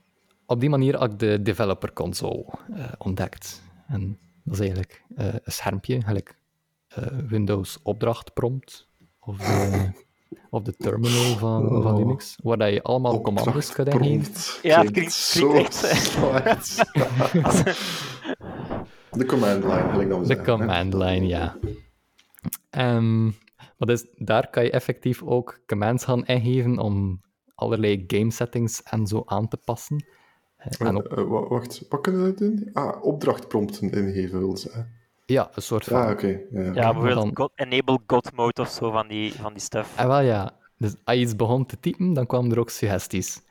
op 0.46 0.60
die 0.60 0.70
manier 0.70 0.98
had 0.98 1.12
ik 1.12 1.20
de 1.20 1.42
developer 1.42 1.94
console 1.94 2.46
eh, 2.74 2.92
ontdekt. 2.98 3.62
En 3.88 4.20
dat 4.44 4.54
is 4.54 4.60
eigenlijk 4.60 5.04
een 5.16 5.40
schermpje, 5.46 6.02
gelijk 6.02 6.38
Windows 7.28 7.80
opdracht 7.84 8.34
prompt 8.34 8.88
of 9.20 9.38
de, 9.38 9.90
of 10.50 10.62
de 10.62 10.76
terminal 10.78 11.38
van, 11.38 11.68
van 11.68 11.86
Oh. 11.94 11.98
Linux, 11.98 12.38
waar 12.44 12.58
dat 12.58 12.74
je 12.74 12.82
allemaal 12.84 13.22
commando's 13.22 13.72
kunt 13.74 13.88
ingeven. 13.88 14.18
Opdrachtprompt. 14.18 14.60
Ja, 14.62 14.82
het 14.82 14.92
Klinkt 14.92 15.32
klinkt- 15.32 15.74
zo 15.76 16.42
echt- 16.44 16.66
slecht. 16.66 16.90
De 19.12 19.26
command 19.26 19.64
line, 19.64 19.92
wil 19.92 20.00
ik 20.02 20.10
dan 20.10 20.24
De 20.24 20.42
command 20.42 20.94
line, 20.94 21.28
ja. 21.28 21.58
Ehm, 22.70 23.24
maar 23.26 23.88
dus 23.88 24.06
daar 24.16 24.50
kan 24.50 24.64
je 24.64 24.72
effectief 24.72 25.24
ook 25.24 25.60
commands 25.66 26.04
gaan 26.04 26.26
ingeven 26.26 26.78
om 26.80 27.22
allerlei 27.56 28.04
game 28.08 28.32
settings 28.32 28.84
en 28.84 29.08
zo 29.08 29.22
aan 29.26 29.48
te 29.48 29.58
passen. 29.66 30.06
Eh, 30.58 30.88
en 30.88 30.96
Eh, 30.98 31.18
eh, 31.18 31.28
wacht, 31.50 31.86
wat 31.90 32.02
kunnen 32.02 32.24
we 32.24 32.34
doen? 32.34 32.70
Ah, 32.74 33.04
opdrachtprompten 33.04 33.92
ingeven, 33.92 34.40
wil 34.40 34.58
ze. 34.58 34.86
Ja, 35.32 35.50
een 35.54 35.62
soort 35.62 35.84
van... 35.84 36.02
Ah, 36.02 36.10
oké. 36.12 36.28
ja, 36.28 36.62
ja. 36.62 36.74
Ja, 36.74 36.92
bijvoorbeeld 36.92 37.16
dan- 37.16 37.32
God, 37.34 37.52
enable 37.56 38.00
God 38.08 38.36
mode 38.36 38.62
of 38.62 38.70
zo 38.70 38.92
van 38.92 39.08
die, 39.08 39.34
van 39.34 39.54
die 39.54 39.62
stuff. 39.62 39.98
En 39.98 40.08
wel 40.08 40.22
ja, 40.22 40.52
dus 40.78 40.96
als 41.04 41.16
je 41.16 41.22
iets 41.22 41.36
begon 41.36 41.66
te 41.66 41.80
typen, 41.80 42.14
dan 42.14 42.26
kwamen 42.26 42.52
er 42.52 42.60
ook 42.60 42.70
suggesties. 42.70 43.42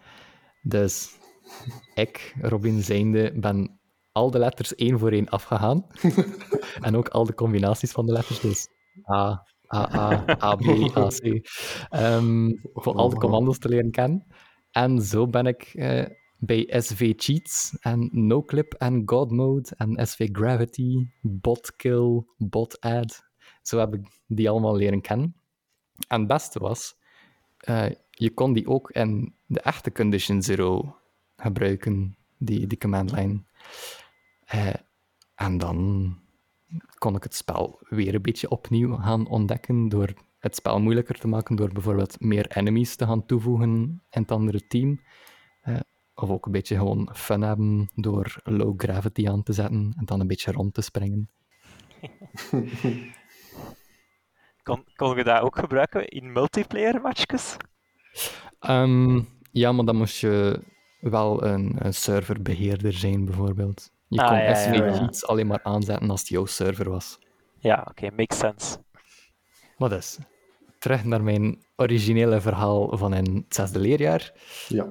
Dus 0.63 1.19
ik, 1.95 2.35
Robin 2.41 2.83
zijnde, 2.83 3.33
ben 3.41 3.81
al 4.13 4.31
de 4.31 4.39
letters 4.39 4.75
één 4.75 4.99
voor 4.99 5.11
één 5.11 5.29
afgegaan. 5.29 5.87
en 6.81 6.97
ook 6.97 7.09
al 7.09 7.25
de 7.25 7.35
combinaties 7.35 7.93
van 7.93 8.07
de 8.07 8.13
letters, 8.13 8.41
dus 8.41 8.69
A, 9.11 9.47
A, 9.75 9.95
A, 9.95 10.25
A, 10.43 10.55
B, 10.57 10.97
A, 10.97 11.07
C. 11.09 11.21
Ehm, 11.91 12.51
voor 12.75 12.95
al 12.95 13.09
de 13.09 13.17
commando's 13.17 13.59
te 13.59 13.69
leren 13.69 13.91
kennen. 13.91 14.27
En 14.71 15.03
zo 15.03 15.27
ben 15.27 15.47
ik 15.47 15.63
eh, 15.63 16.07
bij 16.41 16.81
SV 16.81 17.15
Cheats 17.17 17.79
en 17.81 18.09
NoClip 18.13 18.75
en 18.75 19.03
God 19.07 19.31
Mode 19.31 19.69
en 19.77 20.07
SV 20.07 20.29
Gravity, 20.33 21.09
Botkill, 21.21 22.25
Botadd. 22.37 23.25
Zo 23.63 23.79
heb 23.79 23.95
ik 23.95 24.21
die 24.27 24.51
allemaal 24.51 24.77
leren 24.77 25.01
kennen. 25.01 25.35
En 26.09 26.19
het 26.19 26.29
beste 26.29 26.59
was, 26.59 26.97
eh, 27.59 27.91
je 28.11 28.35
kon 28.35 28.53
die 28.53 28.67
ook 28.67 28.91
in 28.91 29.35
de 29.47 29.61
echte 29.61 29.93
Condition 29.93 30.43
Zero 30.43 30.97
gebruiken, 31.37 32.17
die, 32.39 32.67
die 32.67 32.79
command 32.79 33.13
line. 33.13 33.43
Eh, 34.45 34.75
en 35.35 35.59
dan 35.59 36.19
kon 36.99 37.17
ik 37.17 37.23
het 37.23 37.35
spel 37.35 37.79
weer 37.89 38.15
een 38.15 38.23
beetje 38.23 38.51
opnieuw 38.51 38.97
gaan 38.97 39.29
ontdekken 39.29 39.89
door 39.89 40.13
het 40.39 40.55
spel 40.57 40.81
moeilijker 40.81 41.19
te 41.19 41.29
maken, 41.29 41.57
door 41.57 41.73
bijvoorbeeld 41.73 42.21
meer 42.21 42.57
enemies 42.57 42.97
te 42.97 43.07
gaan 43.07 43.27
toevoegen 43.27 43.73
in 44.11 44.23
het 44.23 44.31
andere 44.31 44.67
team. 44.67 45.01
Of 46.21 46.31
ook 46.31 46.47
een 46.47 46.53
beetje 46.53 46.77
gewoon 46.77 47.09
fun 47.15 47.43
hebben 47.43 47.91
door 47.95 48.37
low 48.45 48.81
gravity 48.81 49.29
aan 49.29 49.43
te 49.43 49.53
zetten 49.53 49.95
en 49.99 50.05
dan 50.05 50.21
een 50.21 50.27
beetje 50.27 50.53
rond 50.53 50.75
te 50.75 50.81
springen. 50.81 51.31
Kon, 54.63 54.85
kon 54.97 55.17
je 55.17 55.25
dat 55.25 55.41
ook 55.41 55.59
gebruiken 55.59 56.09
in 56.09 56.33
multiplayer 56.33 57.01
matchjes? 57.01 57.57
Ehm, 58.59 59.21
ja, 59.53 59.73
maar 59.73 59.85
dan 59.85 59.97
moest 59.97 60.21
je 60.21 60.63
wel 61.01 61.45
een, 61.45 61.77
een 61.79 61.95
serverbeheerder 61.95 62.93
zijn, 62.93 63.25
bijvoorbeeld. 63.25 63.91
Je 64.09 64.21
Ah, 64.21 64.29
kon 64.29 64.37
ja, 64.37 64.73
ja. 64.73 64.93
Cheats 64.95 65.27
alleen 65.27 65.47
maar 65.47 65.63
aanzetten 65.63 66.11
als 66.11 66.21
het 66.21 66.29
jouw 66.29 66.45
server 66.45 66.91
was. 66.91 67.19
Ja, 67.59 67.87
oké, 67.91 68.11
makes 68.17 68.39
sense. 68.39 68.79
Maar 69.77 69.89
dus, 69.89 70.19
terug 70.79 71.05
naar 71.05 71.23
mijn 71.23 71.65
originele 71.77 72.41
verhaal 72.41 72.99
van 72.99 73.15
in 73.15 73.35
het 73.35 73.55
zesde 73.55 73.79
leerjaar. 73.79 74.33
Ja. 74.69 74.87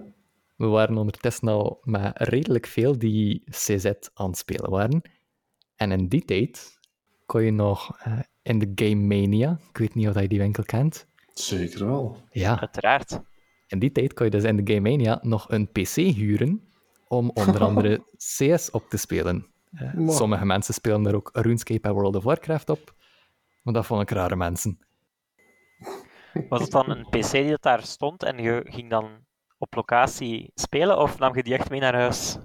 We 0.60 0.66
waren 0.66 0.97
ondertussen 0.97 1.47
al 1.47 1.80
met 1.84 2.12
redelijk 2.16 2.66
veel 2.66 2.99
die 2.99 3.43
CZ 3.49 3.86
aan 4.14 4.28
het 4.28 4.38
spelen 4.38 4.70
waren. 4.70 5.01
En 5.76 5.91
in 5.91 6.07
die 6.07 6.26
tijd 6.26 6.80
kon 7.26 7.43
je 7.43 7.51
nog 7.51 7.97
eh, 7.99 8.20
in 8.41 8.60
de 8.60 8.72
Game 8.76 8.95
Mania, 9.16 9.60
ik 9.70 9.78
weet 9.78 9.95
niet 9.95 10.07
of 10.07 10.20
je 10.20 10.28
die 10.28 10.39
winkel 10.39 10.64
kent. 10.64 11.07
Zeker 11.34 11.86
wel. 11.86 12.18
Ja, 12.32 12.60
Uiteraard. 12.60 13.20
in 13.68 13.80
die 13.80 13.91
tijd 13.91 14.14
kon 14.14 14.26
je 14.26 14.32
dus 14.32 14.43
in 14.43 14.64
de 14.64 14.74
Game 14.74 14.89
Mania 14.89 15.20
nog 15.22 15.51
een 15.51 15.72
PC 15.72 15.95
huren 15.95 16.70
om 17.07 17.32
onder 17.34 17.64
andere 17.64 18.03
CS 18.38 18.72
op 18.72 18.89
te 18.89 18.97
spelen. 18.97 19.47
Eh, 19.72 20.10
sommige 20.10 20.45
mensen 20.45 20.74
spelen 20.74 21.03
daar 21.03 21.16
ook 21.16 21.30
RuneScape 21.34 21.88
en 21.88 21.93
World 21.93 22.16
of 22.16 22.24
Warcraft 22.24 22.70
op. 22.70 22.95
Maar 23.64 23.74
dat 23.74 23.86
vond 23.86 24.01
ik 24.01 24.10
rare 24.10 24.36
mensen. 24.36 24.80
Was 26.49 26.62
het 26.62 26.72
dan 26.72 26.89
een 26.89 27.10
PC 27.10 27.32
die 27.32 27.49
dat 27.49 27.62
daar 27.62 27.84
stond 27.84 28.24
en 28.24 28.38
je 28.38 28.66
ging 28.70 28.89
dan 28.89 29.28
op 29.60 29.76
locatie 29.76 30.51
spelen 30.55 30.97
of 30.97 31.20
nam 31.20 31.36
je 31.36 31.43
die 31.43 31.53
echt 31.53 31.70
mee 31.70 31.80
naar 31.80 31.95
huis? 31.95 32.38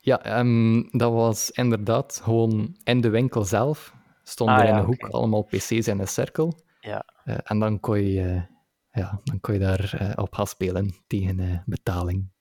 Ja, 0.00 0.22
ehm, 0.22 0.82
dat 0.90 1.12
was 1.12 1.50
inderdaad 1.50 2.20
gewoon 2.22 2.76
in 2.82 3.00
de 3.00 3.08
winkel 3.08 3.44
zelf. 3.44 3.94
Stonden 4.22 4.56
Ah, 4.56 4.62
er 4.62 4.68
in 4.68 4.74
ja, 4.74 4.80
een 4.80 4.86
hoek 4.86 5.08
allemaal 5.08 5.42
PC's 5.42 5.86
in 5.86 5.98
een 5.98 6.08
cirkel. 6.08 6.54
Ja. 6.80 7.04
Eh, 7.24 7.36
en 7.44 7.58
dan 7.58 7.80
kon 7.80 8.00
je, 8.00 8.20
eh, 8.20 8.42
ja, 8.92 9.20
dan 9.24 9.40
kon 9.40 9.54
je 9.54 9.60
daar 9.60 9.94
eh, 9.98 10.12
op 10.24 10.34
gaan 10.34 10.46
spelen 10.46 10.94
tegen 11.06 11.62
betaling. 11.66 12.32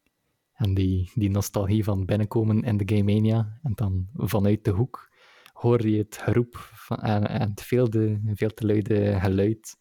En 0.54 0.74
die, 0.74 1.12
die 1.14 1.30
nostalgie 1.30 1.84
van 1.84 2.06
binnenkomen 2.06 2.62
in 2.62 2.78
de 2.78 2.96
Game 2.96 3.14
Mania 3.14 3.60
en 3.64 3.72
dan 3.76 4.08
vanuit 4.14 4.64
de 4.64 4.72
hoek 4.72 5.10
hoorde 5.54 5.92
je 5.92 5.98
het 5.98 6.18
geroep 6.18 6.56
van, 6.58 6.98
en, 6.98 7.28
en 7.28 7.50
het 7.50 7.62
veel, 7.62 7.90
de, 7.90 8.20
veel 8.34 8.54
te 8.54 8.66
luide 8.66 9.20
geluid 9.20 9.78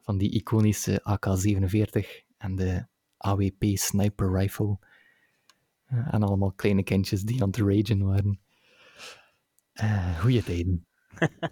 van 0.00 0.18
die 0.18 0.30
iconische 0.30 1.00
AK-47 1.02 2.26
en 2.38 2.56
de 2.56 2.86
AWP 3.20 3.64
Sniper 3.74 4.32
Rifle. 4.32 4.78
Eh, 5.84 6.14
en 6.14 6.22
allemaal 6.22 6.52
kleine 6.52 6.82
kindjes 6.82 7.22
die 7.22 7.42
aan 7.42 7.48
het 7.48 7.56
ragen 7.56 8.04
waren. 8.06 8.40
Eh 9.72 10.20
goeie 10.20 10.42
tijden. 10.42 10.86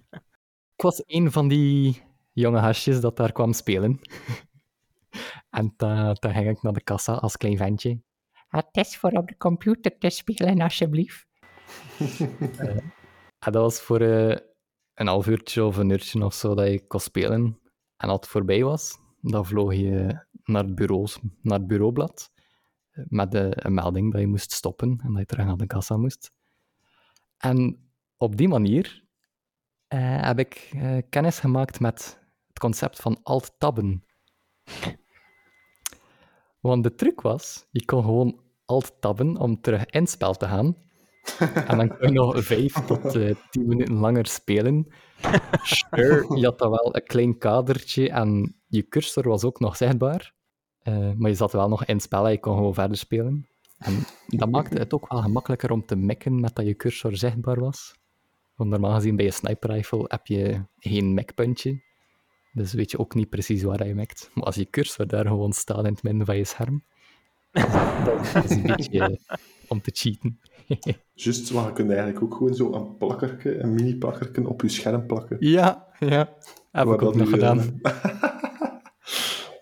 ik 0.77 0.83
was 0.83 1.03
een 1.07 1.33
van 1.33 1.49
die 1.49 2.03
jonge 2.33 2.59
hasjes 2.59 3.01
dat 3.01 3.17
daar 3.17 3.33
kwam 3.33 3.53
spelen. 3.53 4.01
en 5.59 5.75
dan 5.77 6.17
dan 6.21 6.33
ging 6.33 6.49
ik 6.49 6.63
naar 6.63 6.73
de 6.73 6.83
kassa 6.83 7.13
als 7.13 7.37
klein 7.37 7.57
ventje. 7.57 8.01
Het 8.49 8.69
is 8.73 8.97
voor 8.97 9.11
op 9.11 9.29
de 9.29 9.37
computer 9.37 9.99
te 9.99 10.11
spelen, 10.11 10.61
alsjeblieft. 10.61 11.27
Eh, 12.59 13.47
en 13.47 13.53
dat 13.53 13.63
was 13.63 13.81
voor 13.81 14.01
een 14.01 15.07
half 15.07 15.27
uurtje 15.27 15.65
of 15.65 15.77
een 15.77 15.91
uurtje 15.91 16.25
of 16.25 16.35
zo 16.35 16.55
dat 16.55 16.69
je 16.69 16.87
kon 16.87 17.01
spelen. 17.01 17.61
En 17.97 18.09
als 18.09 18.21
het 18.21 18.29
voorbij 18.29 18.65
was, 18.65 18.99
dan 19.21 19.47
vloog 19.47 19.75
je 19.75 20.27
naar 20.45 20.65
het, 20.65 20.75
bureaus, 20.75 21.19
naar 21.43 21.59
het 21.59 21.67
bureaublad 21.67 22.33
eh, 22.91 23.05
met 23.09 23.31
de, 23.31 23.51
een 23.53 23.75
melding 23.75 24.13
dat 24.13 24.21
je 24.21 24.27
moest 24.27 24.53
stoppen 24.53 25.01
en 25.03 25.09
dat 25.13 25.19
je 25.19 25.27
terug 25.27 25.47
naar 25.47 25.57
de 25.57 25.67
kassa 25.67 25.97
moest. 25.97 26.33
En 27.39 27.91
op 28.17 28.37
die 28.37 28.49
manier 28.49 29.05
eh, 29.89 30.23
heb 30.23 30.39
ik 30.39 30.71
eh, 30.73 30.97
kennis 31.11 31.39
gemaakt 31.39 31.81
met 31.81 32.19
het 32.47 32.59
concept 32.59 33.01
van 33.01 33.21
alt-tabben. 33.23 34.05
Want 36.61 36.83
de 36.83 36.95
truc 36.95 37.21
was, 37.21 37.67
je 37.71 37.85
kon 37.85 38.03
gewoon 38.03 38.41
alt-tabben 38.65 39.37
om 39.37 39.61
terug 39.61 39.87
in 39.87 40.01
het 40.01 40.11
spel 40.11 40.35
te 40.35 40.47
gaan. 40.47 40.77
En 41.67 41.77
dan 41.77 41.89
kon 41.89 42.09
je 42.09 42.15
nog 42.15 42.45
vijf 42.45 42.73
tot 42.73 43.15
eh, 43.15 43.35
tien 43.51 43.67
minuten 43.67 43.95
langer 43.95 44.27
spelen. 44.27 44.87
Sure, 45.63 46.39
je 46.39 46.45
had 46.45 46.59
dan 46.59 46.71
wel 46.71 46.97
een 46.97 47.05
klein 47.07 47.39
kadertje 47.39 48.11
en 48.11 48.57
je 48.69 48.89
cursor 48.89 49.29
was 49.29 49.45
ook 49.45 49.61
nog 49.61 49.77
zichtbaar. 49.77 50.35
Eh, 50.79 51.13
maar 51.17 51.31
je 51.31 51.37
zat 51.37 51.53
wel 51.53 51.69
nog 51.69 51.85
in 51.85 51.95
het 51.95 52.03
spel 52.03 52.25
en 52.25 52.33
je 52.33 52.41
kon 52.41 52.57
gewoon 52.57 52.75
verder 52.75 52.97
spelen. 52.97 53.49
En 53.79 53.95
dat 54.27 54.51
maakte 54.51 54.79
het 54.79 54.95
ook 54.95 55.13
wel 55.13 55.23
gemakkelijker 55.23 55.71
om 55.71 55.87
te 55.87 55.97
mikken 55.97 56.41
met 56.41 56.55
dat 56.55 56.67
je 56.67 56.77
cursor 56.77 57.17
zichtbaar 57.17 57.61
was. 57.61 57.95
Want 58.55 58.71
normaal 58.71 58.95
gezien 58.95 59.17
bij 59.17 59.25
je 59.25 59.31
sniper 59.31 59.71
rifle 59.71 60.05
heb 60.07 60.27
je 60.27 60.63
geen 60.79 61.15
mekpuntje. 61.15 61.83
Dus 62.53 62.73
weet 62.73 62.91
je 62.91 62.99
ook 62.99 63.15
niet 63.15 63.29
precies 63.29 63.63
waar 63.63 63.87
je 63.87 63.95
mikt. 63.95 64.31
Maar 64.35 64.45
als 64.45 64.55
je 64.55 64.71
cursor 64.71 65.07
daar 65.07 65.27
gewoon 65.27 65.53
staat 65.53 65.85
in 65.85 65.93
het 65.93 66.03
midden 66.03 66.27
van 66.27 66.37
je 66.37 66.45
scherm, 66.45 66.85
dat 68.05 68.45
is 68.45 68.51
een 68.51 68.63
beetje 68.63 69.19
om 69.69 69.81
te 69.81 69.91
cheaten. 69.95 70.41
Juist, 71.15 71.53
maar 71.53 71.67
je 71.67 71.73
kunt 71.73 71.89
eigenlijk 71.89 72.23
ook 72.23 72.35
gewoon 72.35 72.55
zo 72.55 72.73
een 72.73 72.97
plakkerke, 72.97 73.59
een 73.59 73.75
mini-plakkerke 73.75 74.49
op 74.49 74.63
je 74.63 74.69
scherm 74.69 75.07
plakken. 75.07 75.37
ja, 75.41 75.87
ja. 75.99 76.37
Heb 76.73 76.87
ik 76.87 77.03
ook 77.03 77.15
nog 77.15 77.29
u, 77.29 77.33
eh, 77.33 77.33
gedaan. 77.33 77.81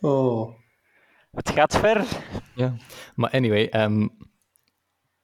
Oh, 0.00 0.54
Het 1.30 1.50
gaat 1.50 1.76
ver. 1.78 2.04
Ja, 2.54 2.76
maar 3.14 3.30
anyway, 3.30 3.66
ehm, 3.68 4.08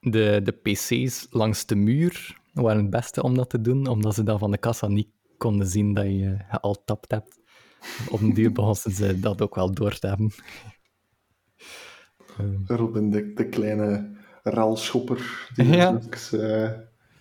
de, 0.00 0.40
de 0.42 0.52
PC's 0.52 1.26
langs 1.30 1.66
de 1.66 1.74
muur 1.76 2.40
waren 2.52 2.80
het 2.82 2.90
beste 2.90 3.22
om 3.22 3.34
dat 3.34 3.50
te 3.50 3.60
doen, 3.60 3.86
omdat 3.86 4.14
ze 4.14 4.22
dan 4.22 4.38
van 4.38 4.50
de 4.50 4.58
kassa 4.58 4.86
niet 4.88 5.08
konden 5.38 5.66
zien 5.66 5.94
dat 5.94 6.04
je 6.04 6.36
al 6.60 6.84
tapt 6.84 7.10
hebt. 7.10 7.40
Op 8.08 8.20
een 8.20 8.32
duur 8.34 8.52
begonnen 8.52 8.92
ze 8.92 9.20
dat 9.20 9.42
ook 9.42 9.54
wel 9.54 9.72
door 9.74 9.98
te 9.98 10.06
hebben. 10.06 10.30
Ehm, 12.38 12.62
Robin, 12.66 13.10
de, 13.10 13.32
de 13.32 13.48
kleine 13.48 14.16
ralschopper 14.42 15.50
die 15.54 15.66
Ja. 15.66 15.98
straks, 15.98 16.32
eh, 16.32 16.70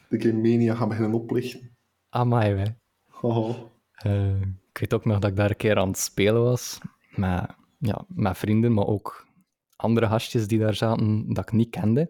de 0.10 0.22
Game 0.22 0.34
Mania 0.41 0.76
gaat 0.76 0.88
beginnen 0.88 1.14
oplichten. 1.14 1.76
amai, 2.10 2.54
wij. 2.54 2.76
Oh, 3.22 3.56
Eh, 3.91 4.41
ik 4.41 4.78
weet 4.80 4.93
ook 4.93 5.06
nog 5.06 5.20
dat 5.20 5.30
ik 5.30 5.36
daar 5.36 5.49
een 5.49 5.56
keer 5.56 5.78
aan 5.78 5.88
het 5.88 5.97
spelen 5.99 6.43
was, 6.43 6.80
met, 7.16 7.55
ja, 7.78 8.05
met 8.07 8.38
vrienden, 8.38 8.74
maar 8.74 8.86
ook 8.86 9.28
andere 9.76 10.07
gastjes 10.07 10.47
die 10.47 10.59
daar 10.59 10.76
zaten 10.76 11.34
dat 11.34 11.43
ik 11.43 11.51
niet 11.51 11.70
kende. 11.70 12.09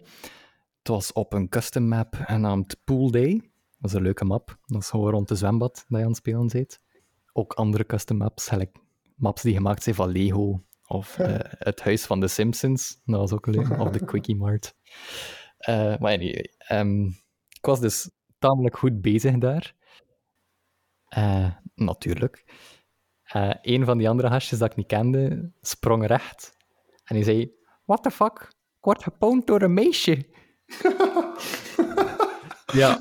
Het 0.78 0.88
was 0.88 1.14
op 1.14 1.34
een 1.34 1.50
custom 1.50 1.88
map 1.88 2.16
genaamd 2.26 2.84
Pool 2.84 3.12
Day. 3.12 3.52
Dat 3.78 3.92
is 3.92 3.98
een 3.98 4.02
leuke 4.02 4.26
map. 4.26 4.58
Dat 4.66 4.82
is 4.82 4.90
gewoon 4.90 5.12
rond 5.12 5.28
de 5.28 5.36
zwembad 5.36 5.86
dat 5.88 6.00
je 6.00 6.06
aan 6.06 6.08
het 6.08 6.18
spelen 6.18 6.48
bent. 6.48 6.80
Ook 7.34 7.54
andere 7.54 7.86
custom 7.86 8.18
maps, 8.18 8.48
gelijk 8.48 8.76
maps 9.16 9.42
die 9.42 9.54
gemaakt 9.54 9.84
zijn 9.84 9.96
van 9.96 10.10
Lego. 10.10 10.64
Of 10.88 11.18
eh, 11.18 11.36
het 11.40 11.82
huis 11.82 12.06
van 12.06 12.20
de 12.20 12.28
Simpsons. 12.28 13.02
Dat 13.06 13.20
was 13.20 13.32
ook 13.32 13.46
leuk. 13.46 13.80
Of 13.80 13.90
de 13.90 14.06
Quickie 14.12 14.36
Mart. 14.36 14.76
Eh, 15.58 15.98
maar 15.98 16.14
anyway, 16.14 16.54
ehm, 16.58 17.06
ik 17.50 17.66
was 17.66 17.80
dus 17.80 18.12
tamelijk 18.40 18.78
goed 18.78 19.02
bezig 19.02 19.38
daar. 19.38 19.76
Eh, 21.08 21.56
natuurlijk. 21.76 22.46
Eh, 23.32 23.50
een 23.62 23.86
van 23.86 23.98
die 23.98 24.10
andere 24.10 24.30
gastjes 24.30 24.60
dat 24.60 24.72
ik 24.72 24.78
niet 24.78 24.88
kende, 24.88 25.52
sprong 25.62 26.08
recht. 26.08 26.58
En 27.04 27.16
hij 27.16 27.24
zei, 27.24 27.52
what 27.86 28.04
the 28.04 28.12
fuck? 28.12 28.40
Ik 28.78 28.88
word 28.88 29.04
gepoond 29.04 29.48
door 29.48 29.62
een 29.62 29.74
meisje. 29.74 30.26
ja. 32.82 33.00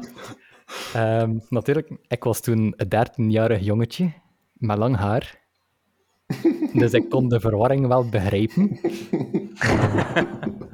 Ehm, 0.94 1.38
natuurlijk, 1.48 1.90
ik 2.08 2.24
was 2.24 2.40
toen 2.40 2.74
een 2.76 3.06
13-jarig 3.06 3.64
jongetje 3.64 4.12
met 4.52 4.78
lang 4.78 4.96
haar. 4.96 5.38
Dus 6.72 6.92
ik 6.92 7.08
kon 7.08 7.28
de 7.28 7.40
verwarring 7.40 7.86
wel 7.86 8.08
begrijpen. 8.08 8.70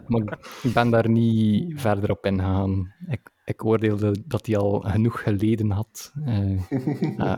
Maar 0.06 0.38
ik 0.62 0.72
ben 0.72 0.90
daar 0.90 1.08
niet 1.08 1.80
verder 1.80 2.10
op 2.10 2.26
ingegaan. 2.26 2.94
Ik, 3.08 3.30
ik 3.46 3.64
oordeelde 3.64 4.16
dat 4.26 4.46
hij 4.46 4.56
al 4.56 4.80
genoeg 4.80 5.22
geleden 5.22 5.70
had. 5.70 6.12
Eh, 6.24 7.36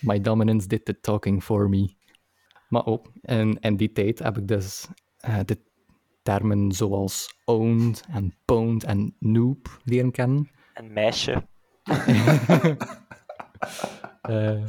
my 0.00 0.20
dominance 0.20 0.68
did 0.68 0.84
the 0.84 1.00
talking 1.00 1.42
for 1.42 1.68
me. 1.68 1.94
Maar 2.68 2.86
ook 2.86 3.10
in, 3.22 3.58
in 3.60 3.76
die 3.76 3.92
tijd 3.92 4.18
heb 4.18 4.38
ik 4.38 4.48
dus 4.48 4.86
eh, 5.16 5.38
de 5.44 5.58
termen 6.22 6.72
zoals 6.72 7.38
owned 7.44 8.04
en 8.10 8.34
pwned 8.44 8.84
en 8.84 9.14
noob 9.18 9.80
leren 9.84 10.10
kennen. 10.10 10.50
Een 10.74 10.92
meisje. 10.92 11.46
Eh, 14.22 14.62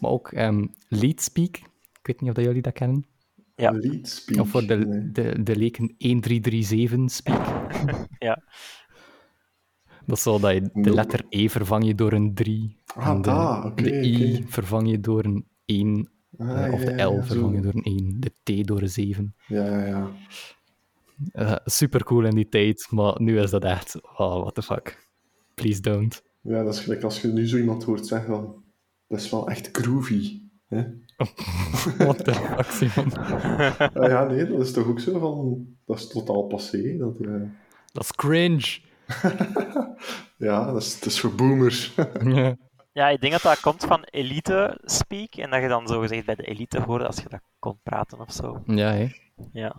maar 0.00 0.10
ook 0.10 0.32
ehm 0.32 0.66
lead 0.88 1.22
speak. 1.22 1.56
Ik 1.56 2.00
weet 2.02 2.20
niet 2.20 2.30
of 2.30 2.36
dat 2.36 2.44
jullie 2.44 2.62
dat 2.62 2.72
kennen. 2.72 3.06
Ja. 3.56 3.70
Lead 3.70 4.08
speak. 4.08 4.40
Of 4.40 4.48
voor 4.48 4.66
de, 4.66 4.76
Nee. 4.76 5.12
de, 5.12 5.42
de 5.42 5.56
leken 5.56 5.94
1337 5.98 7.10
speak. 7.10 7.46
Ja. 8.18 8.42
Dat 10.06 10.16
is 10.16 10.22
zo 10.22 10.38
dat 10.38 10.52
je 10.52 10.70
de 10.72 10.94
letter 10.94 11.24
E 11.28 11.48
vervang 11.48 11.86
je 11.86 11.94
door 11.94 12.12
een 12.12 12.34
3. 12.34 12.76
Ah, 12.94 13.08
en 13.08 13.22
de, 13.22 13.82
de 13.82 14.04
I 14.04 14.44
vervang 14.48 14.90
je 14.90 15.00
door 15.00 15.24
een 15.24 15.46
1. 15.64 16.08
Ah, 16.38 16.72
of 16.72 16.80
de 16.80 17.02
L 17.02 17.12
ja, 17.12 17.22
vervang 17.22 17.54
je 17.54 17.60
door 17.60 17.74
een 17.74 17.82
1. 17.82 18.20
De 18.20 18.32
T 18.42 18.66
door 18.66 18.82
een 18.82 18.90
7. 18.90 19.34
Ja, 19.46 19.64
ja, 19.64 19.86
ja. 19.86 20.10
Eh 21.32 21.56
super 21.64 22.04
cool 22.04 22.24
in 22.24 22.34
die 22.34 22.48
tijd, 22.48 22.86
maar 22.90 23.22
nu 23.22 23.40
is 23.40 23.50
dat 23.50 23.64
echt. 23.64 24.00
Oh, 24.02 24.40
what 24.40 24.54
the 24.54 24.62
fuck. 24.62 25.08
Please 25.54 25.80
don't. 25.80 26.22
Ja, 26.40 26.62
dat 26.62 26.74
is 26.74 26.80
gelijk 26.80 27.02
als 27.02 27.20
je 27.20 27.28
nu 27.28 27.48
zo 27.48 27.56
iemand 27.56 27.84
hoort 27.84 28.06
zeggen 28.06 28.28
van... 28.34 28.62
Dat 29.08 29.20
is 29.20 29.30
wel 29.30 29.48
echt 29.48 29.68
groovy. 29.72 30.40
Hè? 30.66 30.82
The 32.24 32.34
fuck, 32.34 32.70
Simon? 32.70 33.12
Ah, 33.12 34.08
ja, 34.08 34.24
nee, 34.24 34.46
dat 34.46 34.60
is 34.60 34.72
toch 34.72 34.86
ook 34.86 35.00
zo 35.00 35.18
van... 35.18 35.66
Dat 35.84 35.98
is 35.98 36.08
totaal 36.08 36.42
passé. 36.42 36.96
Dat, 36.96 37.20
eh, 37.20 37.42
Dat 37.92 38.02
is 38.02 38.12
cringe. 38.12 38.78
ja, 40.48 40.64
dat 40.72 40.82
is, 40.82 40.94
dat 41.00 41.08
is 41.08 41.20
voor 41.20 41.34
boomers. 41.34 41.94
Ja. 42.24 42.56
Ja, 42.92 43.08
ik 43.08 43.20
denk 43.20 43.32
dat 43.32 43.42
dat 43.42 43.60
komt 43.60 43.84
van 43.84 44.02
elite 44.10 44.78
speak 44.84 45.34
en 45.34 45.50
dat 45.50 45.62
je 45.62 45.68
dan 45.68 45.86
zo 45.86 46.00
gezegd 46.00 46.26
bij 46.26 46.34
de 46.34 46.42
elite 46.44 46.80
hoorde 46.80 47.06
als 47.06 47.16
je 47.16 47.28
dat 47.28 47.40
kon 47.58 47.78
praten 47.82 48.20
of 48.20 48.32
zo. 48.32 48.62
Ja, 48.66 48.90
hè. 48.92 49.08
Ja, 49.52 49.74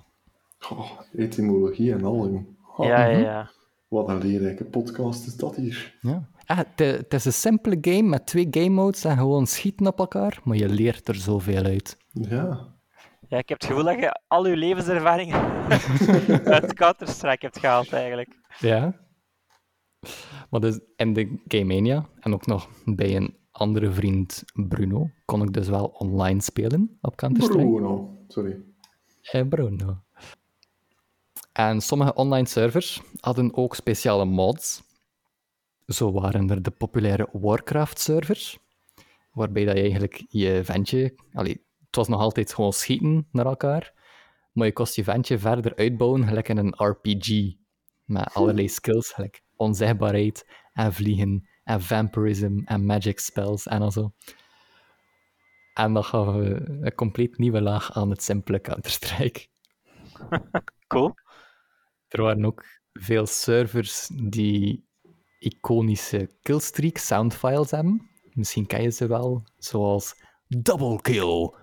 Oh, 0.69 0.91
etymologie 1.17 1.91
en 1.93 2.03
al. 2.03 2.45
Oh, 2.75 2.85
ja, 2.85 2.97
mhm. 2.97 3.11
ja. 3.11 3.17
ja. 3.19 3.51
Wat 3.87 4.09
een 4.09 4.17
leerrijke 4.21 4.63
podcast 4.63 5.27
is 5.27 5.35
dat 5.35 5.55
hier. 5.55 5.97
ja. 6.01 6.27
Ah, 6.45 6.57
het- 6.57 6.79
het 6.97 7.13
is 7.13 7.25
een 7.25 7.33
simpele 7.33 7.77
game 7.81 8.01
met 8.01 8.25
twee 8.27 8.47
game 8.51 8.69
modes 8.69 9.03
en 9.05 9.17
gewoon 9.17 9.47
schieten 9.47 9.87
op 9.87 9.99
elkaar, 9.99 10.39
maar 10.43 10.57
je 10.57 10.69
leert 10.69 11.07
er 11.07 11.15
zoveel 11.15 11.63
uit. 11.63 11.97
Ja. 12.11 12.67
Ja, 13.27 13.37
ik 13.37 13.49
heb 13.49 13.59
het 13.61 13.65
gevoel 13.69 13.83
dat 13.83 13.99
je 13.99 14.19
al 14.27 14.47
je 14.47 14.55
levenservaring 14.57 15.33
uit 16.55 16.73
Counter-Strike 16.73 17.45
hebt 17.45 17.59
gehaald, 17.59 17.93
eigenlijk. 17.93 18.39
Ja. 18.59 18.93
Maar 20.49 20.59
dus 20.59 20.79
in 20.95 21.13
de 21.13 21.41
Game 21.47 21.73
Mania 21.73 22.09
en 22.19 22.33
ook 22.33 22.45
nog 22.45 22.69
bij 22.85 23.15
een 23.15 23.35
andere 23.51 23.91
vriend, 23.91 24.43
Bruno, 24.53 25.09
kon 25.25 25.41
ik 25.41 25.53
dus 25.53 25.67
wel 25.67 25.85
online 25.85 26.41
spelen 26.41 26.97
op 27.01 27.15
Counter-Strike. 27.15 27.65
Bruno. 27.65 28.17
Sorry. 28.27 28.61
Eh, 29.21 29.47
Bruno. 29.47 29.97
En 31.51 31.81
sommige 31.81 32.13
online 32.13 32.47
servers 32.47 33.01
hadden 33.19 33.55
ook 33.55 33.75
speciale 33.75 34.25
mods. 34.25 34.83
Zo 35.85 36.11
waren 36.11 36.49
er 36.49 36.61
de 36.61 36.71
populaire 36.71 37.29
Warcraft-servers, 37.31 38.59
waarbij 39.31 39.65
dat 39.65 39.75
je 39.75 39.81
eigenlijk 39.81 40.25
je 40.27 40.61
ventje... 40.63 41.15
Allee, 41.33 41.65
het 41.85 41.95
was 41.95 42.07
nog 42.07 42.19
altijd 42.19 42.53
gewoon 42.53 42.73
schieten 42.73 43.27
naar 43.31 43.45
elkaar, 43.45 43.93
maar 44.53 44.65
je 44.65 44.73
kost 44.73 44.95
je 44.95 45.03
ventje 45.03 45.39
verder 45.39 45.75
uitbouwen, 45.75 46.27
gelijk 46.27 46.49
in 46.49 46.57
een 46.57 46.73
RPG. 46.77 47.53
Met 48.05 48.33
allerlei 48.33 48.69
skills, 48.69 49.11
gelijk 49.11 49.44
onzichtbaarheid 49.57 50.45
en 50.73 50.93
vliegen 50.93 51.47
en 51.63 51.81
vampirism 51.81 52.59
en 52.65 52.85
magic 52.85 53.19
spells 53.19 53.67
en 53.67 53.91
zo. 53.91 54.13
En 55.73 55.93
dat 55.93 56.05
gaf 56.05 56.27
eh, 56.27 56.49
een 56.81 56.95
compleet 56.95 57.37
nieuwe 57.37 57.61
laag 57.61 57.91
aan 57.93 58.09
het 58.09 58.23
simpele 58.23 58.61
Counter-Strike. 58.61 59.47
Cool. 60.87 61.13
Er 62.07 62.21
waren 62.21 62.45
ook 62.45 62.65
veel 62.93 63.25
servers 63.25 64.09
die 64.13 64.85
iconische 65.39 66.29
killstreak 66.41 66.97
soundfiles 66.97 67.71
hebben. 67.71 68.09
Misschien 68.33 68.65
ken 68.65 68.81
je 68.81 68.89
ze 68.89 69.07
wel, 69.07 69.43
zoals 69.57 70.15
Double 70.47 71.01
Kill, 71.01 71.53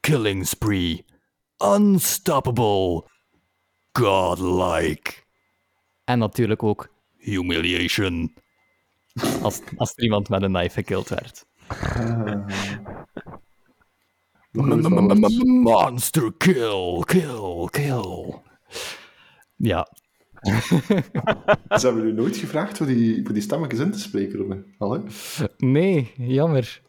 Killing 0.00 0.46
Spree, 0.46 1.04
Unstoppable, 1.58 3.10
Godlike. 3.92 5.12
En 6.04 6.18
natuurlijk 6.18 6.62
ook 6.62 6.97
Humiliation. 7.18 8.34
Als, 9.42 9.60
als 9.76 9.92
er 9.94 10.02
iemand 10.02 10.28
met 10.28 10.42
een 10.42 10.52
knife 10.52 10.74
gekilld 10.74 11.08
werd. 11.08 11.46
Monster 15.44 16.32
kill, 16.36 17.02
kill, 17.04 17.68
kill. 17.70 18.34
Ja, 19.56 19.88
Ze 21.78 21.86
hebben 21.86 22.04
u 22.06 22.12
nooit 22.12 22.36
gevraagd 22.36 22.76
voor 22.76 22.86
die, 22.86 23.24
voor 23.24 23.32
die 23.32 23.42
stemmetjes 23.42 23.80
in 23.80 23.90
te 23.90 23.98
spreken, 23.98 24.38
Robin. 24.38 24.74
Allee? 24.78 25.00
nee, 25.56 26.12
jammer. 26.16 26.80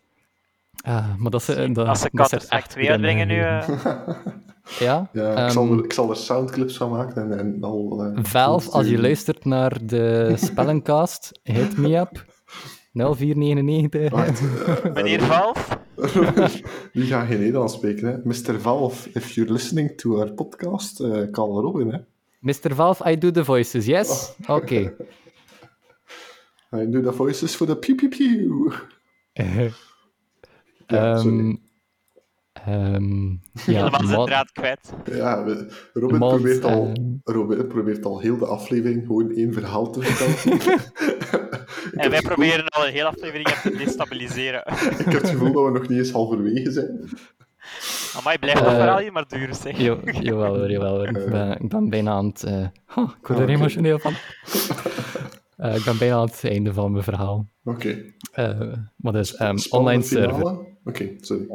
Ah, 0.81 1.15
maar 1.15 1.31
dat 1.31 1.49
eh, 1.49 1.73
dat, 1.73 1.87
Als 1.87 1.99
ze 1.99 2.09
dat 2.11 2.31
echt 2.33 2.69
2 2.69 2.85
goed 2.87 2.95
in 2.95 3.05
uitbrengen 3.05 3.27
nu... 3.27 3.39
eh, 3.39 3.69
Ja, 4.79 5.09
Ja, 5.13 5.31
ik, 5.31 5.37
ehm, 5.37 5.49
zal 5.49 5.71
er, 5.71 5.83
ik 5.83 5.93
zal 5.93 6.09
er 6.09 6.15
soundclips 6.15 6.77
van 6.77 6.89
maken 6.89 7.31
en, 7.31 7.39
en 7.39 7.63
al... 7.63 8.03
eh, 8.03 8.23
Valve, 8.23 8.69
als 8.71 8.87
je 8.87 9.01
luistert 9.01 9.45
naar 9.45 9.85
de 9.85 10.33
spellencast, 10.45 11.39
hit 11.43 11.77
me 11.77 11.95
up. 11.97 12.25
0499. 12.93 14.11
Wacht, 14.11 14.39
eh, 14.39 14.93
meneer 14.95 15.21
Valve? 15.21 15.77
Die 16.93 17.03
gaan 17.03 17.27
geen 17.27 17.39
Nederlands 17.39 17.73
spreken, 17.73 18.07
hè. 18.07 18.17
Mr. 18.23 18.61
Valve, 18.61 19.09
if 19.13 19.31
you're 19.31 19.51
listening 19.51 19.97
to 19.97 20.17
our 20.17 20.31
podcast, 20.33 20.99
eh 20.99 21.09
call 21.31 21.61
Robin, 21.61 21.91
hè. 21.91 21.99
Mr. 22.39 22.75
Valve, 22.75 23.11
I 23.11 23.17
do 23.17 23.31
the 23.31 23.43
voices, 23.43 23.85
yes? 23.85 24.33
Oké. 24.47 24.95
I 26.75 26.89
do 26.89 27.01
the 27.01 27.11
voices 27.11 27.55
for 27.55 27.67
the 27.67 27.75
pew 27.75 27.95
pew 27.95 28.09
pew. 28.09 28.73
Ja, 30.87 31.17
sorry. 31.17 31.59
Ehm, 32.65 32.93
ehm, 32.93 33.29
ja, 33.31 33.37
Helemaal 33.65 34.03
zijn 34.07 34.25
draad 34.25 34.51
kwijt. 34.51 34.93
Ja, 35.11 35.43
Mods, 35.93 36.17
probeert 36.17 36.63
al, 36.63 36.93
Robin 37.23 37.67
probeert 37.67 38.05
al 38.05 38.19
heel 38.19 38.37
de 38.37 38.45
aflevering 38.45 39.05
gewoon 39.05 39.31
één 39.31 39.53
verhaal 39.53 39.91
te 39.91 40.01
vertellen. 40.01 40.59
En 42.03 42.09
wij 42.09 42.21
proberen 42.21 42.67
al 42.67 42.85
een 42.87 42.91
hele 42.91 43.07
aflevering 43.07 43.47
te 43.47 43.71
destabiliseren. 43.77 44.63
Ik 44.99 45.05
heb 45.05 45.21
het 45.21 45.29
gevoel 45.29 45.51
dat 45.51 45.65
we 45.65 45.71
nog 45.71 45.87
niet 45.87 45.97
eens 45.97 46.11
halverwege 46.11 46.71
zijn. 46.71 47.09
Amai, 48.15 48.37
blijft 48.37 48.59
dat 48.63 48.67
Eh, 48.71 48.75
verhaal 48.79 48.97
hier 48.99 49.11
maar 49.11 49.27
duren, 49.27 49.55
zeg. 49.55 49.77
Jo, 49.77 49.99
jawel 50.21 50.55
hoor, 50.57 50.71
jawel 50.71 50.95
hoor. 50.95 51.07
Ik 51.07 51.29
ben, 51.29 51.59
ik 51.59 51.69
ben 51.69 51.89
bijna 51.89 52.11
aan 52.11 52.25
het... 52.25 52.43
eh, 52.43 52.67
oh, 52.95 53.11
ik 53.21 53.27
word 53.27 53.39
er 53.39 53.45
oké. 53.45 53.53
emotioneel 53.53 53.99
van. 53.99 54.13
Eh, 55.57 55.75
ik 55.75 55.83
ben 55.83 55.97
bijna 55.97 56.15
aan 56.15 56.25
het 56.25 56.39
einde 56.43 56.73
van 56.73 56.91
mijn 56.91 57.03
verhaal. 57.03 57.47
Oké. 57.63 58.03
Eh 58.31 58.73
wat 58.95 59.15
is 59.15 59.35
ehm, 59.35 59.57
online 59.69 60.03
server? 60.03 60.57
Oké, 60.83 61.09
sorry. 61.19 61.45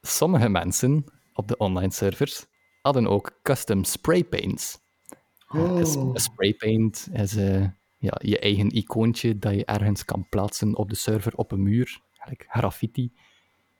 Sommige 0.00 0.48
mensen 0.48 1.04
op 1.34 1.48
de 1.48 1.56
online 1.56 1.92
servers 1.92 2.46
hadden 2.82 3.06
ook 3.06 3.38
custom 3.42 3.84
spraypaints. 3.84 4.78
Oh. 5.48 5.78
een 5.78 6.20
spraypaint 6.20 7.08
is 7.12 7.36
eh, 7.36 7.66
ja, 7.98 8.18
je 8.22 8.38
eigen 8.38 8.76
icoontje 8.76 9.38
dat 9.38 9.54
je 9.54 9.64
ergens 9.64 10.04
kan 10.04 10.26
plaatsen 10.28 10.76
op 10.76 10.88
de 10.88 10.96
server 10.96 11.34
op 11.34 11.52
een 11.52 11.62
muur. 11.62 12.00
Eigenlijk 12.12 12.46
graffiti. 12.50 13.12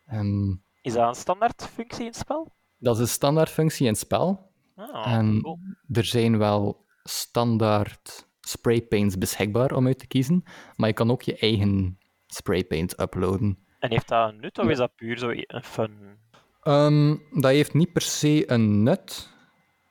Ehm, 0.07 0.51
Is 0.83 0.93
dat 0.93 1.09
een 1.09 1.15
standaard 1.15 1.69
functie 1.75 2.01
in 2.01 2.07
het 2.07 2.17
spel? 2.17 2.53
dat 2.79 2.95
is 2.95 3.01
een 3.01 3.09
standaard 3.09 3.51
functie 3.51 3.87
in 3.87 3.93
het 3.93 4.01
spel. 4.01 4.51
Ah, 4.77 5.13
En 5.13 5.41
cool. 5.43 5.59
er 5.93 6.05
zijn 6.05 6.39
wel 6.39 6.85
standaard 7.03 8.29
spraypaints 8.41 9.19
beschikbaar 9.19 9.73
om 9.75 9.87
uit 9.87 9.99
te 9.99 10.07
kiezen, 10.07 10.43
maar 10.77 10.89
je 10.89 10.95
kan 10.95 11.11
ook 11.11 11.23
je 11.23 11.37
eigen 11.37 11.99
spraypaint 12.27 13.01
uploaden. 13.01 13.59
En 13.81 13.91
heeft 13.91 14.09
dat 14.09 14.29
een 14.29 14.41
nut 14.41 14.59
of 14.59 14.69
is 14.69 14.77
dat 14.77 14.95
puur 14.95 15.19
zo 15.19 15.31
een 15.31 15.63
fun? 15.63 16.19
Ehm, 16.63 17.17
dat 17.31 17.51
heeft 17.51 17.75
niet 17.75 17.93
per 17.93 18.03
se 18.03 18.51
een 18.51 18.83
nut, 18.83 19.29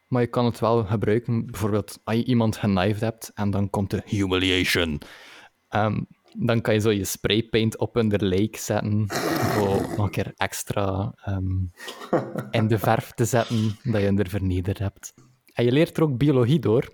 maar 0.08 0.22
je 0.22 0.28
kan 0.28 0.46
het 0.46 0.60
wel 0.60 0.84
gebruiken. 0.84 1.46
Bijvoorbeeld 1.46 2.00
als 2.04 2.16
je 2.16 2.24
iemand 2.24 2.56
genived 2.56 3.02
hebt 3.02 3.32
en 3.34 3.50
dan 3.50 3.70
komt 3.70 3.90
de 3.90 4.02
humiliation. 4.06 5.02
Ehm, 5.70 6.02
dan 6.38 6.62
kan 6.62 6.74
je 6.74 6.80
zo 6.80 6.90
je 6.90 7.04
spraypaint 7.04 7.78
op 7.78 7.94
hun 7.94 8.16
lijk 8.16 8.58
zetten 8.58 9.06
voor 9.08 9.82
nog 9.82 9.98
een 9.98 10.10
keer 10.10 10.34
extra 10.36 11.14
ehm, 11.24 11.58
in 12.60 12.68
de 12.68 12.78
verf 12.78 13.12
te 13.12 13.26
zetten 13.26 13.78
dat 13.84 14.02
je 14.02 14.06
hen 14.06 14.20
er 14.20 14.30
vernederd 14.30 14.78
hebt. 14.78 15.14
En 15.54 15.66
je 15.66 15.72
leert 15.72 15.98
er 15.98 16.04
ook 16.04 16.18
biologie 16.18 16.60
door, 16.60 16.94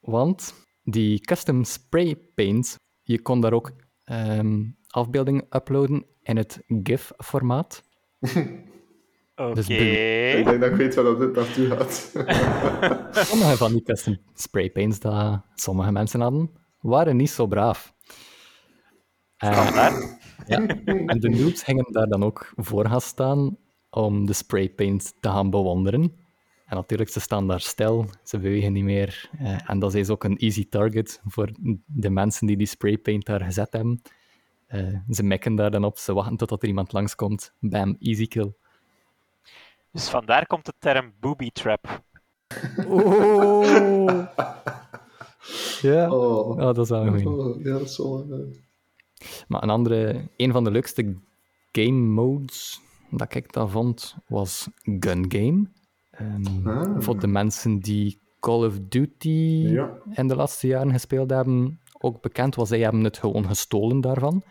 want 0.00 0.54
die 0.82 1.20
custom 1.20 1.64
spraypaints, 1.64 2.76
je 3.02 3.22
kon 3.22 3.40
daar 3.40 3.52
ook 3.52 3.72
ehm, 4.04 4.62
afbeeldingen 4.88 5.46
uploaden 5.50 6.06
in 6.24 6.36
het 6.36 6.62
GIF-formaat. 6.82 7.82
Oké. 9.36 9.54
Dus 9.54 9.68
Ik 9.68 10.44
denk 10.44 10.60
dat 10.60 10.70
ik 10.70 10.76
weet 10.76 10.94
waar 10.94 11.04
dat 11.04 11.18
dit 11.18 11.34
naartoe 11.34 11.66
gaat. 11.66 12.12
Sommige 13.26 13.56
van 13.56 13.72
die 13.72 13.82
custom 13.82 14.18
spraypaints 14.34 15.00
dat 15.00 15.40
sommige 15.54 15.92
mensen 15.92 16.20
hadden, 16.20 16.50
waren 16.80 17.16
niet 17.16 17.30
zo 17.30 17.46
braaf. 17.46 17.94
Eh, 19.36 19.96
ja. 20.46 20.66
En 20.84 21.20
de 21.20 21.28
noobs 21.28 21.62
gingen 21.62 21.92
daar 21.92 22.06
dan 22.06 22.22
ook 22.24 22.52
voor 22.56 22.88
gaan 22.88 23.00
staan 23.00 23.56
om 23.90 24.26
de 24.26 24.32
spraypaint 24.32 25.14
te 25.20 25.28
gaan 25.28 25.50
bewonderen. 25.50 26.02
En 26.66 26.76
natuurlijk, 26.76 27.10
ze 27.10 27.20
staan 27.20 27.48
daar 27.48 27.60
stil, 27.60 28.06
ze 28.22 28.38
bewegen 28.38 28.72
niet 28.72 28.84
meer. 28.84 29.30
Eh, 29.38 29.70
en 29.70 29.78
dat 29.78 29.94
is 29.94 30.08
ook 30.08 30.24
een 30.24 30.36
easy 30.36 30.68
target 30.68 31.20
voor 31.24 31.50
de 31.86 32.10
mensen 32.10 32.46
die 32.46 32.56
die 32.56 32.66
spraypaint 32.66 33.26
daar 33.26 33.40
gezet 33.40 33.72
hebben. 33.72 34.02
Eh, 34.74 34.98
ze 35.10 35.22
mikken 35.22 35.54
daar 35.54 35.70
dan 35.70 35.84
op, 35.84 35.98
ze 35.98 36.12
wachten 36.14 36.36
totdat 36.36 36.62
er 36.62 36.68
iemand 36.68 36.92
langskomt. 36.92 37.52
Bam, 37.60 37.96
easy 38.00 38.26
kill. 38.26 38.52
Dus 39.90 40.08
vandaar 40.08 40.46
komt 40.46 40.64
de 40.66 40.72
term 40.78 41.12
booby 41.20 41.50
trap. 41.50 42.02
Oh! 42.88 43.62
ja. 45.82 46.10
Oh. 46.10 46.48
Oh, 46.48 46.56
dat 46.56 46.78
is 46.78 46.88
wel 46.88 47.06
een 47.06 47.22
goeie. 47.22 47.28
Oh, 47.28 47.62
ja, 47.64 47.72
dat 47.72 47.80
is 47.88 47.98
wel... 47.98 48.26
eh, 48.30 48.38
Maar 49.48 49.62
een 49.62 49.70
andere, 49.70 50.28
een 50.36 50.52
van 50.52 50.64
de 50.64 50.70
leukste 50.70 51.14
game 51.72 51.90
modes 52.00 52.80
dat 53.10 53.34
ik 53.34 53.52
dat 53.52 53.70
vond, 53.70 54.16
was 54.26 54.68
Gun 54.82 55.24
Game. 55.32 55.66
Ehm, 56.10 56.68
Ah. 56.68 57.00
Voor 57.00 57.20
de 57.20 57.26
mensen 57.26 57.78
die 57.80 58.18
Call 58.40 58.66
of 58.66 58.78
Duty 58.88 59.28
Ja. 59.68 59.90
in 60.12 60.28
de 60.28 60.36
laatste 60.36 60.66
jaren 60.66 60.92
gespeeld 60.92 61.30
hebben, 61.30 61.80
ook 62.04 62.20
bekend 62.20 62.54
was, 62.54 62.68
zij 62.68 62.80
hebben 62.80 63.04
het 63.04 63.18
gewoon 63.18 63.46
gestolen 63.46 64.00
daarvan. 64.00 64.42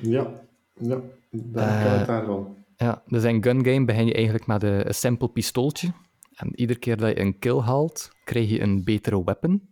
Ja. 0.00 0.40
Ja. 0.74 1.00
Daar 1.30 1.82
kan 1.82 1.92
Eh, 1.92 1.98
het 1.98 2.06
daarvan. 2.06 2.56
Ja, 2.76 3.02
dus 3.06 3.24
in 3.24 3.42
Gun 3.42 3.64
Game 3.64 3.84
begin 3.84 4.06
je 4.06 4.14
eigenlijk 4.14 4.46
met 4.46 4.62
een, 4.62 4.86
een 4.86 4.94
simpel 4.94 5.26
pistooltje. 5.28 5.92
En 6.34 6.60
iedere 6.60 6.78
keer 6.78 6.96
dat 6.96 7.08
je 7.08 7.20
een 7.20 7.38
kill 7.38 7.58
haalt, 7.58 8.10
krijg 8.24 8.50
je 8.50 8.60
een 8.60 8.84
betere 8.84 9.24
weapon. 9.24 9.68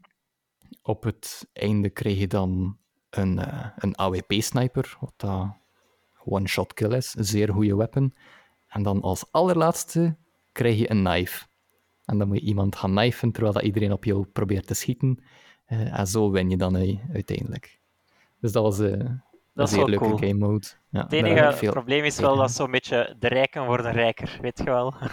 Op 0.83 1.03
het 1.05 1.49
einde 1.53 1.91
krijg 1.91 2.19
je 2.19 2.27
dan 2.27 2.77
een, 3.11 3.39
eh, 3.39 3.67
een 3.77 3.99
AWP-sniper, 4.01 4.97
wat 5.01 5.13
dat 5.17 5.47
one-shot 6.25 6.75
kill 6.75 6.93
is. 6.97 7.15
Een 7.17 7.25
zeer 7.25 7.53
goede 7.53 7.77
weapon. 7.77 8.15
En 8.67 8.83
dan 8.83 9.01
als 9.01 9.25
allerlaatste 9.31 10.17
krijg 10.53 10.79
je 10.79 10.91
een 10.91 11.05
knife. 11.05 11.47
En 12.05 12.19
dan 12.19 12.29
moet 12.29 12.39
je 12.41 12.47
iemand 12.47 12.77
gaan 12.77 12.95
knifen, 12.95 13.33
terwijl 13.33 13.55
dat 13.55 13.63
iedereen 13.63 13.93
op 13.93 14.05
jou 14.05 14.25
probeert 14.25 14.67
te 14.67 14.75
schieten. 14.75 15.23
Eh, 15.71 15.99
en 15.99 16.07
zo 16.07 16.31
win 16.31 16.51
je 16.51 16.57
dan 16.57 16.77
uiteindelijk. 17.13 17.79
Dus 18.41 18.53
dat 18.53 18.63
was 18.63 18.79
eh, 18.79 18.91
een 18.91 19.23
Dat 19.55 19.67
is 19.69 19.75
zeer 19.75 19.79
wel 19.83 19.89
leuke 19.89 20.05
cool. 20.05 20.17
game 20.19 20.35
mode. 20.35 20.67
Ja, 20.89 21.03
Het 21.03 21.13
enige 21.13 21.53
veel 21.57 21.71
probleem 21.73 22.05
is 22.05 22.19
wel 22.21 22.37
dat 22.37 22.51
zo'n 22.51 22.71
beetje 22.71 23.17
de 23.19 23.29
rijken 23.29 23.67
worden 23.67 23.93
rijker, 23.93 24.39
weet 24.43 24.59
je 24.59 24.65
wel. 24.65 24.95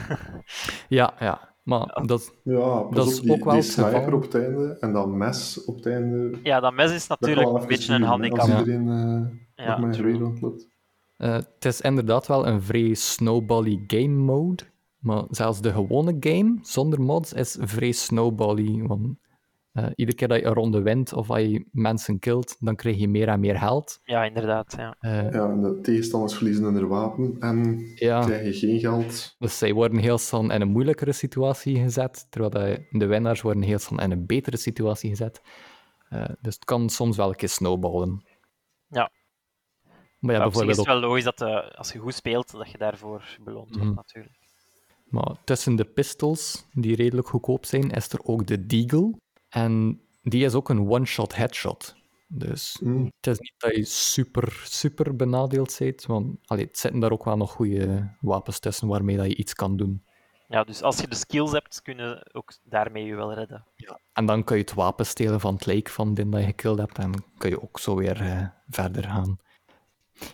Ja, 0.89 1.13
ja. 1.19 1.55
Maar 1.63 2.01
dat, 2.05 2.19
is- 2.19 2.31
Ja, 2.43 2.83
dat 2.91 3.07
is 3.07 3.17
op, 3.17 3.23
die, 3.23 3.31
ook 3.33 3.43
wel 3.43 3.53
die 3.53 3.61
sniper 3.63 3.93
geval. 3.93 4.13
op 4.13 4.21
het 4.21 4.35
einde 4.35 4.77
en 4.79 4.93
dan 4.93 5.17
mes 5.17 5.65
op 5.65 5.75
het 5.75 5.85
einde. 5.85 6.39
Ja, 6.43 6.59
dat 6.59 6.73
mes 6.73 6.91
is 6.91 7.07
Dat 7.07 7.19
natuurlijk 7.19 7.47
een 7.61 7.67
beetje 7.67 7.93
een 7.93 8.01
handicap. 8.01 8.39
Als 8.39 8.49
iedereen 8.49 8.89
eh 8.89 9.65
Ja, 9.65 9.73
op 9.73 9.79
mijn 9.79 9.91
true. 9.91 10.05
geweer 10.11 10.19
rondloopt. 10.27 10.67
eh, 11.17 11.33
het 11.33 11.65
is 11.65 11.81
inderdaad 11.81 12.27
wel 12.27 12.47
een 12.47 12.61
vrij 12.61 12.93
snowbally 12.93 13.83
game 13.87 14.07
mode. 14.07 14.63
Maar 14.99 15.23
zelfs 15.29 15.61
de 15.61 15.71
gewone 15.71 16.17
game, 16.19 16.57
zonder 16.61 17.01
mods, 17.01 17.33
is 17.33 17.57
vrij 17.59 17.91
snowbally. 17.91 18.81
Want 18.83 19.17
eh, 19.78 19.86
iedere 19.95 20.17
keer 20.17 20.28
dat 20.28 20.39
je 20.39 20.45
een 20.45 20.53
ronde 20.53 20.82
wint 20.82 21.13
of 21.13 21.30
als 21.30 21.39
je 21.41 21.67
mensen 21.71 22.19
killt, 22.19 22.55
dan 22.59 22.75
krijg 22.75 22.97
je 22.97 23.07
meer 23.07 23.28
en 23.28 23.39
meer 23.39 23.57
geld. 23.57 23.99
Ja, 24.03 24.23
inderdaad. 24.23 24.73
Ja. 24.78 24.95
Eh, 24.99 25.32
Ja, 25.32 25.49
en 25.49 25.61
de 25.61 25.80
tegenstanders 25.82 26.34
verliezen 26.36 26.63
hun 26.63 26.88
wapen 26.88 27.36
en 27.39 27.82
ja, 27.95 28.21
krijgen 28.25 28.53
geen 28.53 28.80
geld. 28.80 29.36
dus 29.39 29.57
zij 29.57 29.73
worden 29.73 29.97
heel 29.99 30.17
snel 30.17 30.51
in 30.51 30.61
een 30.61 30.67
moeilijkere 30.71 31.11
situatie 31.11 31.80
gezet, 31.80 32.28
terwijl 32.30 32.51
dat 32.51 32.67
je- 32.67 32.97
de 32.99 33.05
winnaars 33.05 33.41
worden 33.41 33.61
heel 33.63 33.80
snel 33.80 33.99
in 34.01 34.11
een 34.11 34.25
betere 34.25 34.57
situatie 34.57 35.09
gezet. 35.09 35.41
Eh, 36.09 36.25
dus 36.41 36.55
het 36.55 36.65
kan 36.65 36.89
soms 36.89 37.17
wel 37.17 37.30
een 37.30 37.36
keer 37.36 37.49
snowballen. 37.49 38.21
Ja. 38.88 39.11
Maar 40.19 40.34
ja, 40.34 40.38
Maar 40.39 40.47
op 40.47 40.53
zich 40.53 40.61
is 40.61 40.75
bijvoorbeeld 40.75 40.78
het 40.78 40.88
wel 40.88 40.99
logisch 40.99 41.23
dat 41.23 41.41
eh, 41.41 41.78
als 41.78 41.91
je 41.91 41.99
goed 41.99 42.13
speelt, 42.13 42.51
dat 42.51 42.71
je 42.71 42.78
daarvoor 42.78 43.38
beloond 43.43 43.69
wordt, 43.69 43.86
Mhm. 43.86 43.95
natuurlijk. 43.95 44.36
Maar 45.09 45.36
tussen 45.43 45.75
de 45.75 45.86
pistols, 45.86 46.67
die 46.73 46.95
redelijk 46.95 47.28
goedkoop 47.28 47.65
zijn, 47.65 47.89
is 47.91 48.09
er 48.13 48.19
ook 48.23 48.47
de 48.47 48.65
Deagle. 48.65 49.13
En 49.61 50.01
die 50.23 50.45
is 50.45 50.53
ook 50.53 50.69
een 50.69 50.89
one-shot 50.89 51.35
headshot. 51.35 51.95
Dus 52.27 52.79
Mm. 52.83 53.05
het 53.05 53.27
is 53.27 53.39
niet 53.39 53.53
dat 53.57 53.75
je 53.75 53.85
super, 53.85 54.61
super 54.63 55.15
benadeeld 55.15 55.75
bent. 55.79 56.05
Want 56.05 56.37
allee, 56.45 56.65
het 56.65 56.77
zitten 56.77 56.99
daar 56.99 57.11
ook 57.11 57.23
wel 57.25 57.37
nog 57.37 57.51
goede 57.51 58.15
wapens 58.21 58.59
tussen 58.59 58.87
waarmee 58.87 59.17
dat 59.17 59.25
je 59.25 59.35
iets 59.35 59.53
kan 59.53 59.77
doen. 59.77 60.05
Ja, 60.47 60.63
dus 60.63 60.81
als 60.81 60.99
je 60.99 61.07
de 61.07 61.15
skills 61.15 61.51
hebt, 61.51 61.81
kunnen 61.81 62.35
ook 62.35 62.53
daarmee 62.63 63.05
je 63.05 63.15
wel 63.15 63.33
redden. 63.33 63.65
En 64.13 64.25
dan 64.25 64.43
kun 64.43 64.55
je 64.57 64.61
het 64.61 64.73
wapen 64.73 65.05
stelen 65.05 65.39
van 65.39 65.53
het 65.53 65.65
lijk 65.65 65.89
van 65.89 66.13
die 66.13 66.29
dat 66.29 66.39
je 66.39 66.45
gekilld 66.45 66.77
hebt. 66.79 66.97
En 66.97 67.11
dan 67.11 67.23
kun 67.37 67.49
je 67.49 67.61
ook 67.61 67.79
zo 67.79 67.95
weer 67.95 68.21
eh, 68.21 68.47
verder 68.69 69.03
gaan. 69.03 69.37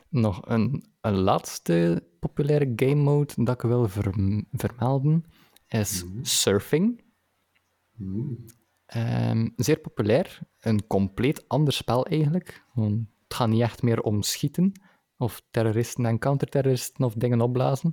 Nog 0.10 0.42
een, 0.50 0.86
een 1.02 1.16
laatste 1.18 2.04
populaire 2.20 2.74
game 2.76 2.96
mode 2.96 3.34
dat 3.36 3.56
ik 3.56 3.62
wil 3.70 3.88
verm- 3.88 4.46
vermelden 4.52 5.26
is 5.68 6.06
surfing. 6.22 7.04
Mm. 7.96 8.46
Ehm, 8.86 9.50
zeer 9.56 9.80
populair. 9.80 10.40
Een 10.60 10.88
compleet 10.88 11.48
ander 11.48 11.74
spel 11.74 12.06
eigenlijk. 12.06 12.66
Want 12.74 13.08
het 13.24 13.34
gaat 13.34 13.50
niet 13.50 13.62
echt 13.62 13.82
meer 13.82 14.02
om 14.02 14.22
schieten. 14.22 14.72
Of 15.18 15.42
terroristen 15.52 16.06
en 16.06 16.20
counterterroristen 16.20 17.06
of 17.06 17.14
dingen 17.14 17.42
opblazen. 17.42 17.92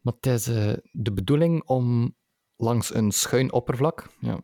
Maar 0.00 0.14
het 0.14 0.26
is 0.26 0.48
eh, 0.48 0.72
de 0.92 1.12
bedoeling 1.12 1.64
om 1.66 2.14
langs 2.56 2.94
een 2.94 3.10
schuin 3.12 3.52
oppervlak, 3.52 4.10
ja, 4.20 4.40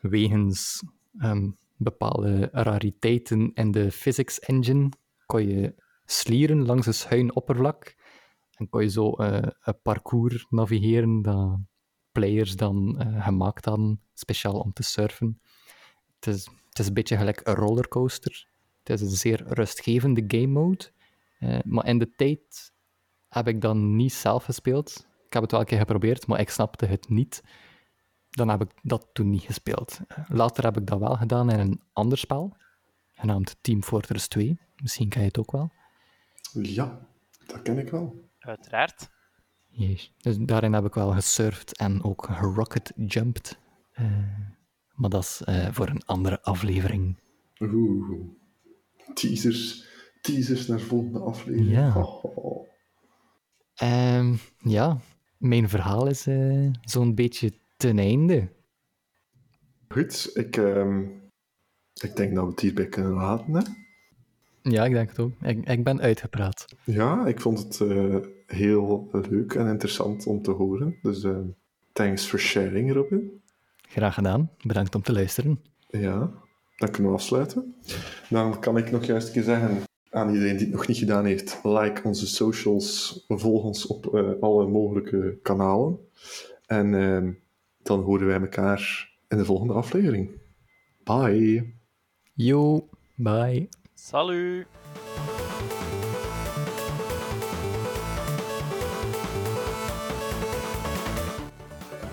wegens 0.00 0.82
ehm, 1.18 1.50
bepaalde 1.76 2.48
rariteiten 2.52 3.50
in 3.54 3.70
de 3.70 3.90
physics 3.90 4.38
engine, 4.38 4.88
kon 5.26 5.48
je 5.48 5.74
slieren 6.04 6.66
langs 6.66 6.86
een 6.86 6.94
schuin 6.94 7.34
oppervlak. 7.34 7.94
En 8.54 8.68
kon 8.68 8.82
je 8.82 8.88
zo 8.88 9.12
eh, 9.12 9.48
een 9.60 9.80
parcours 9.82 10.46
navigeren 10.50 11.22
dat 11.22 11.58
players 12.16 12.56
dan 12.56 12.98
eh, 12.98 13.24
gemaakt 13.24 13.64
hadden, 13.64 14.00
speciaal 14.14 14.58
om 14.60 14.72
te 14.72 14.82
surfen. 14.82 15.40
Het 16.14 16.34
is, 16.34 16.48
het 16.68 16.78
is 16.78 16.86
een 16.86 16.94
beetje 16.94 17.16
gelijk 17.16 17.40
een 17.44 17.54
rollercoaster. 17.54 18.48
Het 18.82 19.00
is 19.00 19.00
een 19.00 19.16
zeer 19.16 19.42
rustgevende 19.46 20.24
game 20.26 20.46
mode. 20.46 20.90
Eh, 21.38 21.58
maar 21.64 21.86
in 21.86 21.98
de 21.98 22.10
tijd 22.10 22.72
heb 23.28 23.48
ik 23.48 23.60
dan 23.60 23.96
niet 23.96 24.12
zelf 24.12 24.44
gespeeld. 24.44 25.06
Ik 25.26 25.32
heb 25.32 25.42
het 25.42 25.50
wel 25.50 25.60
een 25.60 25.66
keer 25.66 25.78
geprobeerd, 25.78 26.26
maar 26.26 26.40
ik 26.40 26.50
snapte 26.50 26.86
het 26.86 27.08
niet. 27.08 27.42
Dan 28.30 28.48
heb 28.48 28.62
ik 28.62 28.70
dat 28.82 29.08
toen 29.12 29.30
niet 29.30 29.42
gespeeld. 29.42 30.00
Eh, 30.08 30.24
Later 30.28 30.64
heb 30.64 30.76
ik 30.76 30.86
dat 30.86 30.98
wel 30.98 31.16
gedaan 31.16 31.50
in 31.50 31.58
een 31.58 31.80
ander 31.92 32.18
spel, 32.18 32.56
genaamd 33.12 33.56
Team 33.60 33.82
Fortress 33.82 34.28
2. 34.28 34.60
Misschien 34.76 35.08
ken 35.08 35.20
je 35.20 35.26
het 35.26 35.38
ook 35.38 35.52
wel. 35.52 35.72
Ja, 36.52 37.06
dat 37.46 37.62
ken 37.62 37.78
ik 37.78 37.90
wel. 37.90 38.28
Uiteraard. 38.38 39.14
Jeez. 39.76 40.10
Dus 40.20 40.36
daarin 40.38 40.72
heb 40.72 40.84
ik 40.84 40.94
wel 40.94 41.10
gesurfd 41.10 41.76
en 41.76 42.04
ook 42.04 42.26
gerocket 42.30 42.92
jumped. 42.96 43.58
Eh, 43.92 44.06
maar 44.94 45.10
dat 45.10 45.22
is 45.22 45.42
eh, 45.44 45.68
voor 45.72 45.88
een 45.88 46.04
andere 46.04 46.42
aflevering. 46.42 47.18
Oeh. 47.60 48.20
Teasers. 49.14 49.84
Teasers 50.20 50.66
naar 50.66 50.80
volgende 50.80 51.18
aflevering. 51.18 51.70
Ja. 51.70 51.96
Oh, 51.96 52.24
oh. 52.24 52.68
Ehm, 53.74 54.34
ja, 54.58 55.00
mijn 55.38 55.68
verhaal 55.68 56.06
is 56.06 56.26
eh, 56.26 56.70
zo'n 56.80 57.14
beetje 57.14 57.52
ten 57.76 57.98
einde. 57.98 58.48
Goed, 59.88 60.30
ik, 60.34 60.56
ehm, 60.56 61.00
ik 61.94 62.16
denk 62.16 62.34
dat 62.34 62.44
we 62.44 62.50
het 62.50 62.60
hierbij 62.60 62.88
kunnen 62.88 63.12
laten. 63.12 63.54
Hè? 63.54 63.62
Ja, 64.62 64.84
ik 64.84 64.92
denk 64.92 65.08
het 65.08 65.18
ook. 65.18 65.32
Ik, 65.42 65.68
ik 65.68 65.84
ben 65.84 66.00
uitgepraat. 66.00 66.64
Ja, 66.84 67.26
ik 67.26 67.40
vond 67.40 67.58
het 67.58 67.80
heel 68.46 69.08
leuk 69.30 69.54
en 69.54 69.66
interessant 69.66 70.26
om 70.26 70.42
te 70.42 70.50
horen. 70.50 70.96
Dus 71.02 71.24
eh, 71.24 71.38
thanks 71.92 72.26
for 72.26 72.38
sharing, 72.38 72.92
Robin. 72.92 73.42
Graag 73.88 74.14
gedaan. 74.14 74.50
Bedankt 74.62 74.94
om 74.94 75.02
te 75.02 75.12
luisteren. 75.12 75.60
Ja, 75.88 76.30
dan 76.76 76.90
kunnen 76.90 77.10
we 77.10 77.18
afsluiten. 77.18 77.74
Dan 78.28 78.60
kan 78.60 78.76
ik 78.76 78.90
nog 78.90 79.04
juist 79.04 79.26
een 79.26 79.32
keer 79.32 79.42
zeggen 79.42 79.78
aan 80.10 80.30
iedereen 80.30 80.56
die 80.56 80.66
het 80.66 80.74
nog 80.74 80.86
niet 80.86 80.96
gedaan 80.96 81.24
heeft, 81.24 81.60
like 81.62 82.00
onze 82.04 82.26
socials, 82.26 83.24
volg 83.28 83.64
ons 83.64 83.86
op 83.86 84.14
eh, 84.14 84.30
alle 84.40 84.66
mogelijke 84.68 85.38
kanalen. 85.42 85.98
En 86.66 86.94
ehm, 86.94 87.32
dan 87.82 88.00
horen 88.00 88.26
wij 88.26 88.40
elkaar 88.40 89.10
in 89.28 89.36
de 89.36 89.44
volgende 89.44 89.72
aflevering. 89.72 90.30
Bye! 91.04 91.74
Yo, 92.34 92.88
bye. 93.14 93.68
Salut! 93.94 94.66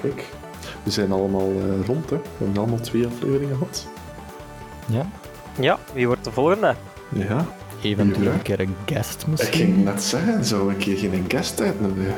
Kijk, 0.03 0.25
we 0.83 0.91
zijn 0.91 1.11
allemaal 1.11 1.49
eh, 1.49 1.85
rond, 1.85 2.09
hè. 2.09 2.15
We 2.15 2.23
hebben 2.37 2.57
allemaal 2.57 2.79
twee 2.79 3.05
afleveringen 3.07 3.57
gehad. 3.57 3.87
Ja, 4.85 5.07
Ja, 5.59 5.79
wie 5.93 6.07
wordt 6.07 6.23
de 6.23 6.31
volgende? 6.31 6.75
Ja, 7.09 7.45
eventueel 7.81 8.23
Ja. 8.27 8.31
een 8.33 8.41
keer 8.41 8.59
een 8.59 8.75
guest 8.85 9.21
ik 9.21 9.27
misschien. 9.27 9.65
ging 9.73 9.83
net 9.83 10.03
zeggen, 10.03 10.45
zou 10.45 10.69
een 10.69 10.77
keer 10.77 10.97
geen 10.97 11.25
guest 11.27 11.61
uitnodigen. 11.61 12.17